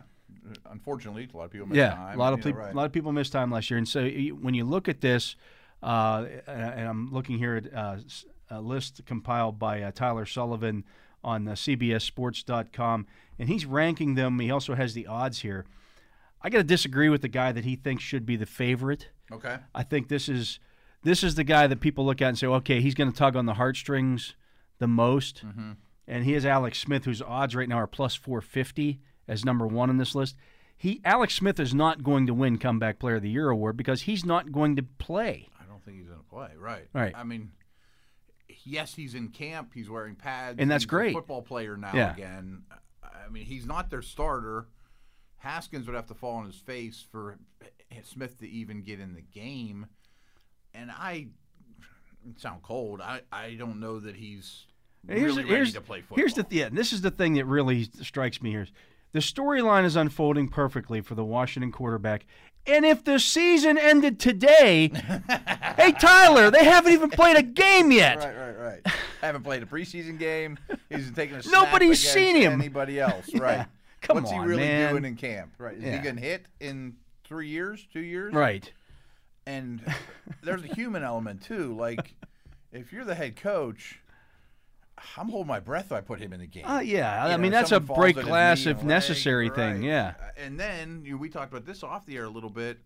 Unfortunately, 0.69 1.27
a 1.33 1.37
lot 1.37 1.45
of 1.45 1.51
people 1.51 1.67
miss 1.67 1.77
yeah, 1.77 1.95
time. 1.95 2.15
a 2.15 2.19
lot 2.19 2.33
of 2.33 2.41
people, 2.41 2.59
right. 2.61 2.73
a 2.73 2.75
lot 2.75 2.85
of 2.85 2.91
people 2.91 3.11
missed 3.11 3.31
time 3.31 3.51
last 3.51 3.69
year, 3.69 3.77
and 3.77 3.87
so 3.87 4.01
you- 4.01 4.35
when 4.35 4.53
you 4.53 4.63
look 4.63 4.87
at 4.87 5.01
this, 5.01 5.35
uh, 5.83 6.25
and 6.47 6.87
I'm 6.87 7.11
looking 7.11 7.37
here 7.37 7.55
at 7.55 7.73
uh, 7.73 7.97
a 8.49 8.61
list 8.61 9.01
compiled 9.05 9.59
by 9.59 9.81
uh, 9.81 9.91
Tyler 9.91 10.25
Sullivan 10.25 10.83
on 11.23 11.47
uh, 11.47 11.53
CBSSports.com, 11.53 13.07
and 13.39 13.49
he's 13.49 13.65
ranking 13.65 14.15
them. 14.15 14.39
He 14.39 14.51
also 14.51 14.75
has 14.75 14.93
the 14.93 15.07
odds 15.07 15.39
here. 15.39 15.65
I 16.41 16.49
got 16.49 16.59
to 16.59 16.63
disagree 16.63 17.09
with 17.09 17.21
the 17.21 17.27
guy 17.27 17.51
that 17.51 17.65
he 17.65 17.75
thinks 17.75 18.03
should 18.03 18.25
be 18.25 18.35
the 18.35 18.45
favorite. 18.45 19.09
Okay. 19.31 19.57
I 19.73 19.83
think 19.83 20.07
this 20.07 20.29
is 20.29 20.59
this 21.03 21.23
is 21.23 21.35
the 21.35 21.43
guy 21.43 21.67
that 21.67 21.79
people 21.79 22.05
look 22.05 22.21
at 22.21 22.29
and 22.29 22.37
say, 22.37 22.47
okay, 22.47 22.81
he's 22.81 22.95
going 22.95 23.11
to 23.11 23.17
tug 23.17 23.35
on 23.35 23.45
the 23.45 23.55
heartstrings 23.55 24.35
the 24.79 24.87
most. 24.87 25.43
Mm-hmm. 25.45 25.71
And 26.07 26.23
he 26.25 26.33
has 26.33 26.45
Alex 26.45 26.79
Smith, 26.79 27.05
whose 27.05 27.21
odds 27.21 27.55
right 27.55 27.69
now 27.69 27.77
are 27.77 27.87
plus 27.87 28.15
450 28.15 28.99
as 29.27 29.43
number 29.45 29.65
one 29.67 29.89
on 29.89 29.97
this 29.97 30.15
list. 30.15 30.35
He 30.77 31.01
Alex 31.05 31.35
Smith 31.35 31.59
is 31.59 31.73
not 31.73 32.03
going 32.03 32.27
to 32.27 32.33
win 32.33 32.57
Comeback 32.57 32.99
Player 32.99 33.15
of 33.15 33.21
the 33.21 33.29
Year 33.29 33.49
award 33.49 33.77
because 33.77 34.03
he's 34.03 34.25
not 34.25 34.51
going 34.51 34.75
to 34.75 34.83
play. 34.83 35.47
I 35.59 35.63
don't 35.65 35.83
think 35.83 35.97
he's 35.97 36.07
going 36.07 36.19
to 36.19 36.25
play. 36.29 36.49
Right. 36.57 36.87
Right. 36.93 37.13
I 37.15 37.23
mean, 37.23 37.51
yes, 38.65 38.93
he's 38.93 39.15
in 39.15 39.29
camp. 39.29 39.71
He's 39.73 39.89
wearing 39.89 40.15
pads. 40.15 40.57
And 40.59 40.69
that's 40.69 40.83
he's 40.83 40.89
great. 40.89 41.11
A 41.11 41.13
football 41.13 41.41
player 41.41 41.77
now 41.77 41.91
Yeah. 41.93 42.13
again. 42.13 42.63
I 43.03 43.29
mean, 43.29 43.45
he's 43.45 43.65
not 43.65 43.89
their 43.89 44.01
starter. 44.01 44.67
Haskins 45.37 45.85
would 45.87 45.95
have 45.95 46.07
to 46.07 46.13
fall 46.13 46.35
on 46.37 46.45
his 46.45 46.55
face 46.57 47.05
for 47.11 47.37
Smith 48.03 48.39
to 48.39 48.49
even 48.49 48.81
get 48.81 48.99
in 48.99 49.13
the 49.13 49.21
game. 49.21 49.85
And 50.73 50.91
I 50.91 51.27
sound 52.37 52.63
cold. 52.63 52.99
I, 52.99 53.21
I 53.31 53.53
don't 53.53 53.79
know 53.79 53.99
that 53.99 54.15
he's 54.15 54.65
really 55.07 55.43
ready 55.45 55.71
to 55.71 55.81
play 55.81 56.01
football. 56.01 56.17
Here's 56.17 56.33
the 56.33 56.43
th- 56.43 56.59
yeah, 56.63 56.69
this 56.69 56.91
is 56.91 57.01
the 57.01 57.11
thing 57.11 57.35
that 57.35 57.45
really 57.45 57.83
strikes 58.01 58.41
me 58.41 58.49
here. 58.51 58.67
The 59.15 59.21
storyline 59.21 59.85
is 59.85 59.95
unfolding 59.95 60.49
perfectly 60.49 60.99
for 60.99 61.15
the 61.15 61.23
Washington 61.23 61.71
quarterback. 61.71 62.25
And 62.67 62.83
if 62.83 63.05
the 63.05 63.17
season 63.17 63.77
ended 63.77 64.19
today, 64.19 64.89
hey 65.77 65.93
Tyler, 65.93 66.51
they 66.51 66.65
haven't 66.65 66.91
even 66.91 67.09
played 67.09 67.37
a 67.37 67.41
game 67.41 67.93
yet. 67.93 68.17
Right, 68.17 68.35
right, 68.35 68.57
right. 68.57 68.93
haven't 69.21 69.43
played 69.43 69.63
a 69.63 69.65
preseason 69.65 70.19
game. 70.19 70.57
He's 70.89 71.09
taking 71.11 71.37
a 71.37 71.43
snap 71.43 71.63
Nobody's 71.63 72.05
seen 72.05 72.35
him. 72.35 72.59
Anybody 72.59 72.99
else? 72.99 73.29
Right. 73.39 73.65
Come 74.01 74.17
What's 74.17 74.33
on, 74.33 74.41
he 74.41 74.47
really 74.49 74.63
man. 74.63 74.91
doing 74.91 75.05
in 75.05 75.15
camp? 75.15 75.53
Right. 75.59 75.77
Is 75.77 75.83
Yeah. 75.85 75.95
he 75.95 76.03
getting 76.03 76.21
hit 76.21 76.47
in 76.59 76.97
three 77.23 77.47
years, 77.47 77.87
two 77.93 78.01
years? 78.01 78.33
Right. 78.33 78.69
And 79.47 79.81
there's 80.43 80.65
a 80.65 80.75
human 80.75 81.03
element 81.03 81.41
too. 81.41 81.73
Like, 81.73 82.13
if 82.73 82.91
you're 82.91 83.05
the 83.05 83.15
head 83.15 83.37
coach, 83.37 84.01
I'm 85.17 85.29
holding 85.29 85.47
my 85.47 85.59
breath. 85.59 85.85
If 85.85 85.91
I 85.93 86.01
put 86.01 86.19
him 86.19 86.33
in 86.33 86.39
the 86.39 86.47
game. 86.47 86.65
Uh, 86.65 86.79
yeah, 86.79 87.25
You 87.25 87.29
I 87.33 87.35
know, 87.35 87.41
mean 87.41 87.51
that's 87.51 87.71
a 87.71 87.79
break 87.79 88.15
glass 88.15 88.65
if 88.65 88.77
leg, 88.77 88.85
necessary 88.85 89.49
thing. 89.49 89.75
right. 89.75 89.83
Yeah. 89.83 90.13
And 90.37 90.59
then 90.59 91.03
you 91.05 91.11
know, 91.13 91.17
we 91.17 91.29
talked 91.29 91.51
about 91.51 91.65
this 91.65 91.83
off 91.83 92.05
the 92.05 92.17
air 92.17 92.25
a 92.25 92.29
little 92.29 92.49
bit. 92.49 92.79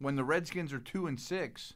When 0.00 0.14
the 0.16 0.24
Redskins 0.24 0.72
are 0.72 0.78
two 0.78 1.06
and 1.06 1.18
six, 1.18 1.74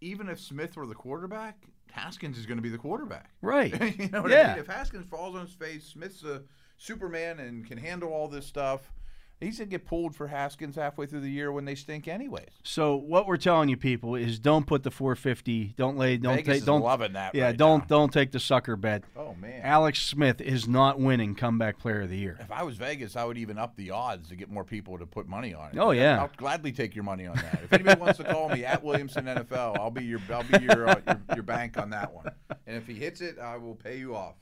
even 0.00 0.28
if 0.28 0.40
Smith 0.40 0.76
were 0.76 0.86
the 0.86 0.94
quarterback, 0.94 1.56
Haskins 1.92 2.38
is 2.38 2.46
going 2.46 2.58
to 2.58 2.62
be 2.62 2.68
the 2.70 2.78
quarterback. 2.78 3.30
Right. 3.42 3.72
you 3.98 4.08
know 4.08 4.22
what 4.22 4.32
I 4.32 4.48
mean? 4.48 4.58
If 4.58 4.66
Haskins 4.66 5.06
falls 5.08 5.34
on 5.34 5.42
his 5.46 5.54
face, 5.54 5.84
Smith's 5.84 6.22
a 6.24 6.42
Superman 6.76 7.38
and 7.40 7.66
can 7.66 7.78
handle 7.78 8.10
all 8.12 8.28
this 8.28 8.46
stuff. 8.46 8.90
He's 9.40 9.58
gonna 9.58 9.70
get 9.70 9.86
pulled 9.86 10.14
for 10.14 10.26
Haskins 10.28 10.76
halfway 10.76 11.06
through 11.06 11.20
the 11.20 11.30
year 11.30 11.50
when 11.50 11.64
they 11.64 11.74
stink, 11.74 12.06
anyways. 12.08 12.48
So 12.62 12.94
what 12.96 13.26
we're 13.26 13.38
telling 13.38 13.70
you 13.70 13.76
people 13.78 14.14
is 14.14 14.38
don't 14.38 14.66
put 14.66 14.82
the 14.82 14.90
450. 14.90 15.74
Don't 15.78 15.96
lay. 15.96 16.18
Don't 16.18 16.36
Vegas 16.36 16.58
take. 16.58 16.64
Don't 16.66 16.82
loving 16.82 17.14
that 17.14 17.34
Yeah. 17.34 17.46
right 17.46 17.56
don't 17.56 17.78
now. 17.80 17.84
don't 17.88 18.12
take 18.12 18.32
the 18.32 18.38
sucker 18.40 18.76
bet. 18.76 19.02
Oh 19.16 19.34
man! 19.40 19.62
Alex 19.62 20.02
Smith 20.02 20.42
is 20.42 20.68
not 20.68 21.00
winning 21.00 21.34
comeback 21.34 21.78
player 21.78 22.02
of 22.02 22.10
the 22.10 22.18
year. 22.18 22.36
if 22.38 22.52
I 22.52 22.62
was 22.64 22.76
Vegas, 22.76 23.16
I 23.16 23.24
would 23.24 23.38
even 23.38 23.56
up 23.56 23.76
the 23.76 23.92
odds 23.92 24.28
to 24.28 24.36
get 24.36 24.50
more 24.50 24.64
people 24.64 24.98
to 24.98 25.06
put 25.06 25.26
money 25.26 25.54
on 25.54 25.70
it. 25.70 25.78
Oh, 25.78 25.92
yeah. 25.92 26.20
I'll 26.20 26.30
gladly 26.36 26.72
take 26.72 26.94
your 26.94 27.04
money 27.04 27.26
on 27.26 27.36
that. 27.36 27.60
If 27.64 27.72
anybody 27.72 27.98
wants 27.98 28.18
to 28.18 28.24
call 28.24 28.50
me 28.50 28.64
at 28.66 28.84
Williamson 28.84 29.24
NFL, 29.24 29.78
I'll 29.78 29.90
be 29.90 30.04
your 30.04 30.20
I'll 30.30 30.42
be 30.44 30.62
your, 30.62 30.86
uh, 30.88 31.00
your 31.06 31.20
your 31.36 31.42
bank 31.44 31.78
on 31.78 31.88
that 31.90 32.12
one. 32.12 32.26
And 32.66 32.76
if 32.76 32.86
he 32.86 32.92
hits 32.94 33.22
it, 33.22 33.38
I 33.38 33.56
will 33.56 33.74
pay 33.74 33.98
you 33.98 34.14
off. 34.14 34.34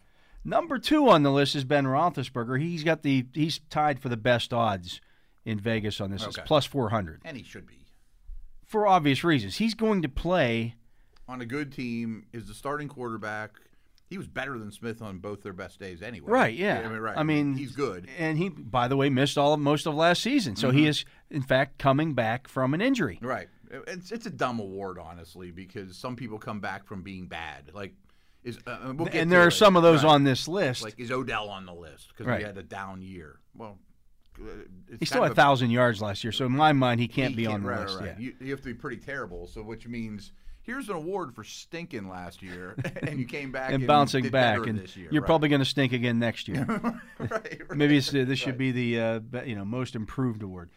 Number 0.45 0.79
two 0.79 1.09
on 1.09 1.23
the 1.23 1.31
list 1.33 1.55
is 1.55 1.65
Ben 1.65 1.85
Roethlisberger. 1.85 2.61
He's 2.61 2.85
got 2.85 3.03
the 3.03 3.27
he's 3.35 3.61
tied 3.71 4.01
for 4.01 4.09
the 4.09 4.17
best 4.17 4.53
odds 4.55 5.01
in 5.45 5.59
Vegas 5.59 6.01
on 6.01 6.11
this. 6.11 6.25
It's 6.25 6.39
plus 6.45 6.65
400 6.67 7.21
And 7.25 7.37
he 7.37 7.43
should 7.43 7.67
be. 7.67 7.87
for 8.65 8.87
obvious 8.87 9.25
reasons. 9.25 9.57
He's 9.57 9.75
going 9.75 10.03
to 10.03 10.09
play. 10.09 10.75
on 11.29 11.41
a 11.41 11.47
good 11.47 11.73
team 11.73 12.27
is 12.33 12.47
the 12.49 12.55
starting 12.55 12.89
quarterback. 12.89 13.53
He 14.11 14.17
was 14.17 14.27
better 14.27 14.59
than 14.59 14.73
Smith 14.73 15.03
on 15.03 15.19
both 15.19 15.43
their 15.43 15.53
best 15.53 15.79
days 15.79 16.01
anyway. 16.01 16.31
Right, 16.31 16.55
yeah. 16.55 16.81
I 16.83 16.89
mean, 16.89 16.99
right. 16.99 17.19
I 17.19 17.23
mean, 17.25 17.55
he's 17.57 17.73
good. 17.73 18.09
And 18.19 18.39
he, 18.39 18.49
by 18.49 18.89
the 18.89 18.97
way, 18.97 19.11
missed 19.11 19.37
all 19.37 19.53
of 19.53 19.61
most 19.61 19.87
of 19.87 19.95
last 19.95 20.23
season. 20.23 20.57
So 20.57 20.69
Mm-hmm. 20.69 20.79
he 20.79 20.87
is, 20.87 21.05
in 21.31 21.43
fact, 21.43 21.77
coming 21.77 22.15
back 22.15 22.49
from 22.49 22.73
an 22.73 22.81
injury. 22.81 23.19
Right. 23.21 23.49
It's 23.87 24.11
it's 24.13 24.25
a 24.25 24.31
dumb 24.31 24.61
award, 24.61 24.99
honestly, 24.99 25.51
because 25.51 25.95
some 25.99 26.17
people 26.17 26.39
come 26.39 26.59
back 26.61 26.87
from 26.87 27.03
being 27.03 27.27
bad. 27.27 27.71
Like 27.75 27.93
is 28.45 28.59
uh, 28.67 28.79
and, 28.83 28.99
we'll 28.99 29.09
and 29.13 29.31
there 29.31 29.43
are 29.45 29.49
it. 29.49 29.53
some 29.53 29.77
of 29.77 29.83
those 29.83 30.05
Right. 30.05 30.11
on 30.15 30.25
this 30.25 30.49
list. 30.49 30.83
Like 30.83 30.99
is 30.99 31.11
Odell 31.11 31.49
on 31.49 31.67
the 31.67 31.75
list 31.75 32.09
because 32.09 32.27
Right. 32.27 32.39
we 32.39 32.45
had 32.45 32.57
a 32.59 32.63
down 32.63 33.03
year? 33.03 33.39
Well, 33.55 33.79
uh, 34.41 34.45
it's 34.89 35.01
he 35.01 35.05
still 35.07 35.23
had 35.23 35.33
a- 35.33 35.35
thousand 35.35 35.71
yards 35.71 36.01
last 36.01 36.23
year. 36.25 36.33
So 36.33 36.47
in 36.47 36.53
my 36.53 36.73
mind, 36.73 37.01
he 37.01 37.09
can't 37.09 37.31
he 37.31 37.37
be 37.37 37.47
on 37.47 37.63
the 37.63 37.69
right, 37.69 37.81
list. 37.81 38.01
Right. 38.01 38.19
You, 38.19 38.35
you 38.41 38.51
have 38.53 38.61
to 38.61 38.67
be 38.69 38.75
pretty 38.75 38.99
terrible. 38.99 39.47
So 39.49 39.63
which 39.63 39.87
means 39.89 40.33
here's 40.63 40.89
an 40.89 40.95
award 40.97 41.35
for 41.35 41.43
stinking 41.45 42.09
last 42.09 42.43
year, 42.43 42.77
and 43.03 43.19
you 43.19 43.25
came 43.27 43.51
back 43.51 43.73
and 43.73 43.87
bouncing 43.87 44.23
did 44.25 44.33
back, 44.33 44.67
and 44.67 44.79
year. 44.97 45.09
you're 45.11 45.23
right. 45.23 45.27
probably 45.27 45.49
going 45.49 45.61
to 45.61 45.65
stink 45.65 45.93
again 45.93 46.19
next 46.19 46.47
year. 46.49 46.65
right, 47.19 47.31
right. 47.31 47.61
Maybe 47.75 47.97
it's, 47.97 48.11
uh, 48.15 48.25
this 48.27 48.39
should 48.39 48.59
be 48.59 48.71
the 48.71 49.01
uh, 49.01 49.21
you 49.45 49.57
know 49.57 49.65
most 49.65 49.95
improved 49.97 50.43
award. 50.43 50.71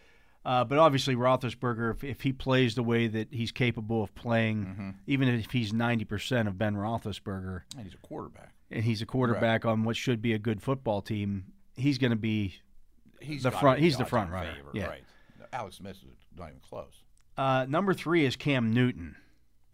Uh, 0.43 0.63
but 0.63 0.77
obviously, 0.79 1.15
Roethlisberger, 1.15 1.91
if, 1.95 2.03
if 2.03 2.21
he 2.21 2.33
plays 2.33 2.73
the 2.75 2.81
way 2.83 3.07
that 3.07 3.27
he's 3.31 3.51
capable 3.51 4.01
of 4.03 4.13
playing, 4.15 4.65
Mm-hmm. 4.65 4.89
even 5.07 5.27
if 5.29 5.51
he's 5.51 5.71
ninety 5.71 6.03
percent 6.05 6.47
of 6.47 6.57
Ben 6.57 6.75
Roethlisberger, 6.75 7.61
And 7.77 7.85
he's 7.85 7.93
a 7.93 7.97
quarterback. 7.97 8.53
and 8.71 8.83
he's 8.83 9.01
a 9.01 9.05
quarterback 9.05 9.65
on 9.65 9.83
what 9.83 9.95
should 9.95 10.21
be 10.21 10.33
a 10.33 10.39
good 10.39 10.61
football 10.63 11.01
team, 11.01 11.45
he's 11.75 11.97
going 11.97 12.09
to 12.11 12.15
be. 12.17 12.55
He's 13.19 13.43
The 13.43 13.51
front- 13.51 13.79
he's 13.79 13.97
the 13.97 14.05
front 14.05 14.31
runner, 14.31 14.53
favorite, 14.55 14.75
yeah. 14.75 14.87
Right. 14.87 15.03
Alex 15.53 15.75
Smith 15.77 15.97
is 15.97 16.17
not 16.37 16.47
even 16.49 16.59
close. 16.67 17.03
Uh, 17.37 17.65
number 17.69 17.93
three 17.93 18.25
is 18.25 18.35
Cam 18.35 18.73
Newton 18.73 19.15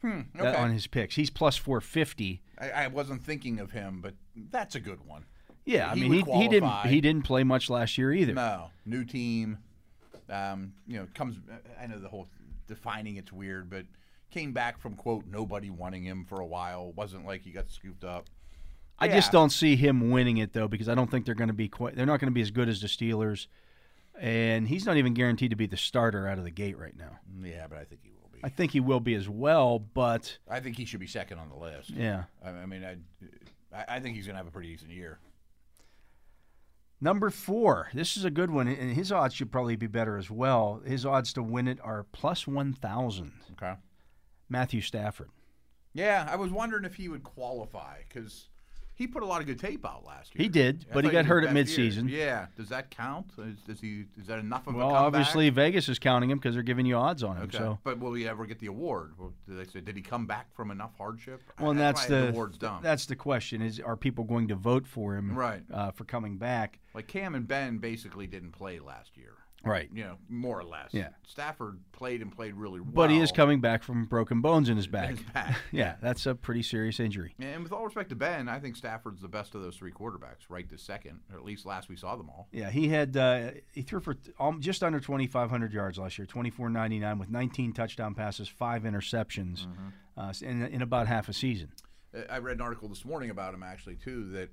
Hmm. 0.02 0.22
uh, 0.38 0.44
Okay. 0.44 0.56
on 0.58 0.72
his 0.74 0.86
picks. 0.86 1.16
He's 1.16 1.30
plus 1.30 1.56
four 1.56 1.80
fifty. 1.80 2.42
I, 2.60 2.72
I 2.72 2.88
wasn't 2.88 3.24
thinking 3.24 3.60
of 3.60 3.72
him, 3.72 4.02
but 4.02 4.16
that's 4.36 4.76
a 4.76 4.80
good 4.82 5.06
one. 5.08 5.26
Yeah, 5.66 5.92
I 5.92 5.96
He 5.96 6.02
mean 6.10 6.26
he, 6.26 6.32
he 6.40 6.48
didn't 6.50 6.72
he 6.88 7.00
didn't 7.02 7.24
play 7.24 7.44
much 7.46 7.70
last 7.70 7.98
year 7.98 8.12
either. 8.12 8.34
No, 8.34 8.70
new 8.86 9.06
team. 9.06 9.60
Um, 10.30 10.74
you 10.86 10.98
know, 10.98 11.08
comes. 11.14 11.38
I 11.82 11.88
know 11.88 12.00
the 12.00 12.10
whole 12.10 12.28
defining 12.68 13.18
it's 13.18 13.32
weird, 13.32 13.70
but 13.70 13.86
came 14.30 14.52
back 14.52 14.80
from 14.80 14.96
quote 14.96 15.26
nobody 15.26 15.70
wanting 15.70 16.04
him 16.04 16.26
for 16.26 16.40
a 16.40 16.46
while. 16.46 16.92
Wasn't 16.94 17.26
like 17.26 17.44
he 17.44 17.52
got 17.52 17.70
scooped 17.70 18.04
up. 18.04 18.26
I 19.00 19.08
just 19.08 19.32
don't 19.32 19.52
see 19.52 19.76
him 19.76 20.10
winning 20.10 20.38
it 20.38 20.54
though 20.54 20.68
because 20.68 20.90
I 20.90 20.96
don't 20.96 21.10
think 21.10 21.26
they're 21.26 21.36
going 21.36 21.50
to 21.50 21.54
be 21.54 21.68
quite. 21.68 21.96
They're 21.96 22.06
not 22.06 22.20
going 22.20 22.32
to 22.32 22.36
be 22.36 22.42
as 22.42 22.52
good 22.52 22.68
as 22.68 22.82
the 22.82 22.88
Steelers, 22.88 23.48
and 24.20 24.68
he's 24.68 24.86
not 24.86 24.98
even 24.98 25.14
guaranteed 25.14 25.52
to 25.52 25.56
be 25.56 25.68
the 25.68 25.78
starter 25.78 26.28
out 26.28 26.38
of 26.38 26.44
the 26.44 26.52
gate 26.52 26.78
right 26.78 26.98
now. 26.98 27.20
Yeah, 27.44 27.68
but 27.68 27.78
I 27.78 27.84
think 27.84 28.02
he 28.04 28.12
will 28.12 28.30
be. 28.34 28.40
I 28.44 28.50
think 28.50 28.72
he 28.72 28.80
will 28.80 29.00
be 29.00 29.14
as 29.14 29.30
well, 29.30 29.80
but 29.80 30.38
I 30.50 30.60
think 30.60 30.78
he 30.78 30.86
should 30.86 31.00
be 31.00 31.08
second 31.08 31.38
on 31.38 31.50
the 31.50 31.56
list. 31.56 31.92
yeah. 31.92 32.24
I, 32.44 32.50
I 32.50 32.66
mean, 32.66 32.84
I, 32.84 33.86
I, 33.88 34.00
think 34.00 34.16
he's 34.16 34.26
gonna 34.26 34.38
have 34.38 34.48
a 34.48 34.52
pretty 34.52 34.72
decent 34.72 34.92
year. 34.92 35.20
Number 37.00 37.30
four, 37.30 37.90
this 37.94 38.18
is 38.18 38.26
a 38.26 38.32
good 38.32 38.50
one, 38.50 38.68
and 38.68 38.94
his 38.94 39.12
odds 39.12 39.36
should 39.36 39.52
probably 39.52 39.76
be 39.76 39.88
better 39.88 40.18
as 40.18 40.32
well. 40.32 40.82
His 40.86 41.06
odds 41.06 41.32
to 41.34 41.44
win 41.44 41.68
it 41.68 41.80
are 41.84 42.06
plus 42.12 42.48
one 42.48 42.74
thousand. 42.74 43.34
Okay. 43.52 43.76
Matthew 44.50 44.82
Stafford. 44.82 45.30
Yeah, 45.94 46.28
I 46.30 46.36
was 46.36 46.52
wondering 46.52 46.86
if 46.86 46.96
he 46.96 47.08
would 47.08 47.24
qualify 47.24 48.00
because 48.08 48.50
he 48.98 49.06
put 49.08 49.22
a 49.22 49.26
lot 49.26 49.42
of 49.42 49.48
good 49.48 49.60
tape 49.60 49.86
out 49.86 50.04
last 50.06 50.34
year. 50.36 50.44
He 50.44 50.50
did, 50.50 50.86
I 50.90 50.94
but 50.94 51.06
he 51.06 51.12
got 51.12 51.20
was 51.20 51.28
hurt 51.28 51.44
at 51.46 51.54
best 51.54 51.78
year. 51.78 51.90
midseason. 51.92 52.10
Yeah, 52.10 52.48
does 52.58 52.70
that 52.70 52.90
count? 52.90 53.28
Is, 53.38 53.58
does 53.68 53.80
he? 53.80 54.06
Is 54.20 54.26
that 54.28 54.40
enough 54.40 54.66
of 54.68 54.74
Well, 54.76 54.88
a 54.90 54.94
comeback? 54.94 55.06
obviously 55.22 55.50
Vegas 55.52 55.88
is 55.88 56.00
counting 56.00 56.32
him 56.32 56.40
because 56.40 56.56
they're 56.56 56.64
giving 56.64 56.86
you 56.88 56.96
odds 56.96 57.22
on 57.24 57.38
him. 57.38 57.44
Okay, 57.44 57.58
So, 57.60 57.78
but 57.84 58.00
will 58.00 58.14
he 58.14 58.28
ever 58.28 58.46
get 58.48 58.58
the 58.60 58.68
award? 58.68 59.14
Did 59.48 59.60
they 59.60 59.72
say 59.72 59.82
did 59.82 59.96
he 59.96 60.02
come 60.02 60.26
back 60.26 60.54
from 60.56 60.72
enough 60.72 60.92
hardship? 60.98 61.42
well, 61.60 61.74
that's 61.76 62.04
why 62.04 62.08
the 62.16 62.30
award's 62.30 62.58
dumb. 62.58 62.80
that's 62.82 63.06
the 63.06 63.16
question: 63.16 63.62
is 63.62 63.80
are 63.80 63.96
people 63.96 64.24
going 64.24 64.48
to 64.48 64.56
vote 64.56 64.88
for 64.88 65.16
him 65.16 65.36
Right. 65.38 65.62
uh, 65.72 65.92
for 65.92 66.04
coming 66.04 66.38
back? 66.38 66.80
like 66.96 67.08
Cam 67.08 67.36
and 67.36 67.48
Ben 67.48 67.78
basically 67.78 68.26
didn't 68.26 68.52
play 68.54 68.80
last 68.80 69.16
year. 69.16 69.34
Right. 69.68 69.90
You 69.94 70.04
know, 70.04 70.16
more 70.30 70.60
or 70.60 70.64
less. 70.64 70.90
Yeah. 70.94 71.10
Stafford 71.28 71.80
played 71.92 72.22
and 72.22 72.32
played 72.32 72.54
really 72.56 72.80
well. 72.80 72.92
But 72.94 73.10
he 73.10 73.20
is 73.20 73.32
coming 73.32 73.60
back 73.62 73.84
from 73.84 74.06
broken 74.06 74.42
bones 74.42 74.70
in 74.70 74.78
his 74.78 74.88
back. 74.88 75.10
his 75.10 75.20
back. 75.34 75.58
yeah, 75.72 75.96
that's 76.02 76.26
a 76.26 76.36
pretty 76.36 76.64
serious 76.64 77.00
injury. 77.00 77.36
And 77.40 77.64
with 77.64 77.72
all 77.72 77.84
respect 77.86 78.10
to 78.10 78.16
Ben, 78.16 78.48
I 78.50 78.60
think 78.60 78.76
Stafford's 78.76 79.22
the 79.22 79.28
best 79.28 79.56
of 79.56 79.62
those 79.62 79.76
three 79.76 79.92
quarterbacks, 79.92 80.48
right 80.50 80.68
this 80.70 80.82
second, 80.82 81.20
or 81.32 81.38
at 81.38 81.46
least 81.46 81.66
last 81.66 81.90
we 81.90 81.96
saw 81.96 82.16
them 82.16 82.30
all. 82.30 82.48
Yeah, 82.52 82.70
he 82.70 82.88
had 82.88 83.16
uh, 83.18 83.52
he 83.74 83.82
threw 83.82 84.00
for 84.00 84.16
um, 84.40 84.62
just 84.62 84.84
under 84.84 85.00
2,500 85.00 85.74
yards 85.74 85.98
last 86.00 86.18
year, 86.18 86.26
24.99 86.28 87.20
with 87.20 87.30
19 87.30 87.74
touchdown 87.74 88.14
passes, 88.16 88.48
five 88.48 88.84
interceptions, 88.84 89.66
Mm-hmm. 89.68 90.20
uh, 90.20 90.34
in, 90.42 90.64
in 90.68 90.82
about 90.82 91.08
half 91.08 91.30
a 91.30 91.34
season. 91.34 91.72
Uh, 92.16 92.22
I 92.30 92.38
read 92.40 92.56
an 92.58 92.62
article 92.62 92.88
this 92.90 93.04
morning 93.06 93.30
about 93.30 93.54
him 93.54 93.64
actually 93.64 93.96
too 93.96 94.26
that 94.32 94.50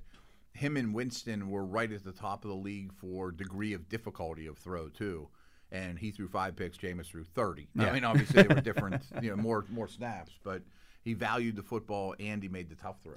him 0.55 0.77
and 0.77 0.95
Winston 0.95 1.51
were 1.51 1.65
right 1.65 1.91
at 1.93 2.05
the 2.05 2.13
top 2.13 2.45
of 2.45 2.49
the 2.51 2.57
league 2.57 2.93
for 2.95 3.31
degree 3.31 3.73
of 3.75 3.89
difficulty 3.89 4.47
of 4.47 4.57
throw 4.57 4.89
too. 4.89 5.29
And 5.73 5.99
he 5.99 6.11
threw 6.13 6.29
five 6.29 6.55
picks. 6.57 6.79
Jameis 6.79 7.07
threw 7.07 7.25
thirty. 7.25 7.69
Yeah. 7.75 7.87
I 7.91 7.93
mean, 7.93 8.05
obviously 8.05 8.43
they 8.43 8.55
were 8.55 8.61
different, 8.63 9.03
you 9.21 9.31
know, 9.31 9.37
more 9.37 9.65
more 9.69 9.89
snaps, 9.89 10.33
but 10.45 10.63
he 11.03 11.13
valued 11.15 11.57
the 11.57 11.63
football 11.63 12.15
and 12.21 12.43
he 12.43 12.49
made 12.49 12.69
the 12.71 12.77
tough 12.77 13.03
throws. 13.03 13.17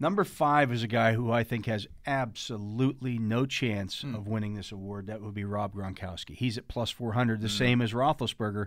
Number 0.00 0.24
five 0.24 0.72
is 0.72 0.82
a 0.82 0.86
guy 0.88 1.12
who 1.12 1.30
I 1.30 1.44
think 1.44 1.66
has 1.66 1.86
absolutely 2.06 3.18
no 3.18 3.46
chance 3.46 4.00
Hmm. 4.02 4.14
of 4.14 4.26
winning 4.26 4.54
this 4.54 4.72
award. 4.72 5.06
That 5.06 5.20
would 5.22 5.34
be 5.34 5.44
Rob 5.44 5.74
Gronkowski. 5.74 6.34
He's 6.34 6.56
at 6.58 6.68
plus 6.68 6.90
400, 6.90 7.36
Hmm. 7.38 7.42
the 7.42 7.48
same 7.48 7.80
as 7.82 7.92
Roethlisberger, 7.92 8.66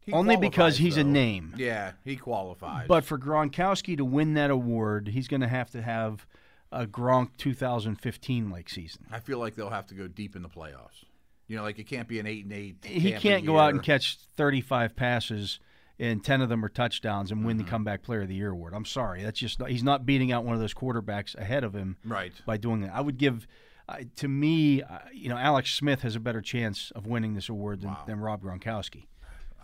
He 0.00 0.12
only 0.12 0.36
because 0.36 0.78
he's 0.78 0.96
a 0.96 1.04
name. 1.04 1.54
Yeah, 1.56 1.92
he 2.04 2.16
qualifies. 2.16 2.88
But 2.88 3.04
for 3.04 3.18
Gronkowski 3.18 3.96
to 3.96 4.04
win 4.04 4.34
that 4.34 4.50
award, 4.50 5.08
he's 5.08 5.28
going 5.28 5.42
to 5.42 5.48
have 5.48 5.70
to 5.70 5.80
have 5.80 6.26
a 6.72 6.86
Gronk 6.86 7.30
2015 7.38 8.50
like 8.50 8.68
season. 8.68 9.06
I 9.10 9.20
feel 9.20 9.38
like 9.38 9.54
they'll 9.54 9.70
have 9.70 9.86
to 9.88 9.94
go 9.94 10.08
deep 10.08 10.34
in 10.36 10.42
the 10.42 10.48
playoffs. 10.48 11.04
You 11.48 11.56
know, 11.56 11.62
like 11.64 11.78
it 11.78 11.84
can't 11.86 12.08
be 12.08 12.18
an 12.18 12.26
eight 12.26 12.44
and 12.44 12.52
eight. 12.52 12.76
he 12.84 13.12
can't 13.12 13.44
go 13.44 13.58
out 13.58 13.74
and 13.74 13.82
catch 13.82 14.16
35 14.36 14.96
passes 14.96 15.60
and 15.98 16.24
10 16.24 16.40
of 16.40 16.48
them 16.48 16.64
are 16.64 16.68
touchdowns 16.70 17.30
and 17.30 17.40
Mm-hmm. 17.40 17.46
win 17.46 17.56
the 17.58 17.64
comeback 17.64 18.02
player 18.02 18.22
of 18.22 18.28
the 18.28 18.34
year 18.34 18.50
award. 18.50 18.72
I'm 18.74 18.86
sorry. 18.86 19.22
That's 19.22 19.38
just 19.38 19.60
not, 19.60 19.70
he's 19.70 19.82
not 19.84 20.06
beating 20.06 20.32
out 20.32 20.44
one 20.44 20.54
of 20.54 20.60
those 20.60 20.72
quarterbacks 20.74 21.34
ahead 21.36 21.62
of 21.64 21.74
him 21.74 21.96
Right. 22.04 22.32
by 22.46 22.56
doing 22.56 22.80
that. 22.80 22.94
I 22.94 23.00
would 23.02 23.18
give 23.18 23.46
uh, 23.88 23.98
to 24.16 24.28
me, 24.28 24.82
uh, 24.82 24.98
you 25.12 25.28
know, 25.28 25.36
Alex 25.36 25.74
Smith 25.74 26.02
has 26.02 26.16
a 26.16 26.20
better 26.20 26.40
chance 26.40 26.90
of 26.94 27.06
winning 27.06 27.34
this 27.34 27.48
award 27.48 27.82
than, 27.82 27.94
than 28.06 28.20
Rob 28.20 28.42
Gronkowski. 28.42 29.06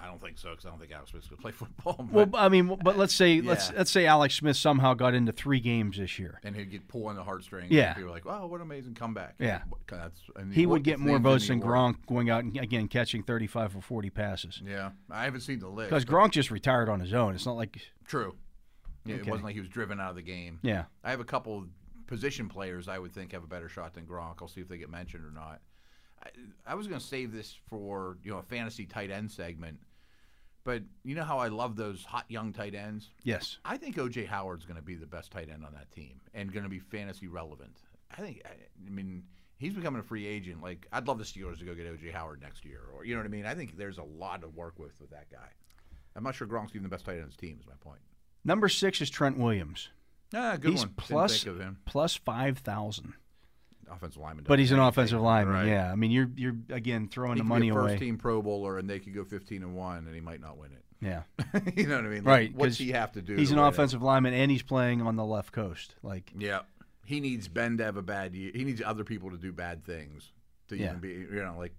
I 0.01 0.07
don't 0.07 0.21
think 0.21 0.39
so 0.39 0.51
because 0.51 0.65
I 0.67 0.71
don't 0.71 0.79
think 0.79 0.93
Alex 0.93 1.11
Smith's 1.11 1.27
going 1.29 1.37
to 1.39 1.43
play 1.43 1.51
football. 1.53 2.07
Well, 2.11 2.29
I 2.35 2.49
mean, 2.49 2.67
but 2.83 2.97
let's 2.97 3.15
say 3.15 3.41
let's 3.41 3.73
let's 3.73 3.91
say 3.91 4.07
Alex 4.07 4.35
Smith 4.37 4.57
somehow 4.57 4.95
got 4.95 5.15
into 5.15 5.33
3 5.33 5.61
games 5.61 5.97
this 5.99 6.19
year. 6.19 6.39
and 6.45 6.55
he'd 6.55 6.71
get 6.71 6.87
pulled 6.89 7.07
on 7.09 7.17
the 7.17 7.25
heartstrings. 7.25 7.71
Yeah. 7.71 7.89
and 7.89 7.97
people 7.97 8.11
are 8.11 8.13
like, 8.15 8.27
"Oh, 8.27 8.47
what 8.47 8.57
an 8.57 8.63
amazing 8.63 8.95
comeback!" 8.95 9.35
Yeah. 9.39 9.63
that's, 9.89 10.21
He 10.53 10.67
would 10.67 10.85
get 10.85 10.99
more 10.99 11.19
votes 11.19 11.49
than. 11.49 11.61
Gronk 11.61 11.97
going 12.07 12.31
out 12.31 12.45
and 12.45 12.57
again 12.57 12.87
catching 12.89 13.23
35 13.23 13.77
or 13.77 13.81
40 13.83 14.11
passes. 14.11 14.63
Yeah, 14.65 14.91
I 15.11 15.25
haven't 15.25 15.41
seen 15.41 15.59
the 15.59 15.69
list. 15.69 15.91
Because 15.91 16.05
but- 16.05 16.15
Gronk 16.15 16.31
just 16.31 16.51
retired 16.51 16.89
on 16.89 17.01
his 17.01 17.13
own. 17.13 17.35
It's 17.35 17.47
not 17.47 17.57
like 17.57 17.79
true. 18.07 18.37
Yeah, 19.05 19.17
It 19.17 19.27
wasn't 19.27 19.45
like 19.45 19.55
he 19.55 19.61
was 19.61 19.69
driven 19.69 20.01
out 20.01 20.11
of 20.11 20.17
the 20.17 20.23
game. 20.23 20.59
yeah. 20.63 20.85
I 21.03 21.11
have 21.11 21.21
a 21.21 21.25
couple 21.25 21.67
position 22.07 22.49
players 22.49 22.89
I 22.89 22.99
would 22.99 23.13
think 23.13 23.33
have 23.33 23.43
a 23.45 23.47
better 23.47 23.69
shot 23.69 23.95
than 23.95 24.05
Gronk. 24.07 24.37
I'll 24.43 24.49
see 24.49 24.61
if 24.61 24.69
they 24.69 24.79
get 24.79 24.91
mentioned 24.91 25.25
or 25.25 25.31
not. 25.31 25.61
I, 26.23 26.29
I 26.67 26.75
was 26.75 26.87
going 26.89 27.01
to 27.01 27.07
save 27.07 27.33
this 27.33 27.57
for 27.69 28.19
you 28.25 28.31
know 28.33 28.39
a 28.39 28.43
fantasy 28.43 28.87
tight 28.87 29.11
end 29.11 29.31
segment, 29.31 29.79
but 30.69 30.83
you 31.03 31.15
know 31.15 31.25
how 31.25 31.39
I 31.39 31.49
love 31.49 31.77
those 31.77 32.05
hot 32.05 32.27
young 32.29 32.53
tight 32.53 32.75
ends. 32.75 33.09
Yes. 33.25 33.57
I 33.65 33.79
think 33.79 33.97
OJ 33.97 34.27
Howard's 34.27 34.67
going 34.67 34.77
to 34.77 34.83
be 34.83 34.97
the 34.97 35.07
best 35.07 35.31
tight 35.31 35.49
end 35.51 35.65
on 35.65 35.73
that 35.73 35.91
team 35.91 36.21
and 36.35 36.53
going 36.53 36.65
to 36.65 36.69
be 36.69 36.79
fantasy 36.79 37.27
relevant. 37.27 37.79
I 38.11 38.21
think. 38.21 38.43
I, 38.45 38.51
I 38.87 38.91
mean, 38.91 39.23
he's 39.57 39.73
becoming 39.73 40.01
a 40.01 40.03
free 40.03 40.27
agent. 40.27 40.63
Like, 40.63 40.87
I'd 40.93 41.09
love 41.09 41.17
the 41.17 41.25
Steelers 41.25 41.59
to 41.61 41.65
go 41.65 41.75
get 41.75 41.87
OJ 41.87 42.13
Howard 42.13 42.43
next 42.43 42.67
year, 42.67 42.83
or 42.95 43.07
you 43.07 43.15
know 43.15 43.21
what 43.21 43.25
I 43.25 43.31
mean. 43.31 43.47
I 43.47 43.55
think 43.55 43.79
there's 43.79 43.97
a 43.97 44.03
lot 44.03 44.43
to 44.43 44.49
work 44.49 44.79
with 44.79 45.01
with 45.01 45.09
that 45.09 45.31
guy. 45.33 45.49
I'm 46.15 46.23
not 46.23 46.35
sure 46.35 46.47
Gronk's 46.47 46.73
even 46.73 46.83
the 46.83 46.91
best 46.91 47.07
tight 47.07 47.13
end 47.13 47.23
on 47.23 47.29
his 47.29 47.37
team. 47.37 47.57
Is 47.59 47.67
my 47.67 47.73
point. 47.81 48.01
Number 48.45 48.69
six 48.69 49.01
is 49.01 49.09
Trent 49.09 49.39
Williams. 49.39 49.89
Ah, 50.35 50.59
good 50.61 50.73
he's 50.73 50.81
one. 50.81 50.93
Plus 50.99 51.45
think 51.45 51.57
of 51.57 51.61
him. 51.63 51.79
plus 51.87 52.15
five 52.15 52.59
thousand, 52.59 53.15
Offensive 53.91 54.21
lineman. 54.23 54.45
but 54.49 54.59
he's 54.59 54.73
an 54.73 54.79
offensive 54.79 55.21
lineman. 55.21 55.55
right. 55.55 55.67
Yeah, 55.69 55.91
I 55.91 55.95
mean 55.95 56.11
you're 56.11 56.31
you're 56.37 56.57
again 56.71 57.09
throwing 57.09 57.35
He 57.37 57.41
the 57.41 57.45
could 57.45 57.49
money 57.49 57.67
be 57.67 57.71
a 57.71 57.75
first 57.75 57.91
away. 57.93 57.99
team 57.99 58.17
Pro 58.19 58.43
Bowler, 58.43 58.79
and 58.79 58.89
they 58.89 58.99
could 58.99 59.15
go 59.15 59.25
15 59.25 59.63
and 59.63 59.75
one, 59.75 60.07
and 60.07 60.15
he 60.15 60.21
might 60.21 60.41
not 60.41 60.57
win 60.59 60.71
it. 60.73 60.83
Yeah, 61.01 61.23
you 61.77 61.87
know 61.87 61.95
what 61.95 62.07
I 62.07 62.09
mean? 62.09 62.25
Like, 62.25 62.27
right. 62.27 62.55
What's 62.57 62.77
he 62.77 62.91
have 62.91 63.13
to 63.13 63.23
do? 63.23 63.37
He's 63.37 63.53
an 63.53 63.59
offensive 63.61 64.03
lineman, 64.03 64.35
and 64.35 64.51
he's 64.51 64.63
playing 64.65 65.01
on 65.01 65.15
the 65.15 65.25
left 65.25 65.53
coast. 65.53 65.95
Like 66.03 66.33
Yeah, 66.37 66.63
he 67.05 67.21
needs 67.21 67.47
Ben 67.47 67.77
to 67.79 67.85
have 67.85 67.97
a 67.97 68.03
bad 68.03 68.35
year. 68.35 68.51
He 68.53 68.65
needs 68.65 68.83
other 68.85 69.05
people 69.05 69.31
to 69.31 69.37
do 69.37 69.53
bad 69.53 69.85
things 69.85 70.33
to 70.69 70.77
Yeah. 70.77 70.87
even 70.87 70.99
be. 70.99 71.09
You 71.11 71.45
know, 71.45 71.55
like 71.57 71.73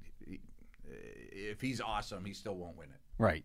if 1.32 1.62
he's 1.62 1.82
awesome, 1.82 2.24
he 2.26 2.34
still 2.34 2.56
won't 2.56 2.78
win 2.78 2.88
it. 2.90 3.00
right. 3.22 3.44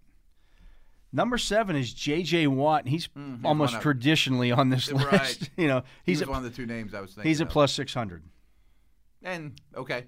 Number 1.13 1.39
seven 1.39 1.77
is 1.77 1.93
J.J. 1.95 2.49
Watt. 2.49 2.81
and 2.81 2.89
He's 2.89 3.07
mm, 3.09 3.37
he's 3.37 3.45
almost 3.45 3.81
traditionally 3.81 4.51
on 4.51 4.69
this 4.71 4.91
Right. 4.91 5.13
list. 5.13 5.49
you 5.57 5.69
know, 5.69 5.83
He's 6.05 6.19
he's 6.19 6.27
a, 6.27 6.31
one 6.31 6.39
of 6.39 6.45
the 6.45 6.51
two 6.51 6.67
names 6.67 6.93
I 6.93 7.01
was 7.01 7.11
thinking. 7.15 7.29
he's 7.29 7.41
a 7.41 7.47
plus 7.47 7.73
six 7.73 7.95
hundred. 7.95 8.25
And 9.25 9.59
okay, 9.77 10.05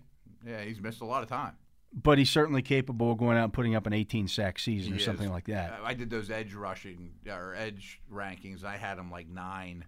yeah, 0.47 0.62
he's 0.62 0.81
missed 0.81 1.01
a 1.01 1.05
lot 1.05 1.23
of 1.25 1.29
time. 1.29 1.55
but 1.93 2.19
he's 2.19 2.31
certainly 2.31 2.62
capable 2.62 3.11
of 3.12 3.19
going 3.19 3.37
out 3.39 3.45
and 3.45 3.53
putting 3.53 3.75
up 3.75 3.87
an 3.87 3.93
18 3.95 4.29
sack 4.29 4.59
season 4.59 4.93
or 4.93 4.97
He 4.97 5.03
something 5.03 5.27
is. 5.27 5.33
like 5.33 5.47
that. 5.47 5.81
I 5.83 5.95
did 5.95 6.11
those 6.11 6.31
edge 6.31 6.53
rushing 6.55 7.12
or 7.29 7.55
edge 7.57 8.01
rankings. 8.12 8.62
I 8.62 8.77
had 8.77 8.99
him 8.99 9.11
like 9.11 9.29
nine, 9.29 9.85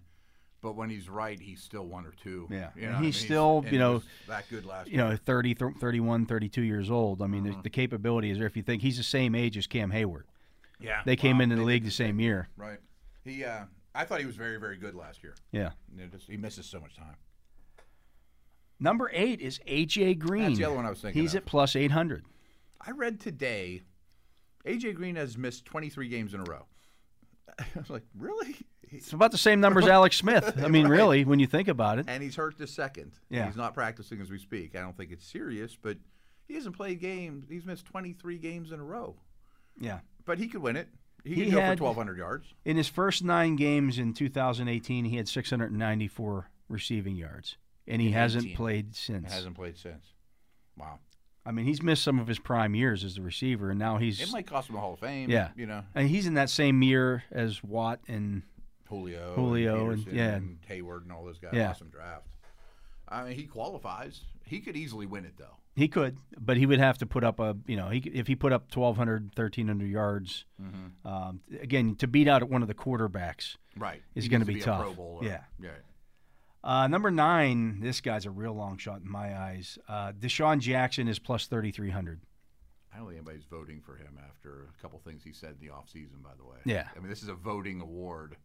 but 0.62 0.74
when 0.76 0.88
he's 0.90 1.08
right, 1.08 1.38
he's 1.38 1.62
still 1.62 1.84
one 1.84 2.06
or 2.06 2.12
two. 2.22 2.48
Yeah. 2.50 2.70
you 2.74 2.84
And 2.84 2.92
know 2.92 2.98
I 2.98 3.02
he's 3.02 3.16
still, 3.18 3.58
and 3.58 3.66
you 3.66 3.70
he 3.72 3.78
know, 3.78 3.92
was 3.94 4.04
that 4.28 4.44
good 4.48 4.64
last 4.64 4.88
year. 4.88 5.04
You 5.04 5.10
know, 5.10 5.16
30, 5.16 5.54
31, 5.54 6.24
32 6.26 6.62
years 6.62 6.90
old. 6.90 7.20
I 7.20 7.26
mean, 7.26 7.46
Uh-huh. 7.46 7.56
the, 7.58 7.64
the 7.64 7.70
capability 7.70 8.30
is 8.30 8.38
there. 8.38 8.46
If 8.46 8.56
you 8.56 8.62
think 8.62 8.80
he's 8.82 8.96
the 8.96 9.02
same 9.02 9.34
age 9.34 9.56
as 9.58 9.66
Cam 9.66 9.92
Heyward. 9.92 10.22
Yeah, 10.80 11.02
they 11.04 11.16
came 11.16 11.38
wow, 11.38 11.42
into 11.42 11.56
the 11.56 11.62
they 11.62 11.66
league 11.66 11.82
did 11.82 11.88
the 11.90 11.94
same 11.94 12.20
year. 12.20 12.48
Right. 12.56 12.78
He, 13.24 13.44
uh, 13.44 13.64
I 13.94 14.04
thought 14.04 14.20
he 14.20 14.26
was 14.26 14.36
very, 14.36 14.58
very 14.58 14.76
good 14.76 14.94
last 14.94 15.22
year. 15.24 15.34
Yeah. 15.52 15.70
You 15.92 16.02
know, 16.02 16.06
just, 16.06 16.28
he 16.28 16.36
misses 16.36 16.66
so 16.66 16.78
much 16.80 16.96
time. 16.96 17.16
Number 18.80 19.10
eight 19.12 19.40
is 19.40 19.58
AJ 19.66 20.18
Green. 20.18 20.44
That's 20.44 20.58
the 20.58 20.64
other 20.66 20.76
one 20.76 20.86
I 20.86 20.90
was 20.90 21.00
thinking 21.00 21.20
He's 21.22 21.34
of. 21.34 21.38
at 21.38 21.46
plus 21.46 21.74
800. 21.76 22.24
I 22.80 22.92
read 22.92 23.20
today, 23.20 23.82
AJ 24.64 24.94
Green 24.94 25.16
has 25.16 25.36
missed 25.36 25.64
23 25.64 26.08
games 26.08 26.34
in 26.34 26.40
a 26.40 26.44
row. 26.44 26.64
I 27.58 27.64
was 27.76 27.90
like, 27.90 28.04
really? 28.16 28.56
It's 28.90 29.12
about 29.12 29.32
the 29.32 29.38
same 29.38 29.60
number 29.60 29.80
as 29.80 29.88
Alex 29.88 30.16
Smith. 30.16 30.54
I 30.64 30.68
mean, 30.68 30.84
Right. 30.86 30.96
really, 30.96 31.24
when 31.24 31.38
you 31.40 31.46
think 31.46 31.68
about 31.68 31.98
it. 31.98 32.06
and 32.08 32.22
he's 32.22 32.36
hurt 32.36 32.56
this 32.56 32.70
second. 32.72 33.12
Yeah. 33.28 33.46
He's 33.46 33.56
not 33.56 33.74
practicing 33.74 34.20
as 34.20 34.30
we 34.30 34.38
speak. 34.38 34.76
I 34.76 34.80
don't 34.80 34.96
think 34.96 35.10
it's 35.10 35.26
serious, 35.26 35.76
but 35.80 35.98
he 36.46 36.54
hasn't 36.54 36.76
played 36.76 37.00
games. 37.00 37.44
He's 37.48 37.66
missed 37.66 37.84
23 37.86 38.38
games 38.38 38.70
in 38.72 38.80
a 38.80 38.84
row. 38.84 39.16
Yeah. 39.80 39.98
But 40.24 40.38
he 40.38 40.46
could 40.48 40.62
win 40.62 40.76
it. 40.76 40.88
He, 41.24 41.34
He 41.34 41.44
could 41.46 41.54
go 41.54 41.60
had- 41.60 41.78
for 41.78 41.84
1,200 41.84 42.16
yards. 42.16 42.46
In 42.64 42.76
his 42.76 42.88
first 42.88 43.24
nine 43.24 43.56
games 43.56 43.98
in 43.98 44.14
2018, 44.14 45.04
he 45.04 45.16
had 45.16 45.28
694 45.28 46.48
receiving 46.68 47.16
yards, 47.16 47.56
and 47.88 48.00
he 48.02 48.10
hasn't 48.12 48.44
18. 48.44 48.56
played 48.56 48.94
since. 48.94 49.32
Hasn't 49.32 49.56
played 49.56 49.76
since. 49.78 50.04
Wow. 50.76 50.98
I 51.46 51.50
mean, 51.50 51.64
he's 51.64 51.82
missed 51.82 52.02
some 52.04 52.18
of 52.18 52.26
his 52.26 52.38
prime 52.38 52.74
years 52.74 53.04
as 53.04 53.16
a 53.16 53.22
receiver, 53.22 53.70
and 53.70 53.78
now 53.78 53.96
he's 53.96 54.20
It 54.20 54.30
might 54.30 54.46
cost 54.46 54.68
him 54.68 54.76
a 54.76 54.80
Hall 54.80 54.92
of 54.94 55.00
Fame. 55.00 55.30
Yeah. 55.30 55.48
You 55.56 55.66
know, 55.66 55.82
and 55.94 56.08
he's 56.08 56.26
in 56.26 56.34
that 56.34 56.50
same 56.50 56.82
year 56.82 57.24
as 57.30 57.64
Watt 57.64 58.00
and 58.06 58.42
Julio, 58.88 59.34
Julio 59.34 59.90
and- 59.90 60.06
and, 60.06 60.16
yeah. 60.16 60.34
and 60.34 60.58
Heyward 60.68 61.02
and 61.02 61.12
all 61.12 61.24
those 61.24 61.38
guys. 61.38 61.52
Yeah. 61.54 61.70
Awesome 61.70 61.88
draft. 61.88 62.26
I 63.08 63.24
mean, 63.24 63.32
he 63.32 63.44
qualifies. 63.44 64.20
He 64.44 64.60
could 64.60 64.76
easily 64.76 65.06
win 65.06 65.24
it 65.24 65.34
though. 65.38 65.56
He 65.74 65.88
could, 65.88 66.18
but 66.38 66.56
he 66.56 66.66
would 66.66 66.80
have 66.80 66.98
to 66.98 67.06
put 67.06 67.22
up 67.22 67.38
a, 67.38 67.56
you 67.66 67.76
know, 67.76 67.88
he, 67.88 68.00
if 68.00 68.26
he 68.26 68.34
put 68.34 68.52
up 68.52 68.62
1,200, 68.74 69.26
1,300 69.36 69.86
yards, 69.88 70.44
Mm-hmm. 70.60 71.06
um, 71.06 71.40
again, 71.62 71.94
to 71.96 72.08
beat 72.08 72.26
out 72.28 72.42
one 72.50 72.62
of 72.62 72.68
the 72.68 72.74
quarterbacks. 72.74 73.56
Right. 73.76 74.02
Is 74.16 74.26
gonna 74.28 74.44
needs 74.44 74.56
be 74.56 74.60
a 74.60 74.64
tough. 74.64 74.96
Bowler. 74.96 75.24
Yeah. 75.24 75.44
Yeah. 75.62 75.70
Uh, 76.64 76.86
number 76.88 77.10
nine, 77.10 77.80
this 77.80 78.00
guy's 78.00 78.26
a 78.26 78.30
real 78.30 78.52
long 78.54 78.76
shot 78.78 79.00
in 79.02 79.10
my 79.10 79.36
eyes. 79.38 79.78
Uh, 79.88 80.12
DeSean 80.12 80.58
Jackson 80.60 81.06
is 81.08 81.18
plus 81.18 81.46
3,300. 81.46 82.20
I 82.92 82.96
don't 82.98 83.06
think 83.06 83.18
anybody's 83.18 83.44
voting 83.44 83.80
for 83.80 83.94
him 83.96 84.18
after 84.28 84.68
a 84.76 84.82
couple 84.82 84.98
things 84.98 85.22
he 85.22 85.32
said 85.32 85.56
in 85.60 85.66
the 85.66 85.72
offseason, 85.72 86.22
by 86.22 86.30
the 86.36 86.44
way. 86.44 86.56
Yeah. 86.64 86.88
I 86.96 86.98
mean, 86.98 87.08
this 87.10 87.22
is 87.22 87.28
a 87.28 87.34
voting 87.34 87.80
award. 87.80 88.36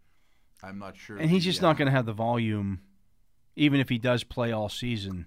I'm 0.61 0.77
not 0.77 0.95
sure. 0.95 1.17
And 1.17 1.29
he's 1.29 1.43
just 1.43 1.63
uh, 1.63 1.67
not 1.67 1.77
going 1.77 1.87
to 1.87 1.91
have 1.91 2.05
the 2.05 2.13
volume, 2.13 2.81
even 3.55 3.79
if 3.79 3.89
he 3.89 3.97
does 3.97 4.23
play 4.23 4.51
all 4.51 4.69
season. 4.69 5.25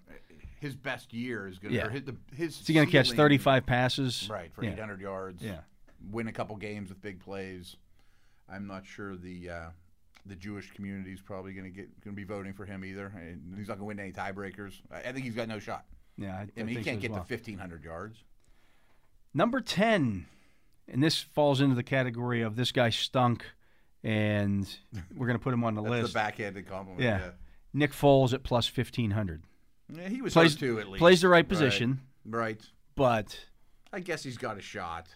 His 0.61 0.77
best 0.77 1.13
year 1.13 1.49
is 1.49 1.59
going 1.59 1.73
to. 1.75 1.79
Yeah. 1.79 1.89
His, 1.91 2.03
the- 2.05 2.17
his 2.35 2.61
Is 2.61 2.67
he 2.67 2.73
going 2.75 2.87
to 2.87 2.93
catch 2.93 3.11
35 3.13 3.67
passes? 3.67 4.29
Right, 4.31 4.53
for 4.55 4.65
Yeah. 4.65 4.73
800 4.73 5.01
yards. 5.01 5.43
Yeah. 5.43 5.61
Win 6.11 6.29
a 6.29 6.33
couple 6.33 6.57
games 6.57 6.89
with 6.91 7.03
big 7.03 7.21
plays. 7.21 7.77
I'm 8.49 8.67
not 8.67 8.87
sure 8.87 9.17
the 9.17 9.51
uh, 9.51 9.69
the 10.29 10.37
Jewish 10.37 10.71
community 10.73 11.13
is 11.13 11.21
probably 11.21 11.53
going 11.53 11.65
to 11.65 11.71
get 11.71 11.89
going 12.05 12.15
to 12.15 12.21
be 12.21 12.25
voting 12.25 12.53
for 12.53 12.65
him 12.65 12.85
either. 12.85 13.07
And 13.17 13.55
he's 13.57 13.69
not 13.69 13.79
going 13.79 13.81
to 13.81 13.85
win 13.85 14.01
any 14.01 14.13
tiebreakers. 14.13 14.75
I, 14.91 15.09
I 15.09 15.13
think 15.13 15.25
he's 15.25 15.35
got 15.35 15.49
no 15.49 15.59
shot. 15.59 15.85
Yeah, 16.19 16.35
I, 16.35 16.41
I 16.41 16.61
I 16.61 16.63
mean, 16.63 16.77
he 16.79 16.83
can't 16.85 16.97
as 16.97 17.03
get 17.03 17.11
well. 17.13 17.25
to 17.25 17.35
1,500 17.35 17.85
yards. 17.85 18.19
Number 19.35 19.61
10, 19.61 20.27
and 20.89 21.03
this 21.03 21.19
falls 21.21 21.61
into 21.61 21.75
the 21.75 21.83
category 21.83 22.41
of 22.43 22.57
this 22.57 22.73
guy 22.73 22.89
stunk, 22.91 23.45
and 24.03 24.67
we're 25.17 25.27
going 25.27 25.39
to 25.39 25.43
put 25.43 25.53
him 25.53 25.63
on 25.65 25.75
the 25.75 25.83
That's 25.83 25.91
list. 25.91 26.13
the 26.15 26.19
backhanded 26.19 26.67
compliment. 26.67 27.03
yeah. 27.03 27.19
Yeah. 27.19 27.31
Nick 27.75 27.93
Foles 27.93 28.33
at 28.33 28.43
plus 28.43 28.75
1,500. 28.75 29.43
Yeah, 29.93 30.09
he 30.09 30.23
was 30.23 30.33
Plays- 30.33 30.57
at 30.63 30.89
least. 30.89 30.99
plays 30.99 31.21
the 31.21 31.29
right 31.29 31.47
position. 31.47 32.01
Right. 32.25 32.61
But 32.95 33.39
I 33.93 34.01
guess 34.01 34.23
he's 34.23 34.39
got 34.39 34.57
a 34.57 34.63
shot. 34.63 35.09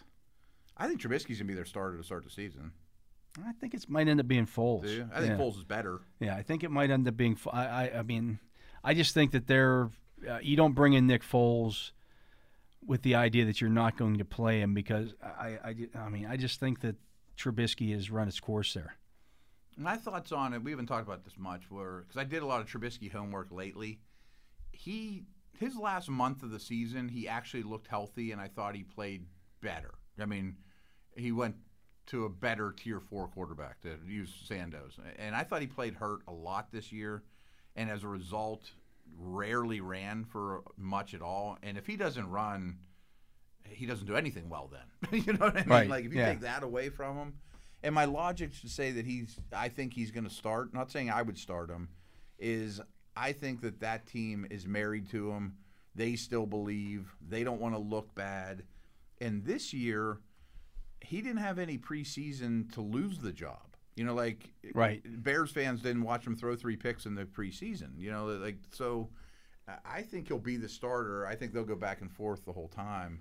I 0.77 0.87
think 0.87 1.01
Trubisky's 1.01 1.39
gonna 1.39 1.49
be 1.49 1.55
their 1.55 1.65
starter 1.65 1.97
to 1.97 2.05
start 2.05 2.25
the 2.25 2.31
season. 2.31 2.73
I 3.47 3.53
think 3.53 3.75
it 3.75 3.89
might 3.89 4.09
end 4.09 4.21
up 4.21 4.27
being 4.27 4.47
Foles. 4.47 4.83
Do 4.83 4.91
you? 4.91 5.09
I 5.15 5.21
think 5.21 5.33
yeah. 5.33 5.39
Foles 5.39 5.57
is 5.57 5.65
better. 5.65 6.01
Yeah, 6.19 6.37
I 6.37 6.43
think 6.43 6.65
it 6.65 6.71
might 6.71 6.91
end 6.91 7.07
up 7.07 7.17
being. 7.17 7.39
I, 7.53 7.65
I, 7.65 7.99
I 7.99 8.03
mean, 8.03 8.39
I 8.83 8.95
just 8.95 9.15
think 9.15 9.33
that 9.33 9.47
they're. 9.47 9.91
Uh, 10.29 10.39
you 10.43 10.57
don't 10.57 10.75
bring 10.75 10.93
in 10.93 11.07
Nick 11.07 11.23
Foles 11.23 11.93
with 12.85 13.03
the 13.03 13.15
idea 13.15 13.45
that 13.45 13.61
you're 13.61 13.71
not 13.71 13.97
going 13.97 14.19
to 14.19 14.25
play 14.25 14.61
him 14.61 14.75
because 14.75 15.15
I, 15.23 15.59
I, 15.65 15.75
I 15.99 16.09
mean, 16.09 16.27
I 16.27 16.37
just 16.37 16.61
think 16.61 16.81
that 16.81 16.97
Trubisky 17.39 17.93
has 17.93 18.11
run 18.11 18.29
its 18.29 18.41
course 18.41 18.75
there. 18.75 18.97
My 19.77 19.97
thoughts 19.97 20.33
on 20.33 20.53
it. 20.53 20.63
We 20.63 20.73
haven't 20.73 20.87
talked 20.87 21.07
about 21.07 21.25
this 21.25 21.39
much, 21.39 21.71
were 21.71 22.05
because 22.07 22.21
I 22.21 22.25
did 22.25 22.43
a 22.43 22.47
lot 22.47 22.61
of 22.61 22.67
Trubisky 22.67 23.11
homework 23.11 23.51
lately. 23.51 24.01
He 24.73 25.25
his 25.59 25.77
last 25.77 26.09
month 26.09 26.43
of 26.43 26.51
the 26.51 26.59
season, 26.59 27.09
he 27.09 27.29
actually 27.29 27.63
looked 27.63 27.87
healthy, 27.87 28.33
and 28.33 28.41
I 28.41 28.49
thought 28.49 28.75
he 28.75 28.83
played 28.83 29.27
better. 29.61 29.95
I 30.19 30.27
mean, 30.27 30.57
he 31.15 31.33
went 31.33 31.57
to 32.11 32.25
a 32.25 32.29
better 32.29 32.73
tier 32.73 33.01
four 33.01 33.29
quarterback 33.29 33.81
to 33.83 33.97
use 34.07 34.35
Sandoz, 34.47 34.99
and 35.19 35.35
I 35.35 35.45
thought 35.45 35.61
he 35.61 35.67
played 35.67 35.95
hurt 35.95 36.21
a 36.27 36.33
lot 36.33 36.69
this 36.73 36.91
year, 36.91 37.23
and 37.77 37.89
as 37.89 38.03
a 38.03 38.09
result, 38.09 38.71
rarely 39.19 39.81
ran 39.81 40.25
for 40.25 40.63
much 40.77 41.15
at 41.15 41.23
all. 41.23 41.57
And 41.63 41.79
if 41.79 41.87
he 41.87 41.97
doesn't 41.97 42.29
run, 42.29 42.79
he 43.69 43.87
doesn't 43.87 44.07
do 44.07 44.17
anything 44.17 44.49
well 44.49 44.71
then. 44.73 45.21
you 45.25 45.33
know 45.33 45.47
what 45.47 45.57
I 45.57 45.61
mean? 45.61 45.69
Right, 45.69 45.89
Like 45.89 46.05
if 46.05 46.13
you 46.13 46.19
yeah. 46.19 46.31
take 46.31 46.41
that 46.41 46.63
away 46.63 46.89
from 46.89 47.17
him, 47.17 47.35
and 47.83 47.95
my 47.95 48.07
logic 48.07 48.51
to 48.61 48.69
say 48.69 48.91
that 48.91 49.07
he's, 49.07 49.39
I 49.53 49.69
think 49.69 49.95
he's 49.95 50.11
going 50.11 50.25
to 50.25 50.35
start. 50.35 50.75
Not 50.75 50.91
saying 50.91 51.11
I 51.11 51.23
would 51.23 51.39
start 51.39 51.71
him, 51.71 51.89
is 52.39 52.81
I 53.17 53.33
think 53.33 53.61
that 53.63 53.81
that 53.81 54.07
team 54.07 54.47
is 54.51 54.67
married 54.67 55.09
to 55.11 55.31
him. 55.31 55.55
They 55.95 56.17
still 56.17 56.47
believe 56.47 57.15
they 57.27 57.45
don't 57.45 57.61
want 57.61 57.75
to 57.75 57.81
look 57.81 58.15
bad, 58.15 58.65
and 59.21 59.45
this 59.45 59.73
year 59.73 60.19
he 61.01 61.21
didn't 61.23 61.39
have 61.39 61.59
any 61.59 61.79
preseason 61.79 62.73
to 62.75 62.81
lose 62.81 63.19
the 63.19 63.33
job. 63.33 63.61
You 63.97 64.05
know, 64.05 64.15
like 64.15 64.49
Right. 64.75 65.03
Bears 65.23 65.51
fans 65.51 65.83
didn't 65.83 66.03
watch 66.03 66.27
him 66.27 66.37
throw 66.37 66.57
three 66.57 66.77
picks 66.77 67.07
in 67.07 67.15
the 67.15 67.25
preseason. 67.25 67.99
You 67.99 68.11
know, 68.11 68.27
like 68.27 68.59
so. 68.73 69.09
I- 69.85 70.03
think 70.03 70.27
he'll 70.27 70.39
be 70.39 70.57
the 70.57 70.69
starter. 70.69 71.27
I 71.27 71.37
think 71.37 71.53
they'll 71.53 71.63
go 71.65 71.77
back 71.77 72.01
and 72.01 72.11
forth 72.11 72.45
the 72.45 72.53
whole 72.53 72.67
time. 72.69 73.21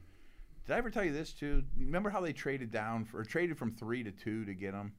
Did 0.66 0.74
I 0.74 0.78
ever 0.78 0.90
tell 0.90 1.04
you 1.04 1.12
this 1.14 1.32
too? 1.34 1.64
Remember 1.78 2.10
how 2.10 2.22
they 2.22 2.34
traded 2.34 2.72
down 2.72 3.06
for 3.06 3.20
or 3.20 3.24
traded 3.24 3.58
from 3.58 3.72
three 3.72 4.04
to 4.04 4.12
two 4.12 4.46
to 4.46 4.54
get 4.56 4.74
him? 4.74 4.94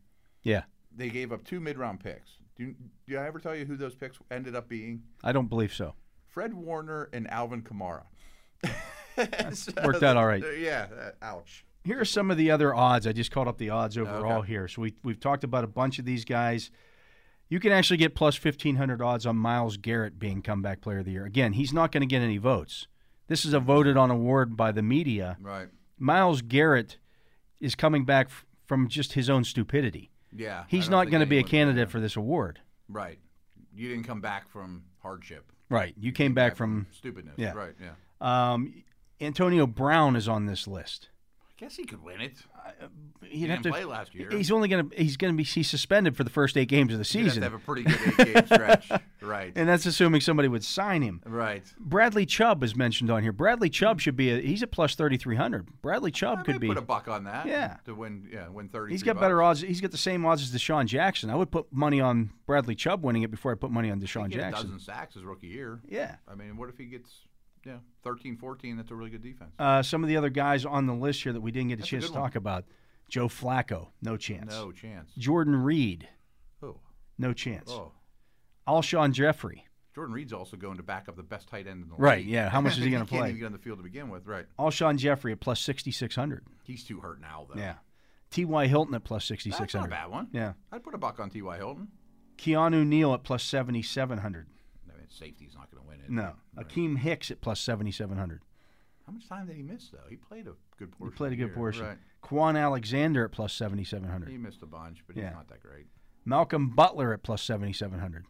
Yeah, 0.45 0.63
They 0.95 1.09
gave 1.11 1.33
up 1.33 1.43
two 1.45 1.59
mid-round 1.61 1.99
picks. 2.01 2.31
Do 2.57 2.75
did 3.09 3.17
I 3.19 3.27
ever 3.27 3.41
tell 3.41 3.57
you 3.57 3.65
who 3.65 3.77
those 3.77 3.95
picks 3.97 4.19
ended 4.31 4.55
up 4.55 4.69
being? 4.69 5.03
I 5.25 5.33
don't 5.33 5.49
believe 5.49 5.73
so. 5.73 5.95
Fred 6.29 6.55
Warner 6.55 7.09
and 7.13 7.29
Alvin 7.31 7.63
Kamara. 7.63 8.05
So, 9.53 9.73
worked 9.85 10.03
out 10.05 10.17
all 10.17 10.27
right. 10.27 10.43
Yeah. 10.59 10.87
uh, 10.97 11.11
ouch. 11.23 11.65
Here 11.83 12.01
are 12.01 12.05
some 12.05 12.31
of 12.31 12.37
the 12.37 12.51
other 12.51 12.75
odds. 12.75 13.07
I 13.07 13.13
just 13.13 13.31
called 13.31 13.49
up 13.49 13.59
the 13.59 13.71
odds 13.71 13.97
overall 13.97 14.41
Okay. 14.41 14.49
here. 14.49 14.69
So 14.69 14.83
we 14.83 14.95
we've 15.03 15.21
talked 15.21 15.45
about 15.45 15.65
a 15.65 15.69
bunch 15.69 15.99
of 15.99 16.05
these 16.05 16.25
guys. 16.25 16.71
You 17.49 17.59
can 17.59 17.73
actually 17.73 17.97
get 17.97 18.15
plus 18.15 18.37
fifteen 18.37 18.77
hundred 18.77 19.01
odds 19.03 19.27
on 19.27 19.37
Myles 19.37 19.77
Garrett 19.77 20.19
being 20.19 20.43
comeback 20.43 20.81
player 20.81 20.99
of 20.99 21.05
the 21.07 21.13
year. 21.13 21.25
Again, 21.25 21.55
he's 21.55 21.73
not 21.73 21.91
going 21.91 22.03
to 22.03 22.07
get 22.07 22.23
any 22.23 22.37
votes. 22.39 22.87
This 23.29 23.45
is 23.45 23.55
a 23.55 23.61
voted 23.61 23.97
on 23.97 24.11
award 24.11 24.57
by 24.57 24.73
the 24.73 24.83
media. 24.83 25.37
Right. 25.41 25.69
Myles 25.99 26.43
Garrett 26.43 26.99
is 27.61 27.75
coming 27.75 28.05
back 28.05 28.27
f- 28.27 28.45
from 28.67 28.89
just 28.89 29.13
his 29.15 29.29
own 29.31 29.45
stupidity. 29.45 30.11
Yeah. 30.35 30.65
He's 30.69 30.89
don't 30.89 31.11
going 31.11 31.21
to 31.21 31.27
be 31.27 31.39
a 31.39 31.43
candidate 31.43 31.91
for 31.91 32.01
this 32.01 32.17
award. 32.17 32.61
Right. 32.89 33.19
You 33.75 33.89
didn't 33.89 34.05
come 34.05 34.21
back 34.21 34.49
from 34.49 34.85
hardship. 35.01 35.51
Right. 35.69 35.95
You 35.99 36.11
came 36.13 36.35
back 36.35 36.57
from. 36.57 36.87
stupidness. 36.93 37.35
yeah. 37.37 37.53
Right. 37.53 37.75
Yeah. 37.81 38.53
Um, 38.53 38.83
Antonio 39.21 39.67
Brown 39.67 40.17
is 40.17 40.29
on 40.29 40.47
this 40.47 40.67
list. 40.67 41.09
Guess 41.61 41.77
he 41.77 41.85
could 41.85 42.03
win 42.03 42.23
it. 42.23 42.33
Uh, 42.57 42.87
he'd 43.21 43.29
He 43.41 43.47
didn't 43.47 43.65
to 43.65 43.71
play 43.71 43.85
last 43.85 44.15
year. 44.15 44.31
He's 44.31 44.51
only 44.51 44.67
gonna 44.69 44.89
he's 44.97 45.19
gonna 45.19 45.35
be 45.35 45.43
he's 45.45 45.69
suspended 45.69 46.17
for 46.17 46.25
the 46.25 46.31
first 46.31 46.57
eight 46.57 46.69
games 46.71 46.91
of 46.95 46.99
the 46.99 47.03
have 47.03 47.07
season, 47.07 47.43
to 47.43 47.51
have 47.51 47.53
a 47.53 47.59
pretty 47.59 47.83
good 47.83 48.01
eight 48.19 48.35
game 48.35 48.47
stretch. 48.47 48.89
Right. 49.23 49.53
and 49.55 49.69
that's 49.69 49.85
assuming 49.85 50.23
somebody 50.23 50.49
would 50.49 50.65
sign 50.65 51.03
him. 51.03 51.21
right. 51.27 51.63
Bradley 51.79 52.25
Chubb 52.25 52.65
is 52.65 52.75
mentioned 52.75 53.11
on 53.11 53.23
here. 53.23 53.33
Bradley 53.33 53.69
Chubb 53.69 54.01
should 54.01 54.17
be 54.17 54.31
a 54.31 54.41
he's 54.41 54.63
a 54.63 54.67
plus 54.67 54.95
thirty 54.95 55.19
three 55.19 55.37
hundred. 55.37 55.69
Bradley 55.83 56.11
Chubb 56.11 56.39
I 56.39 56.43
could 56.45 56.59
be. 56.59 56.69
put 56.69 56.79
a 56.79 56.83
buck 56.83 57.07
on 57.07 57.25
that. 57.25 57.45
Yeah. 57.47 57.77
To 57.85 57.95
win, 57.95 58.27
yeah, 58.33 58.49
win 58.49 58.71
thirty. 58.71 58.95
He's 58.95 59.03
got 59.03 59.21
better 59.21 59.43
odds. 59.43 59.61
He's 59.61 59.83
got 59.83 59.91
the 59.91 59.99
same 59.99 60.25
odds 60.25 60.41
as 60.43 60.51
DeSean 60.51 60.87
Jackson. 60.87 61.29
I 61.29 61.35
would 61.37 61.51
put 61.51 61.71
money 61.71 62.01
on 62.01 62.31
Bradley 62.47 62.75
Chubb 62.75 63.05
winning 63.05 63.23
it 63.23 63.31
before 63.31 63.53
I 63.53 63.57
put 63.57 63.71
money 63.71 63.91
on 63.91 64.01
DeSean 64.01 64.29
He 64.29 64.37
get 64.37 64.39
a 64.39 64.51
Jackson. 64.51 64.67
dozen 64.69 64.81
sacks 64.81 65.15
his 65.15 65.23
rookie 65.25 65.49
year. 65.49 65.81
Yeah. 65.87 66.17
I 66.27 66.35
mean, 66.35 66.57
what 66.57 66.71
if 66.71 66.79
he 66.79 66.87
gets, 66.87 67.11
yeah, 67.65 67.79
13, 68.03 68.37
14, 68.37 68.77
that's 68.77 68.91
a 68.91 68.95
really 68.95 69.11
good 69.11 69.23
defense. 69.23 69.51
Uh, 69.59 69.83
some 69.83 70.03
of 70.03 70.09
the 70.09 70.17
other 70.17 70.31
guys 70.31 70.65
on 70.65 70.87
the 70.87 70.95
list 70.95 71.23
here 71.23 71.33
that 71.33 71.41
we 71.41 71.51
didn't 71.51 71.69
get 71.69 71.75
a 71.75 71.77
that's 71.79 71.89
chance 71.89 72.05
a 72.05 72.09
to 72.09 72.15
talk 72.15 72.35
one. 72.35 72.39
about 72.39 72.65
Joe 73.09 73.29
Flacco, 73.29 73.89
no 74.03 74.17
chance. 74.17 74.53
No 74.53 74.73
chance. 74.73 75.11
Jordan 75.19 75.57
Reed. 75.57 76.09
Who? 76.61 76.77
No 77.19 77.33
chance. 77.33 77.71
Oh. 77.71 77.93
Alshon 78.67 79.13
Jeffery. 79.13 79.67
Jordan 79.95 80.15
Reed's 80.15 80.33
also 80.33 80.57
going 80.57 80.77
to 80.77 80.83
back 80.83 81.09
up 81.09 81.17
the 81.17 81.23
best 81.23 81.49
tight 81.49 81.67
end 81.67 81.83
in 81.83 81.89
the 81.89 81.97
right, 81.97 82.19
league. 82.19 82.27
Right, 82.27 82.33
yeah. 82.33 82.49
How 82.49 82.61
much 82.61 82.79
is 82.79 82.85
he 82.85 82.91
going 82.91 83.03
to 83.03 83.09
play? 83.09 83.19
Can't 83.19 83.29
even 83.31 83.41
get 83.41 83.47
on 83.47 83.53
the 83.53 83.59
field 83.59 83.79
to 83.79 83.83
begin 83.83 84.09
with, 84.09 84.27
right. 84.27 84.47
Alshon 84.59 84.97
Jeffery 84.97 85.33
at 85.33 85.41
plus 85.41 85.61
6,600. 85.61 86.47
He's 86.63 86.85
too 86.85 87.01
hurt 87.01 87.21
now, 87.21 87.49
though. 87.53 87.61
Yeah. 87.61 87.75
T.Y. 88.31 88.69
Hilton 88.69 88.95
at 88.95 89.03
plus 89.03 89.25
6,600. 89.25 89.67
That's 89.67 89.75
not 89.75 89.87
a 89.87 89.89
bad 89.89 90.11
one. 90.11 90.29
Yeah. 90.33 90.53
I'd 90.71 90.85
put 90.85 90.95
a 90.95 90.99
buck 90.99 91.19
on 91.19 91.31
T.Y. 91.31 91.57
Hilton. 91.57 91.89
Keanu 92.39 92.87
Neal 92.87 93.13
at 93.13 93.25
plus 93.25 93.43
7,700 93.43 94.47
safety's 95.11 95.55
not 95.55 95.71
going 95.71 95.83
to 95.83 95.89
win 95.89 96.01
it. 96.01 96.11
No. 96.11 96.33
Right. 96.57 96.67
Akiem 96.69 96.99
Hicks 96.99 97.31
at 97.31 97.41
plus 97.41 97.61
seventy 97.61 97.93
seven 97.93 98.17
hundred. 98.19 98.41
How 99.07 99.13
much 99.13 99.29
time 99.29 99.47
did 99.47 99.57
he 99.57 99.63
miss, 99.63 99.89
though? 99.91 99.99
He 100.09 100.17
played 100.17 100.47
a 100.47 100.53
good 100.79 100.93
portion. 100.93 101.13
He 101.13 101.17
played 101.17 101.33
a 101.33 101.37
good 101.37 101.55
portion. 101.55 101.85
Right. 101.85 101.99
Kwon 102.23 102.57
Alexander 102.61 103.25
at 103.25 103.51
7,700. 103.51 104.29
He 104.29 104.37
missed 104.39 104.63
a 104.63 104.67
bunch, 104.67 104.99
but 105.07 105.17
Yeah. 105.17 105.25
he's 105.29 105.33
not 105.35 105.49
that 105.49 105.63
great. 105.63 105.87
Malcolm 106.25 106.69
Butler 106.71 107.13
at 107.13 107.23
plus 107.23 107.43
seventy 107.43 107.73
seven 107.73 107.99
hundred. 107.99 108.27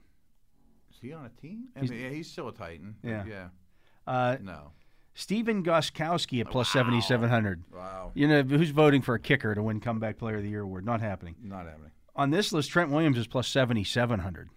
Is 0.91 0.99
he 1.03 1.13
on 1.13 1.27
a 1.27 1.29
team? 1.41 1.69
I 1.77 1.81
He's- 1.81 1.91
mean, 1.91 2.01
yeah, 2.01 2.09
he's 2.11 2.31
still 2.31 2.49
a 2.49 2.53
Titan. 2.55 2.97
Yeah. 3.03 3.25
Yeah. 3.27 3.49
Uh, 4.07 4.37
No. 4.41 4.73
Stephen 5.13 5.63
Gostkowski 5.63 6.41
at 6.41 6.49
plus 6.51 6.71
seven 6.71 6.95
hundred. 7.29 7.65
Wow. 7.73 8.13
You 8.15 8.29
know 8.29 8.43
who's 8.43 8.71
voting 8.71 9.03
for 9.03 9.15
a 9.15 9.19
kicker 9.21 9.55
to 9.55 9.63
win 9.63 9.81
Comeback 9.81 10.17
Player 10.19 10.37
of 10.37 10.43
the 10.45 10.49
Year 10.49 10.63
award? 10.63 10.85
Not 10.87 11.01
happening. 11.01 11.35
Not 11.43 11.67
happening. 11.67 11.91
On 12.17 12.31
this 12.31 12.53
list, 12.53 12.71
Trent 12.71 12.91
Williams 12.91 13.19
is 13.19 13.27
plus 13.27 13.49
seventy 13.49 13.85
seven 13.85 14.21
hundred. 14.21 14.49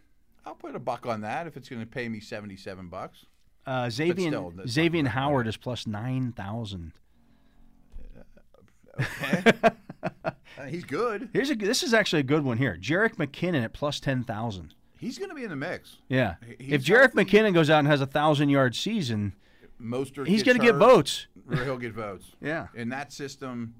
I'll 0.46 0.56
put 0.56 0.76
a 0.76 0.80
buck 0.80 1.06
on 1.06 1.22
that 1.22 1.48
if 1.48 1.56
it's 1.58 1.70
going 1.70 1.82
to 1.82 1.88
pay 1.88 2.10
me 2.10 2.20
seventy-seven 2.20 2.88
bucks. 2.89 3.26
Uh, 3.66 3.89
Xavier 3.89 4.28
still, 4.30 4.54
Xavier. 4.68 5.06
Howard 5.08 5.48
is 5.48 5.56
plus 5.58 5.88
nine 5.88 6.32
thousand. 6.34 6.91
Uh, 8.98 9.52
he's 10.70 10.84
good. 10.84 11.30
Here's 11.34 11.50
a 11.50 11.56
this 11.56 11.82
is 11.84 11.94
actually 11.94 12.20
a 12.22 12.24
good 12.24 12.44
one 12.44 12.58
here. 12.58 12.78
Jerick 12.80 13.16
McKinnon 13.16 13.64
at 13.64 13.74
plus 13.74 14.00
ten 14.00 14.24
thousand. 14.24 14.76
He's 15.00 15.18
going 15.18 15.30
to 15.30 15.36
be 15.36 15.44
in 15.44 15.50
the 15.50 15.56
mix. 15.56 15.98
Yeah. 16.08 16.36
He- 16.46 16.74
if 16.74 16.82
he's 16.82 16.86
Jerick. 16.86 17.14
McKinnon 17.14 17.54
goes 17.54 17.70
out 17.70 17.80
and 17.80 17.88
has 17.88 18.02
a 18.02 18.06
thousand 18.06 18.50
yard 18.50 18.76
season, 18.76 19.34
Mostert. 19.82 20.28
he's 20.28 20.44
going 20.44 20.58
to 20.58 20.64
get 20.64 20.76
votes. 20.76 21.28
He'll 21.52 21.78
get 21.78 21.94
votes. 21.94 22.26
Yeah. 22.41 22.68
In 22.76 22.89
that 22.89 23.12
system, 23.12 23.76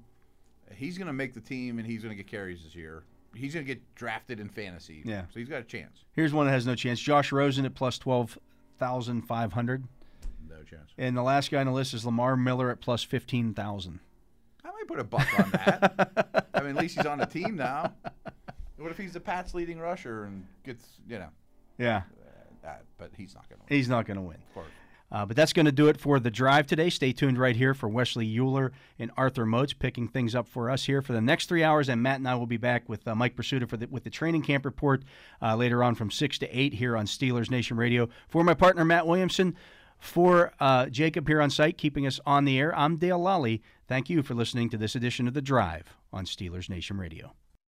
he's 0.74 0.98
going 0.98 1.06
to 1.06 1.12
make 1.14 1.32
the 1.34 1.40
team 1.40 1.78
and 1.78 1.86
he's 1.86 2.02
going 2.02 2.10
to 2.10 2.22
get 2.22 2.26
carries 2.30 2.62
this 2.64 2.74
year. 2.74 3.04
He's 3.36 3.54
going 3.54 3.66
to 3.66 3.74
get 3.74 3.94
drafted 3.94 4.40
in 4.40 4.48
fantasy. 4.48 5.02
Yeah. 5.04 5.22
So 5.32 5.38
he's 5.40 5.48
got 5.48 5.60
a 5.60 5.64
chance. 5.64 6.04
Here's 6.12 6.32
one 6.32 6.46
that 6.46 6.52
has 6.52 6.66
no 6.66 6.74
chance. 6.74 7.00
Josh 7.00 7.32
Rosen 7.32 7.64
at 7.64 7.74
plus 7.74 7.98
twelve 7.98 8.38
thousand 8.78 9.22
five 9.22 9.52
hundred. 9.52 9.84
No 10.48 10.62
chance. 10.62 10.90
And 10.98 11.16
the 11.16 11.22
last 11.22 11.50
guy 11.50 11.60
on 11.60 11.66
the 11.66 11.72
list 11.72 11.94
is 11.94 12.04
Lamar 12.04 12.36
Miller 12.36 12.70
at 12.70 12.80
plus 12.80 13.02
fifteen 13.02 13.54
thousand. 13.54 14.00
I 14.64 14.68
might 14.68 14.86
put 14.86 14.98
a 15.00 15.04
buck 15.04 15.28
on 15.38 15.50
that. 15.50 16.46
I 16.54 16.60
mean, 16.60 16.76
at 16.76 16.82
least 16.82 16.96
he's 16.96 17.06
on 17.06 17.18
the 17.18 17.26
team 17.26 17.56
now. 17.56 17.92
What 18.76 18.90
if 18.90 18.98
he's 18.98 19.12
the 19.12 19.20
Pats' 19.20 19.54
leading 19.54 19.78
rusher 19.78 20.24
and 20.24 20.46
gets, 20.64 20.84
you 21.08 21.18
know, 21.18 21.28
Yeah. 21.78 22.02
uh, 22.66 22.70
but 22.98 23.10
he's 23.16 23.34
not 23.34 23.48
going 23.48 23.58
to 23.60 23.64
win. 23.68 23.76
He's 23.78 23.88
not 23.88 24.04
going 24.06 24.16
to 24.16 24.22
win. 24.22 24.36
Of 24.36 24.54
course. 24.54 24.66
Uh, 25.12 25.24
but 25.24 25.36
that's 25.36 25.52
going 25.52 25.66
to 25.66 25.72
do 25.72 25.86
it 25.88 26.00
for 26.00 26.18
the 26.18 26.30
drive 26.30 26.66
today. 26.66 26.90
Stay 26.90 27.12
tuned 27.12 27.38
right 27.38 27.54
here 27.54 27.72
for 27.72 27.88
Wesley 27.88 28.38
Euler 28.38 28.72
and 28.98 29.10
Arthur 29.16 29.46
Moats 29.46 29.72
picking 29.72 30.08
things 30.08 30.34
up 30.34 30.48
for 30.48 30.70
us 30.70 30.84
here 30.84 31.02
for 31.02 31.12
the 31.12 31.20
next 31.20 31.48
three 31.48 31.62
hours. 31.62 31.88
And 31.88 32.02
Matt 32.02 32.18
and 32.18 32.28
I 32.28 32.34
will 32.34 32.46
be 32.46 32.56
back 32.56 32.88
with 32.88 33.06
uh, 33.06 33.14
Mike 33.14 33.36
Prisuta 33.36 33.68
for 33.68 33.76
the, 33.76 33.86
with 33.86 34.04
the 34.04 34.10
training 34.10 34.42
camp 34.42 34.64
report 34.64 35.04
uh, 35.40 35.54
later 35.54 35.84
on 35.84 35.94
from 35.94 36.10
6 36.10 36.38
to 36.38 36.48
8 36.58 36.74
here 36.74 36.96
on 36.96 37.06
Steelers 37.06 37.50
Nation 37.50 37.76
Radio. 37.76 38.08
For 38.28 38.42
my 38.42 38.54
partner, 38.54 38.84
Matt 38.84 39.06
Williamson, 39.06 39.54
for 39.98 40.52
uh, 40.60 40.86
Jacob 40.86 41.28
here 41.28 41.40
on 41.40 41.50
site, 41.50 41.78
keeping 41.78 42.06
us 42.06 42.20
on 42.26 42.44
the 42.44 42.58
air, 42.58 42.76
I'm 42.76 42.96
Dale 42.96 43.18
Lolley. 43.18 43.62
Thank 43.86 44.10
you 44.10 44.22
for 44.22 44.34
listening 44.34 44.68
to 44.70 44.76
this 44.76 44.94
edition 44.94 45.28
of 45.28 45.34
The 45.34 45.42
Drive 45.42 45.94
on 46.12 46.24
Steelers 46.24 46.68
Nation 46.68 46.98
Radio. 46.98 47.34